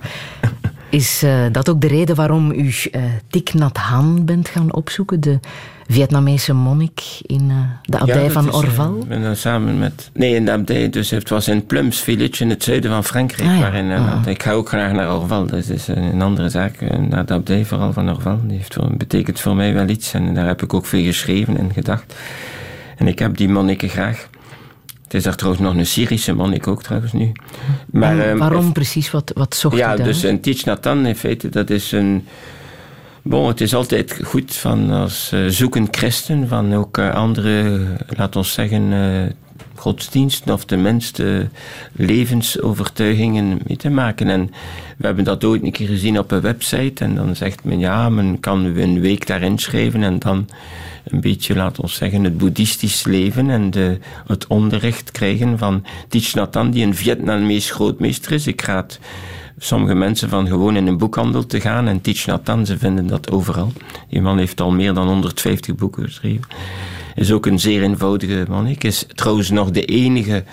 [0.89, 5.19] Is eh, dat ook de reden waarom u eh Thich Nhat Hanh bent gaan opzoeken?
[5.19, 5.39] De
[5.87, 9.05] Vietnamese monnik in eh, de abdij van eh, Orval?
[9.07, 10.09] Daar samen met...
[10.13, 10.89] Nee, in de abdij.
[10.89, 13.49] Dus het was in Plums Village in het zuiden van Frankrijk.
[13.49, 13.61] Ah, ja.
[13.61, 14.27] waarin, eh, Ah.
[14.27, 15.45] ik ga ook graag naar Orval.
[15.45, 16.97] Dat is een andere zaak.
[17.09, 18.39] Naar de abdij vooral van Orval.
[18.43, 20.13] Die heeft voor, betekent voor mij wel iets.
[20.13, 22.15] En daar heb ik ook veel geschreven en gedacht.
[22.97, 24.29] En ik heb die monniken graag.
[25.03, 27.31] Het is daar trouwens nog een Syrische monnik ook trouwens nu.
[27.85, 29.11] Maar, ehm, waarom precies?
[29.11, 30.05] Wat, wat zocht ja, daar?
[30.05, 32.25] dus een Thich Nhat Hanh in feite, dat is een...
[33.27, 37.85] Bon, het is altijd goed van als uh, zoeken christen, van ook uh, andere,
[38.17, 39.23] laat ons zeggen, uh,
[39.75, 41.49] godsdiensten of tenminste
[41.91, 44.29] levensovertuigingen mee te maken.
[44.29, 44.51] En
[44.97, 48.09] we hebben dat ooit een keer gezien op een website en dan zegt men ja,
[48.09, 50.49] men kan een week daarin schrijven en dan
[51.03, 53.97] een beetje, laat ons zeggen, het boeddhistisch leven en de,
[54.27, 58.47] het onderricht krijgen van Thich Nhat Hanh, die een Vietnamees grootmeester is.
[58.47, 58.61] Ik
[59.57, 63.07] sommige mensen van gewoon in een boekhandel te gaan en Thich Nhat Hanh, ze vinden
[63.07, 63.71] dat overal.
[64.09, 66.47] Die man heeft al meer dan 150 boeken geschreven.
[67.15, 68.67] Is ook een zeer eenvoudige man.
[68.67, 70.43] Ik is trouwens nog de enige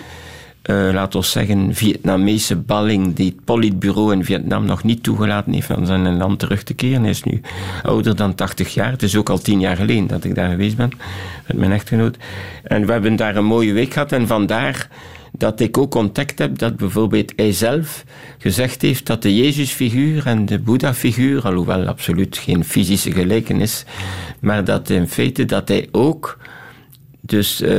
[0.69, 5.67] uh, laten we zeggen, Vietnamese balling die het politbureau in Vietnam nog niet toegelaten heeft
[5.67, 7.01] van zijn land terug te keren.
[7.01, 7.41] Hij is nu
[7.83, 8.91] ouder dan 80 jaar.
[8.91, 10.89] Het is ook al tien jaar geleden dat ik daar geweest ben
[11.47, 12.17] met mijn echtgenoot.
[12.63, 14.87] En we hebben daar een mooie week gehad en vandaar
[15.37, 18.03] dat ik ook ontdekt heb dat bijvoorbeeld hij zelf
[18.37, 23.85] gezegd heeft dat de Jezusfiguur en de Boeddha-figuur, alhoewel absoluut geen fysische gelijkenis,
[24.39, 26.37] maar dat in feite dat hij ook
[27.25, 27.69] dus uh,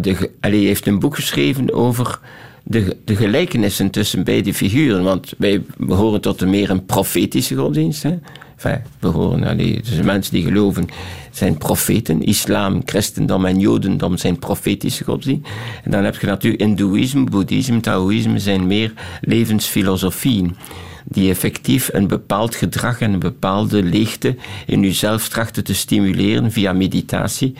[0.00, 2.18] de, allee, heeft een boek geschreven over
[2.62, 5.02] de, de gelijkenissen tussen beide figuren.
[5.02, 8.02] Want wij behoren tot een meer een profetische godsdienst.
[8.02, 8.18] Hè?
[8.56, 10.88] Enfin, we allee, dus mensen die geloven
[11.30, 12.22] zijn profeten.
[12.22, 15.48] Islam, christendom en jodendom zijn profetische godsdienst.
[15.84, 20.56] En dan heb je natuurlijk hindoeïsme, boeddhisme, taoïsme zijn meer levensfilosofieën
[21.04, 24.36] die effectief een bepaald gedrag en een bepaalde leegte
[24.66, 27.54] in jezelf trachten te stimuleren via meditatie.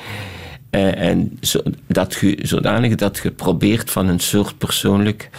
[0.70, 1.38] Uh, en
[1.86, 5.30] dat je, zodanig dat je probeert van een soort persoonlijk,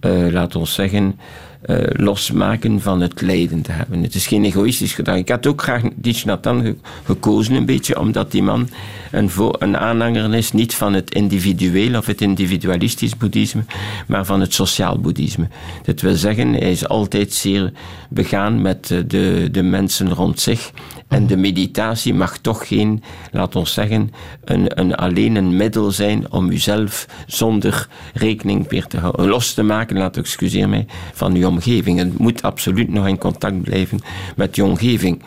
[0.00, 1.18] uh, laat ons zeggen,
[1.66, 4.02] uh, losmaken van het lijden te hebben.
[4.02, 5.16] Het is geen egoïstisch gedrag.
[5.16, 8.68] Ik had ook graag ge gekozen, een beetje, omdat die man
[9.10, 13.64] een, een aanhanger is, niet van het individueel of het individualistisch boeddhisme,
[14.06, 15.48] maar van het sociaal boeddhisme.
[15.82, 17.72] Dat wil zeggen, hij is altijd zeer
[18.08, 20.70] begaan met de, de mensen rond zich
[21.12, 24.10] en de meditatie mag toch geen, laat ons zeggen,
[24.44, 29.62] een, een, alleen een middel zijn om uzelf zonder rekening weer te houden, los te
[29.62, 31.98] maken, laat excuseer mij, van uw omgeving.
[31.98, 34.00] Het moet absoluut nog in contact blijven
[34.36, 35.22] met je omgeving.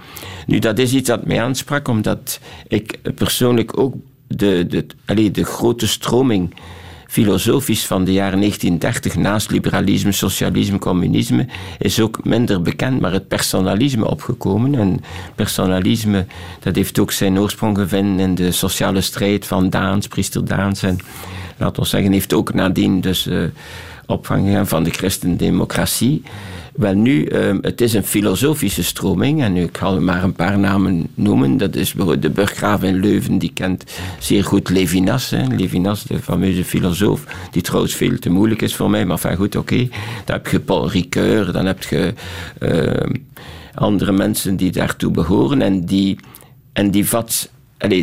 [0.48, 3.96] Nu, dat is iets dat mij aansprak, omdat ik persoonlijk ook
[4.28, 6.54] de, de, allez, de grote stroming
[7.16, 11.48] filosofisch van de jaren 1930, naast liberalisme, socialisme, communisme,
[11.78, 14.76] is ook minder bekend, maar het personalisme opgekomen.
[14.76, 15.02] En
[15.36, 16.26] personalisme,
[16.60, 20.84] dat heeft ook zijn oorsprong gevonden in de sociale strijd van Daans, priester Daans.
[20.84, 20.98] En
[21.58, 23.44] laten we zeggen, heeft ook nadien dus uh,
[24.06, 26.24] opvang van de christendemocratie.
[26.76, 30.60] Wel nu, um, het is een filosofische stroming en nu, ik ga maar een paar
[30.60, 31.58] namen noemen.
[31.58, 33.84] Dat is bijvoorbeeld de burggraaf in Leuven, die kent
[34.20, 35.30] zeer goed Levinas.
[35.30, 35.48] Hè.
[35.48, 39.56] Levinas, de fameuze filosoof, die trouwens veel te moeilijk is voor mij, maar enfin goed,
[39.56, 39.88] oké.
[40.26, 42.14] Dan heb je Paul Ricoeur, dan heb je
[42.60, 43.14] uh,
[43.74, 46.20] andere mensen die daartoe behoren en die,
[46.74, 47.50] en die vat,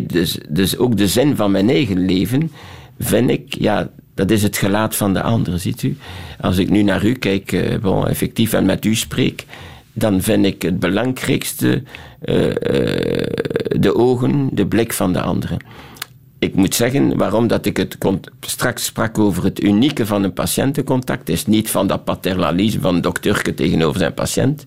[0.06, 2.50] dus, dus ook de zin van mijn eigen leven,
[2.98, 5.96] vind ik, ja, dat is het gelaat van de ander, ziet u.
[6.40, 9.44] Als ik nu naar u kijk, uh, bon, effectief, en met u spreek,
[9.92, 11.82] dan vind ik het belangrijkste
[12.24, 12.54] uh, uh,
[13.78, 15.58] de ogen, de blik van de anderen.
[16.38, 17.96] Ik moet zeggen, waarom dat ik het
[18.40, 23.54] straks sprak over het unieke van een patiëntencontact, is niet van dat paternalisme van dokterke
[23.54, 24.64] tegenover zijn patiënt,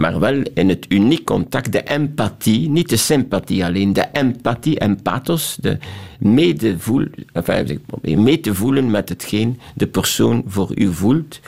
[0.00, 5.02] maar wel in het uniek contact, de empathie, niet de sympathie alleen, de empathie en
[5.02, 5.78] pathos, de
[6.18, 11.40] medevoel, enfin, mee te voelen met hetgeen de persoon voor u voelt,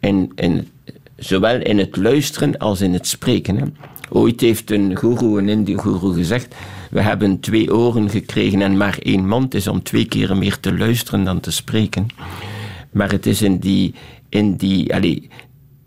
[0.00, 0.68] en, en,
[1.16, 3.76] zowel in het luisteren als in het spreken.
[4.10, 6.54] Ooit heeft een guru, een Indi-guru, gezegd:
[6.90, 10.76] We hebben twee oren gekregen en maar één mond is om twee keer meer te
[10.76, 12.06] luisteren dan te spreken.
[12.90, 13.94] Maar het is in die,
[14.28, 15.18] in die allez,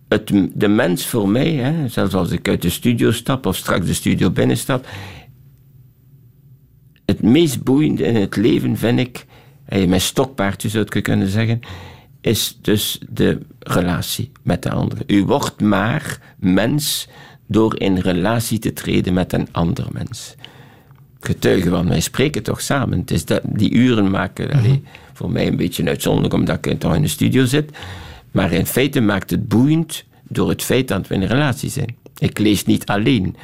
[0.10, 3.86] het, de mens voor mij, hè, zelfs als ik uit de studio stap of straks
[3.86, 4.88] de studio binnenstap,
[7.06, 9.26] het meest boeiende in het leven vind ik,
[9.68, 11.60] mijn stokpaardje zou ik kunnen zeggen,
[12.22, 15.04] is dus de relatie met de andere.
[15.08, 17.08] U wordt maar mens
[17.48, 20.36] door in relatie te treden met een ander mens.
[21.20, 23.00] Getuigen, want wij spreken toch samen.
[23.00, 24.84] Het is dat, die uren maken -hmm.
[25.14, 27.72] voor mij een beetje uitzonderlijk omdat ik toch in de studio zit.
[28.32, 31.96] Maar in feite maakt het boeiend door het feit dat we in een relatie zijn.
[32.18, 33.36] Ik lees niet alleen.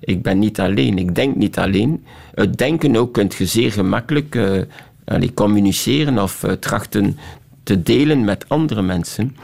[0.00, 0.98] Ik ben niet alleen.
[0.98, 2.04] Ik denk niet alleen.
[2.34, 4.62] Het denken ook kunt je zeer gemakkelijk uh,
[5.34, 7.18] communiceren of uh, trachten
[7.62, 9.36] te delen met andere mensen.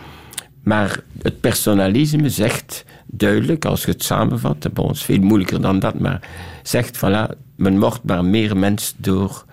[0.63, 5.79] Maar het personalisme zegt duidelijk, als je het samenvat, bon, het is veel moeilijker dan
[5.79, 6.29] dat, maar
[6.63, 9.45] zegt, voilà, men wordt maar meer mens door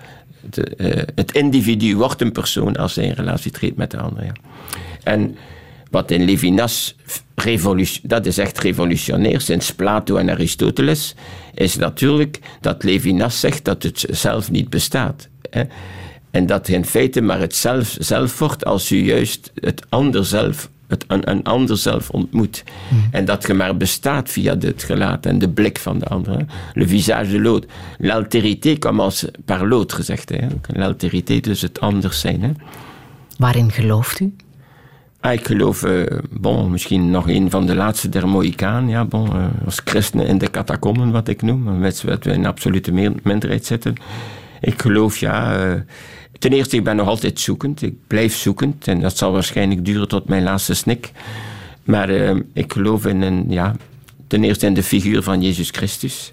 [0.49, 4.23] de, uh, het individu wordt een persoon als hij in relatie treedt met de ander.
[4.23, 4.33] Ja.
[5.03, 5.37] En
[5.89, 6.95] wat in Levinas,
[8.01, 11.15] dat is echt revolutionair, sinds Plato en Aristoteles,
[11.53, 15.27] is natuurlijk dat Levinas zegt dat het zelf niet bestaat.
[15.49, 15.63] Hè?
[16.31, 20.69] En dat in feite maar het zelf, zelf wordt als u juist het ander zelf,
[20.87, 22.63] het, een, een ander zelf ontmoet.
[23.11, 26.45] En dat je maar bestaat via het gelaat en de blik van de ander.
[26.73, 27.69] Le visage de l'autre.
[27.97, 30.31] L'altérité commence par l'autre, gezegd.
[30.67, 32.41] L'altérité, dus het anders zijn.
[32.41, 32.51] Hè.
[33.37, 34.35] Waarin gelooft u?
[35.19, 38.27] Ah, ik geloof, eh, bon, misschien nog een van de laatste der.
[38.87, 41.79] Ja, bon, eh, als christenen in de catacomben, wat ik noem.
[41.79, 42.91] Met wat we in absolute
[43.23, 43.95] minderheid zitten.
[44.61, 45.55] Ik geloof, ja...
[45.55, 45.81] eh,
[46.43, 47.81] ten eerste, ik ben nog altijd zoekend.
[47.81, 48.87] Ik blijf zoekend.
[48.87, 51.11] En dat zal waarschijnlijk duren tot mijn laatste snik.
[51.83, 53.75] Maar eh, ik geloof in een, ja...
[54.27, 56.29] Ten eerste in de figuur van Jezus Christus.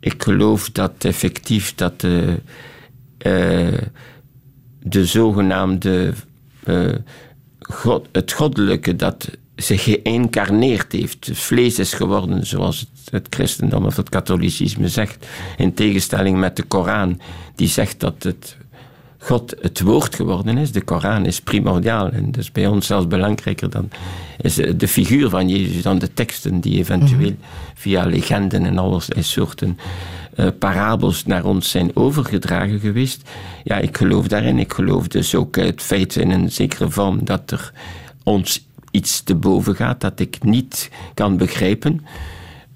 [0.00, 2.04] Ik geloof dat effectief dat...
[2.04, 2.32] eh,
[3.18, 3.82] eh,
[4.82, 6.12] de zogenaamde
[6.64, 6.94] eh,
[7.58, 13.96] God, het goddelijke dat zich geïncarneerd heeft, vlees is geworden, zoals het, het christendom of
[13.96, 15.26] het katholicisme zegt,
[15.56, 17.20] in tegenstelling met de Koran,
[17.54, 18.56] die zegt dat het
[19.24, 20.72] God het woord geworden is.
[20.72, 23.90] De Koran is primordiaal en dus bij ons zelfs belangrijker dan
[24.40, 27.34] is de figuur van Jezus dan de teksten die eventueel
[27.74, 29.78] via legenden en allerlei soorten
[30.34, 33.30] eh, parabels naar ons zijn overgedragen geweest.
[33.62, 34.58] Ja, ik geloof daarin.
[34.58, 37.72] Ik geloof dus ook het feit in een zekere vorm dat er
[38.22, 42.06] ons iets te boven gaat, dat ik niet kan begrijpen.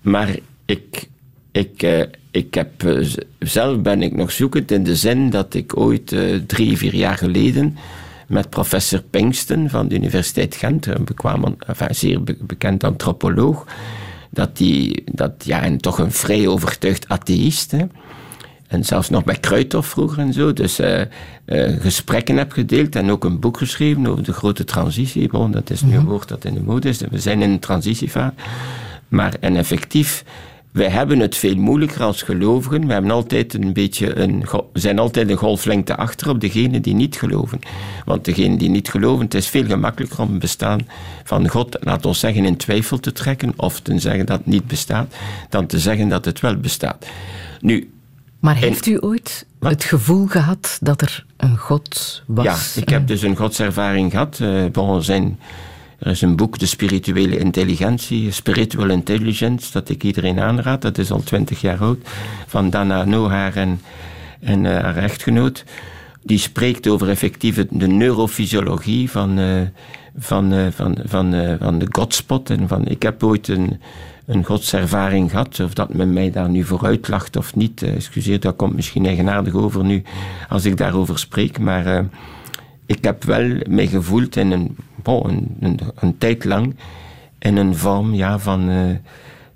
[0.00, 1.08] Maar ik,
[1.52, 3.06] ik, eh, ik heb, eh,
[3.38, 7.16] zelf ben ik nog zoekend in de zin dat ik ooit eh, drie, vier jaar
[7.16, 7.76] geleden
[8.26, 13.66] met professor Pinkston van de Universiteit Gent, een bekwaam, enfin, zeer be- bekend antropoloog,
[14.30, 17.84] dat die, dat, ja, en toch een vrij overtuigd atheïst, hè,
[18.66, 20.52] en zelfs nog bij Kruithof vroeger en zo.
[20.52, 20.80] Dus
[21.78, 25.28] gesprekken heb gedeeld en ook een boek geschreven over de grote transitie.
[25.28, 27.00] Bon, dat is nu een woord dat in de mode is.
[27.10, 28.40] We zijn in een transitievaart.
[29.08, 30.24] Maar en effectief,
[30.78, 32.86] wij hebben het veel moeilijker als gelovigen.
[32.86, 37.16] We hebben altijd een beetje een, zijn altijd een golflengte achter op degenen die niet
[37.16, 37.58] geloven.
[38.04, 40.86] Want degenen die niet geloven, het is veel gemakkelijker om het bestaan
[41.24, 44.66] van God, laat ons zeggen, in twijfel te trekken of te zeggen dat het niet
[44.66, 45.14] bestaat,
[45.48, 47.06] dan te zeggen dat het wel bestaat.
[47.60, 47.90] Nu,
[48.40, 52.74] Maar heeft u ooit het gevoel gehad dat er een God was?
[52.74, 54.38] Ja, ik heb dus een godservaring gehad.
[54.40, 55.38] Eh, bon, zijn,
[55.98, 60.82] er is een boek, De Spirituele Intelligentie, Spiritual Intelligence, dat ik iedereen aanraad.
[60.82, 61.98] Dat is al twintig jaar oud,
[62.46, 63.80] van Dana Nohaar en,
[64.40, 65.64] en eh, haar echtgenoot.
[66.22, 69.60] Die spreekt over effectief het- de neurofysiologie van, eh,
[70.18, 72.50] van, eh, van, van, eh, van de godspot.
[72.50, 73.80] En van, ik heb ooit een,
[74.26, 75.60] een godservaring gehad.
[75.60, 77.82] Of dat men mij daar nu vooruit lacht of niet.
[77.82, 80.02] excuseer, dat komt misschien eigenaardig over nu
[80.48, 81.58] als ik daarover spreek.
[81.58, 82.06] Maar
[82.88, 86.76] ik heb wel mij gevoeld in een, bon, een, een, een tijd lang
[87.38, 88.70] in een vorm ja, van.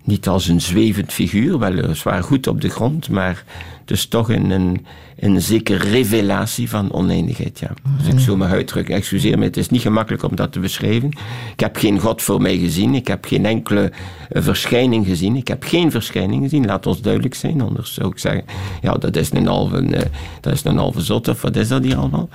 [0.03, 3.45] Eh, niet als een zwevend figuur, weliswaar goed op de grond, maar
[3.85, 4.87] dus toch in een,
[5.19, 7.59] een zekere revelatie van oneindigheid.
[7.59, 7.71] Ja.
[7.99, 11.09] Als ik zo mag uitdrukken, excuseer me, het is niet gemakkelijk om dat te beschrijven.
[11.53, 13.93] Ik heb geen God voor mij gezien, ik heb geen enkele
[14.29, 18.19] eh, verschijning gezien, ik heb geen verschijning gezien, laat ons duidelijk zijn, anders zou ik
[18.19, 18.45] zeggen,
[18.83, 20.11] ja, dat is een halve, eh,
[20.41, 22.29] dat is een halve zot, of wat is dat hier allemaal?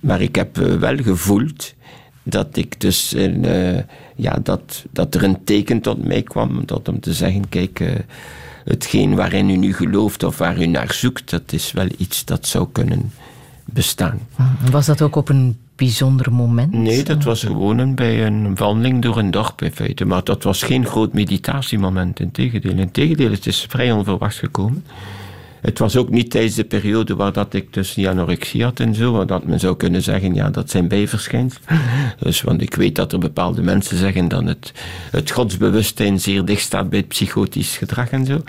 [0.00, 1.74] Maar ik heb eh, wel gevoeld
[2.22, 3.82] dat ik dus in, eh,
[4.16, 7.88] ja, dat, dat er een teken tot mij kwam tot om te zeggen, kijk, eh,
[8.64, 12.46] hetgeen waarin u nu gelooft of waar u naar zoekt, dat is wel iets dat
[12.46, 13.12] zou kunnen
[13.64, 14.20] bestaan.
[14.70, 16.72] Was dat ook op een bijzonder moment?
[16.72, 20.04] Nee, dat was gewoon een, bij een wandeling door een dorp in feite.
[20.04, 22.78] Maar dat was geen groot meditatiemoment, integendeel.
[22.78, 24.84] Integendeel, het is vrij onverwachts gekomen.
[25.60, 28.94] Het was ook niet tijdens de periode waar dat ik dus die anorexie had en
[28.94, 31.68] zo, waar dat men zou kunnen zeggen, ja, dat zijn bijverschijnselen.
[32.18, 34.72] Dus, want ik weet dat er bepaalde mensen zeggen dat het,
[35.10, 38.42] het godsbewustzijn zeer dicht staat bij het psychotisch gedrag en zo.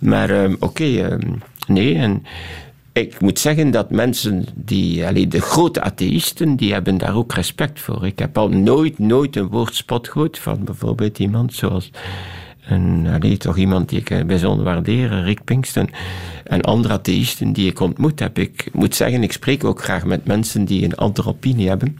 [0.00, 1.32] Maar ehm, oké, ehm,
[1.66, 2.22] nee, en
[2.92, 7.80] ik moet zeggen dat mensen die, allee, de grote atheïsten, die hebben daar ook respect
[7.80, 8.06] voor.
[8.06, 11.90] Ik heb al nooit, nooit een woord spot gehoord van bijvoorbeeld iemand zoals
[12.68, 15.90] een, allee, toch iemand die ik eh, bijzonder waardeer, Rick Pinkston,
[16.44, 18.38] en andere atheïsten die ik ontmoet heb.
[18.38, 21.98] Ik moet zeggen, ik spreek ook graag met mensen die een andere opinie hebben.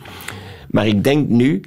[0.70, 1.60] Maar ik denk nu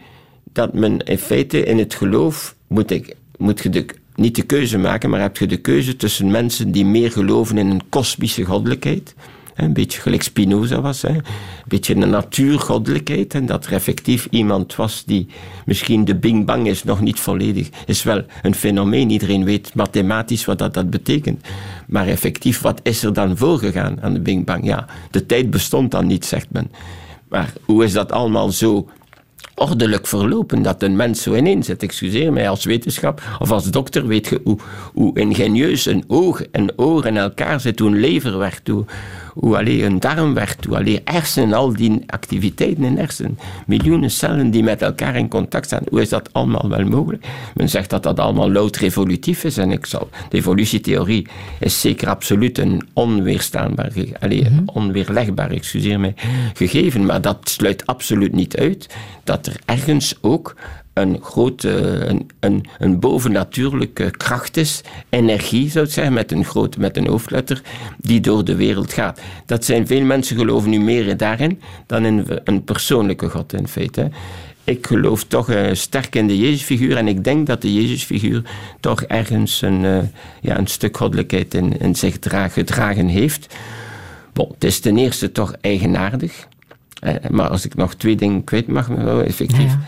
[0.53, 3.85] dat men in feite in het geloof moet, ik, moet je de,
[4.15, 7.69] niet de keuze maken, maar heb je de keuze tussen mensen die meer geloven in
[7.69, 9.15] een kosmische goddelijkheid.
[9.63, 11.03] Een beetje gelijk Spinoza was.
[11.03, 11.23] Een
[11.67, 13.33] beetje een natuurgoddelijkheid.
[13.33, 15.27] En dat er effectief iemand was die
[15.65, 17.69] misschien de Bing Bang is nog niet volledig.
[17.85, 19.09] Is wel een fenomeen.
[19.09, 21.45] Iedereen weet mathematisch wat dat, dat betekent.
[21.87, 24.65] Maar effectief, wat is er dan voorgegaan aan de Bing Bang?
[24.65, 26.71] Ja, de tijd bestond dan niet, zegt men.
[27.29, 28.87] Maar hoe is dat allemaal zo
[29.59, 31.83] ordelijk verlopen dat een mens zo ineen zit.
[31.83, 34.57] Excuseer mij, als wetenschap of als dokter weet je hoe,
[34.93, 38.85] hoe ingenieus een oog en oor in elkaar zit, hoe een lever werkt, hoe,
[39.33, 44.51] hoe alleen een darm werkt, hoe alleen hersenen, al die activiteiten in hersenen, miljoenen cellen
[44.51, 47.25] die met elkaar in contact staan, hoe is dat allemaal wel mogelijk?
[47.53, 51.27] Men zegt dat dat allemaal louter evolutief is en ik zal, de evolutietheorie
[51.59, 56.13] is zeker absoluut een onweerstaanbaar, alleen, onweerlegbaar, excuseer mij,
[56.53, 60.55] gegeven, maar dat sluit absoluut niet uit dat er ergens ook
[61.01, 61.69] een grote,
[62.07, 67.07] een, een, een bovennatuurlijke kracht is, energie zou ik zeggen, met een grote, met een
[67.07, 67.61] hoofdletter,
[67.97, 69.21] die door de wereld gaat.
[69.45, 74.09] Dat zijn veel mensen geloven nu meer daarin dan in een persoonlijke God in feite.
[74.63, 78.41] Ik geloof toch uh, sterk in de Jezusfiguur en ik denk dat de Jezusfiguur
[78.79, 79.97] toch ergens een, uh,
[80.41, 83.55] ja, een stuk goddelijkheid in, zich dra gedragen heeft.
[84.33, 86.47] Bon, het is ten eerste toch eigenaardig.
[87.29, 88.89] Maar als ik nog twee dingen kwijt mag,
[89.25, 89.71] effectief.
[89.71, 89.79] Ja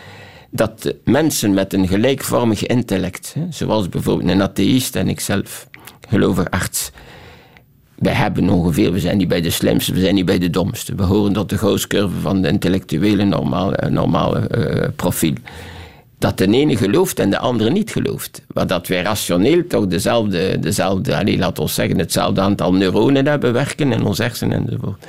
[0.51, 5.67] dat mensen met een gelijkvormig intellect, zoals bijvoorbeeld een atheïst en ikzelf,
[6.09, 6.91] gelovig arts,
[8.01, 10.95] wij hebben ongeveer, we zijn niet bij de slimste, we zijn niet bij de domste.
[10.95, 15.33] We horen tot de gooscurve van de intellectuele normale, normale uh, profiel.
[16.17, 18.41] Dat de ene gelooft en de andere niet gelooft.
[18.53, 23.53] Maar dat wij rationeel toch dezelfde, dezelfde allez, laten we zeggen, hetzelfde aantal neuronen hebben
[23.53, 25.05] werken in ons hersenen enzovoort.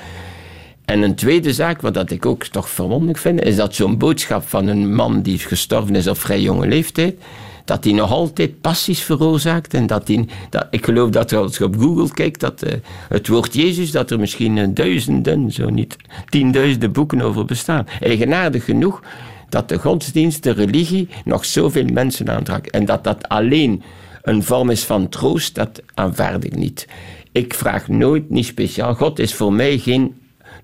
[0.84, 4.48] En een tweede zaak, wat dat ik ook toch verwonderlijk vind, is dat zo'n boodschap
[4.48, 7.14] van een man die gestorven is op vrij jonge leeftijd,
[7.64, 9.74] dat hij nog altijd passies veroorzaakt.
[9.74, 12.72] En dat hij, dat, ik geloof dat als je op Google kijkt, dat uh,
[13.08, 15.96] het woord Jezus, dat er misschien uh, duizenden, zo niet
[16.28, 17.86] tienduizenden boeken over bestaan.
[18.00, 19.02] Eigenaardig genoeg
[19.48, 22.70] dat de godsdienst, de religie, nog zoveel mensen aantrekt.
[22.70, 23.82] En dat dat alleen
[24.22, 26.88] een vorm is van troost, dat aanvaard ik niet.
[27.32, 28.94] Ik vraag nooit, niet speciaal.
[28.94, 30.14] God is voor mij geen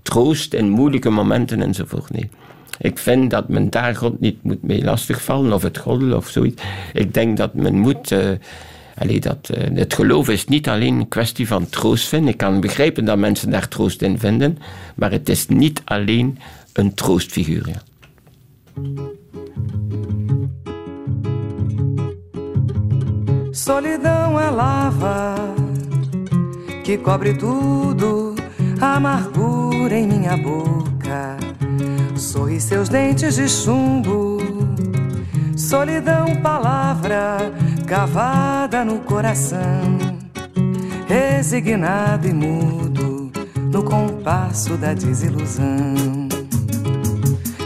[0.01, 2.09] troost in moeilijke momenten enzovoort.
[2.11, 2.29] Nee.
[2.79, 6.61] Ik vind dat men daar God niet moet mee lastigvallen, of het goddel of zoiets.
[6.93, 8.11] Ik denk dat men moet.
[8.11, 8.29] Uh,
[9.19, 12.31] dat, uh, het geloof is niet alleen een kwestie van troost vinden.
[12.31, 14.57] Ik kan begrijpen dat mensen daar troost in vinden,
[14.95, 16.39] maar het is niet alleen
[16.73, 17.67] een troostfiguur.
[17.67, 17.81] Ja.
[23.51, 25.35] Solidão é lava
[26.83, 28.35] que cobre tudo
[28.81, 31.37] amargura em minha boca.
[32.15, 34.39] Sorri seus dentes de chumbo,
[35.55, 37.37] solidão, palavra
[37.87, 39.59] cavada no coração,
[41.07, 43.31] resignado e mudo
[43.71, 46.27] no compasso da desilusão.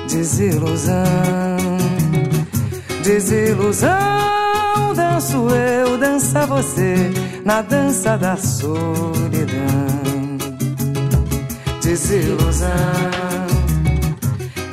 [0.07, 0.95] Desilusão,
[3.03, 3.89] desilusão,
[4.95, 7.11] danço eu, dança você
[7.43, 10.02] na dança da solidão
[11.93, 12.69] desilusão,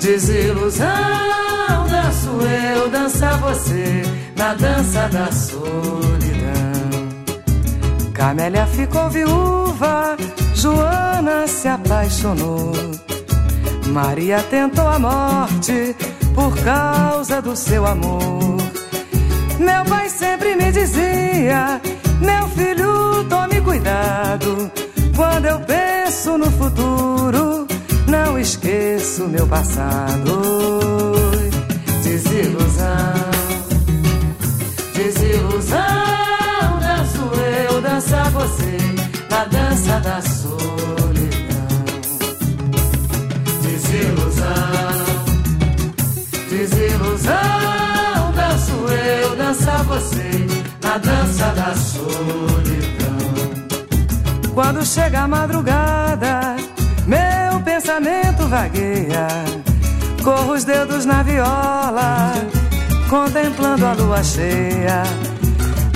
[0.01, 0.87] desilusão.
[1.91, 4.03] Danço eu, dança você
[4.37, 5.61] na dança da solidão.
[8.15, 10.17] Camélia ficou viúva,
[10.55, 12.73] Joana se apaixonou.
[13.89, 15.95] Maria tentou a morte
[16.35, 18.57] por causa do seu amor.
[19.59, 21.83] Meu pai sempre me dizia:
[22.23, 24.73] Meu filho, tome cuidado
[25.21, 27.67] quando eu penso no futuro,
[28.09, 30.33] não esqueço meu passado.
[32.03, 32.87] Desilusão,
[34.95, 35.79] desilusão,
[36.81, 37.21] danço
[37.69, 38.79] eu, dança você,
[39.29, 41.69] na dança da solidão.
[43.61, 44.47] Desilusão,
[46.49, 48.73] desilusão, danço
[49.21, 50.47] eu, dança você,
[50.83, 53.00] na dança da solidão.
[54.55, 56.57] Quando chega a madrugada,
[57.07, 59.29] meu pensamento vagueia.
[60.23, 62.35] Corro os dedos na viola,
[63.09, 65.03] contemplando a lua cheia.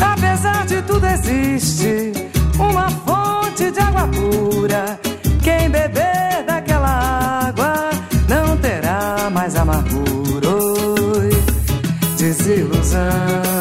[0.01, 2.13] Apesar de tudo, existe
[2.59, 4.99] uma fonte de água pura.
[5.43, 7.91] Quem beber daquela água
[8.29, 10.15] não terá mais amargura.
[12.17, 13.54] Desilusão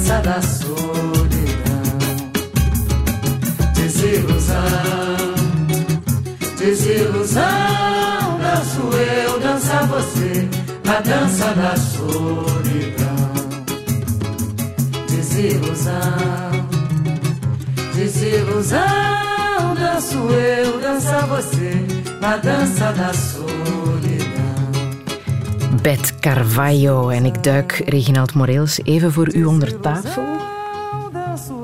[0.00, 1.90] dança da solidão.
[3.74, 4.56] Desilusão,
[6.58, 10.48] desilusão, danço eu, dança você
[10.84, 13.20] na dança da solidão.
[15.08, 16.00] Desilusão,
[17.94, 18.80] desilusão,
[19.78, 21.86] danço eu, dança você
[22.20, 23.79] na dança da solidão.
[25.82, 30.24] Bet Carvalho en ik duik Reginald Moreels even voor u onder tafel.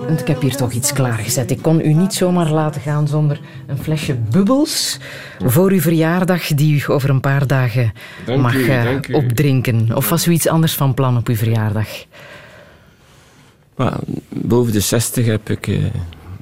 [0.07, 1.51] Want ik heb hier toch iets klaargezet.
[1.51, 4.99] Ik kon u niet zomaar laten gaan zonder een flesje bubbels
[5.45, 7.93] voor uw verjaardag, die u over een paar dagen
[8.27, 9.97] Dank mag u, eh, opdrinken.
[9.97, 11.89] Of was u iets anders van plan op uw verjaardag?
[13.77, 13.99] Maar
[14.29, 15.85] boven de 60 heb ik, eh,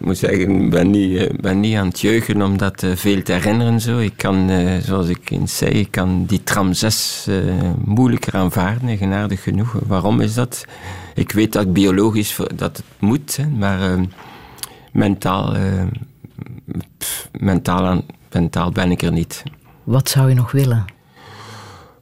[0.05, 3.33] moet zeggen, ben niet, eh, ben niet aan het juichen om dat eh, veel te
[3.33, 3.81] herinneren.
[3.81, 3.99] Zo.
[3.99, 7.37] Ik kan, eh, zoals ik eens zei, ik kan die tram 6 eh,
[7.85, 9.77] moeilijker aanvaarden, eigenaardig genoeg.
[9.87, 10.65] Waarom is dat?
[11.15, 14.01] Ik weet dat ik biologisch dat het moet, maar eh,
[14.93, 15.63] mentaal, eh,
[16.99, 18.03] pff, mentaal, aan,
[18.33, 19.43] mentaal ben ik er niet.
[19.85, 20.85] Wat zou u nog willen?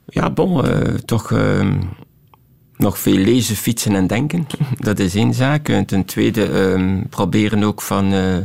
[0.06, 0.64] Ja, bon,
[1.04, 1.68] toch eh,
[2.82, 4.46] nog veel lezen, fietsen en denken.
[4.78, 5.68] Dat is één zaak.
[5.68, 8.36] En ten tweede eh, proberen ook van eh,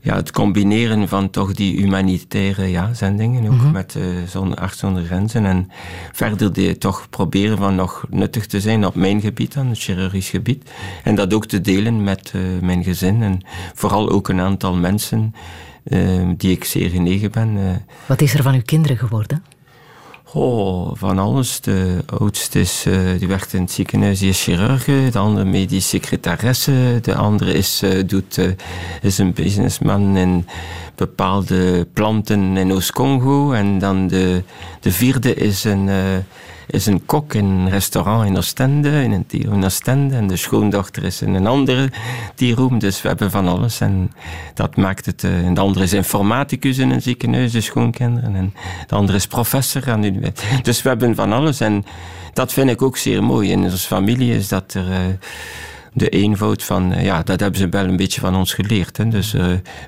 [0.00, 5.04] ja, het combineren van toch die humanitaire ja, zendingen, ook met eh zonder, Arts zonder
[5.04, 5.44] Grenzen.
[5.44, 5.70] En
[6.12, 10.28] verder die, toch proberen van nog nuttig te zijn op mijn gebied dan, het chirurgisch
[10.28, 10.70] gebied.
[11.04, 13.40] En dat ook te delen met eh, mijn gezin en
[13.74, 15.34] vooral ook een aantal mensen
[15.84, 17.82] eh, die ik zeer genegen ben.
[18.06, 19.42] Wat is er van uw kinderen geworden?
[20.32, 21.60] Oh, van alles.
[21.60, 24.84] De oudste is, eh, die werkt in het ziekenhuis, die is chirurg.
[24.84, 26.98] De andere medisch secretaresse.
[27.02, 28.46] De andere is, eh, doet, eh,
[29.02, 30.46] is een businessman in
[30.94, 33.52] bepaalde planten in Oost-Congo.
[33.52, 34.42] En dan de,
[34.80, 35.88] de vierde is een,
[36.70, 40.16] is een kok in een restaurant in Oostende, in een tierroom in Oostende.
[40.16, 41.90] En de schoondochter is in een andere
[42.34, 42.78] tierroom.
[42.78, 43.80] Dus we hebben van alles.
[43.80, 44.12] En
[44.54, 45.24] dat maakt het...
[45.24, 48.34] eh, en de andere is informaticus in een ziekenhuis, de schoonkinderen.
[48.36, 48.54] En
[48.86, 50.64] de andere is professor aan de universiteit.
[50.64, 51.60] Dus we hebben van alles.
[51.60, 51.84] En
[52.32, 53.50] dat vind ik ook zeer mooi.
[53.50, 54.90] In onze familie is dat er...
[54.90, 54.98] eh,
[55.92, 58.96] de eenvoud van, eh, ja, dat hebben ze wel een beetje van ons geleerd.
[58.96, 59.08] Hè.
[59.08, 59.34] Dus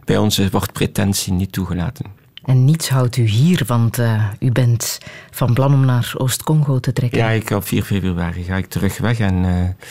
[0.05, 2.20] bij ons wordt pretentie niet toegelaten.
[2.45, 4.99] En niets houdt u hier, want eh, u bent
[5.31, 7.19] van plan om naar Oost-Congo te trekken.
[7.19, 9.87] Ja, ik, op 4 februari ga ik terug weg en eh,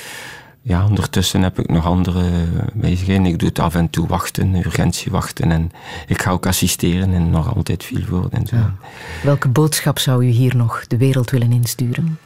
[0.62, 2.30] ja, ondertussen heb ik nog andere
[2.74, 3.26] bezigheden.
[3.26, 5.72] Ik doe het af en toe wachten, urgentie wachten en
[6.08, 8.56] ik ga ook assisteren en nog altijd veel voor en zo.
[9.24, 12.18] Welke boodschap zou u hier nog de wereld willen insturen?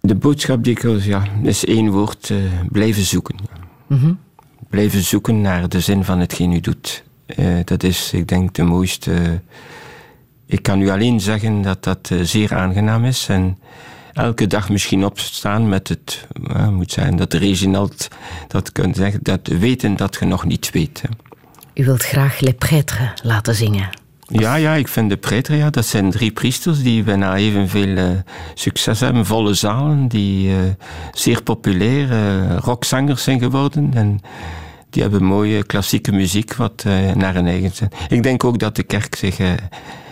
[0.00, 2.36] De boodschap die ik wil, ja, is één woord, eh,
[2.70, 3.36] blijven zoeken.
[3.86, 4.12] Mhm.
[4.72, 7.02] Blijven zoeken naar de zin van hetgeen u doet.
[7.26, 9.40] Eh, dat is, ik denk, de mooiste...
[10.46, 13.26] ik kan u alleen zeggen dat dat eh, zeer aangenaam is.
[13.28, 13.58] En
[14.12, 16.26] elke dag misschien opstaan met het...
[16.46, 18.08] eh, moet zijn dat Reginald
[18.48, 19.20] dat kunt zeggen.
[19.22, 21.02] Dat weten dat je nog niets weet.
[21.02, 21.08] Hè.
[21.82, 23.88] U wilt graag Les Prêtres laten zingen.
[24.26, 28.22] Ja, ja, ik vind de preter, ja, dat zijn drie priesters die bijna evenveel
[28.54, 29.26] succes hebben.
[29.26, 30.54] Volle zalen, die
[31.12, 33.90] zeer populair eh, rockzangers zijn geworden.
[33.94, 34.20] En
[34.92, 37.88] die hebben mooie klassieke muziek wat eh, naar hun eigen zin.
[38.08, 39.50] Ik denk ook dat de kerk zich eh,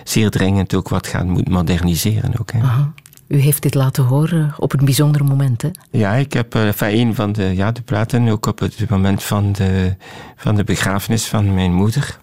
[0.05, 2.39] zeer dringend ook wat gaat moet moderniseren.
[2.40, 2.61] Ook, hè.
[2.61, 2.93] Aha.
[3.27, 5.69] U heeft dit laten horen op een bijzonder moment, hè?
[5.90, 9.23] Ja, ik heb eh, van een van de, ja, de platen ook op het moment
[9.23, 9.97] van de,
[10.36, 12.19] van de begrafenis van mijn moeder.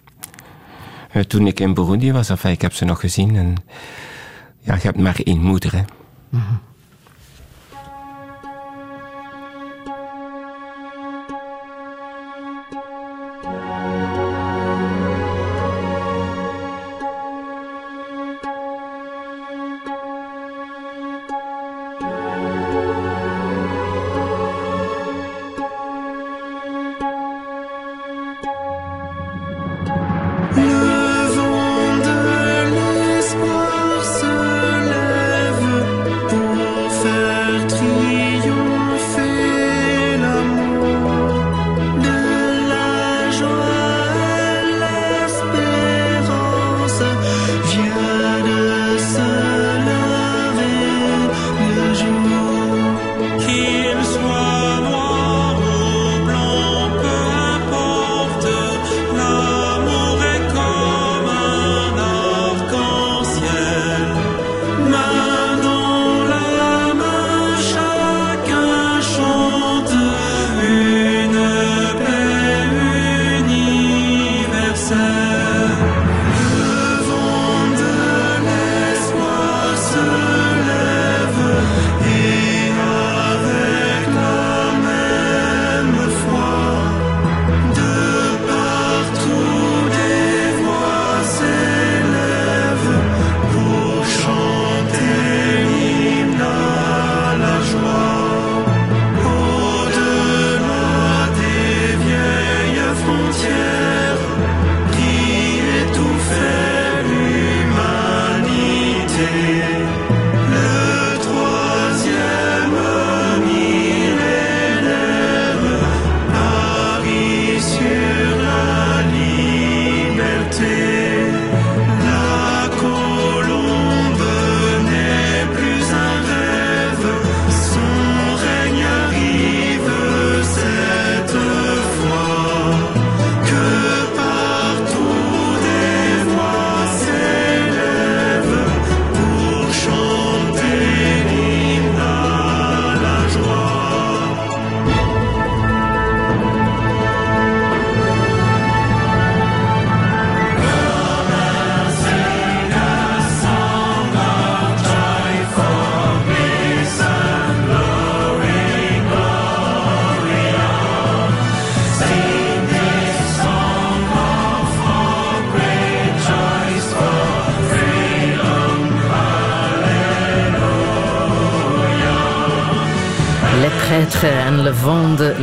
[1.26, 3.36] Toen ik in Burundi was, enfin, ik heb ze nog gezien.
[3.36, 3.54] En,
[4.60, 5.72] ja, je hebt maar één moeder.
[5.72, 5.82] Hè.
[6.30, 6.67] Le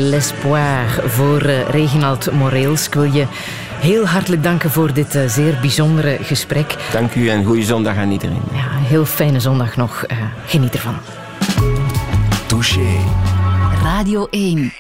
[0.06, 2.88] l'espoir voor uh, Reginald Moreels.
[2.88, 3.26] Ik wil je
[3.80, 6.76] heel hartelijk danken voor dit uh, zeer bijzondere gesprek.
[6.92, 8.42] Dank u en goede zondag aan iedereen.
[8.54, 10.06] Ja, heel fijne zondag nog.
[10.12, 10.96] Uh, geniet ervan.
[12.48, 13.00] Touché.
[13.84, 14.74] Radio 1.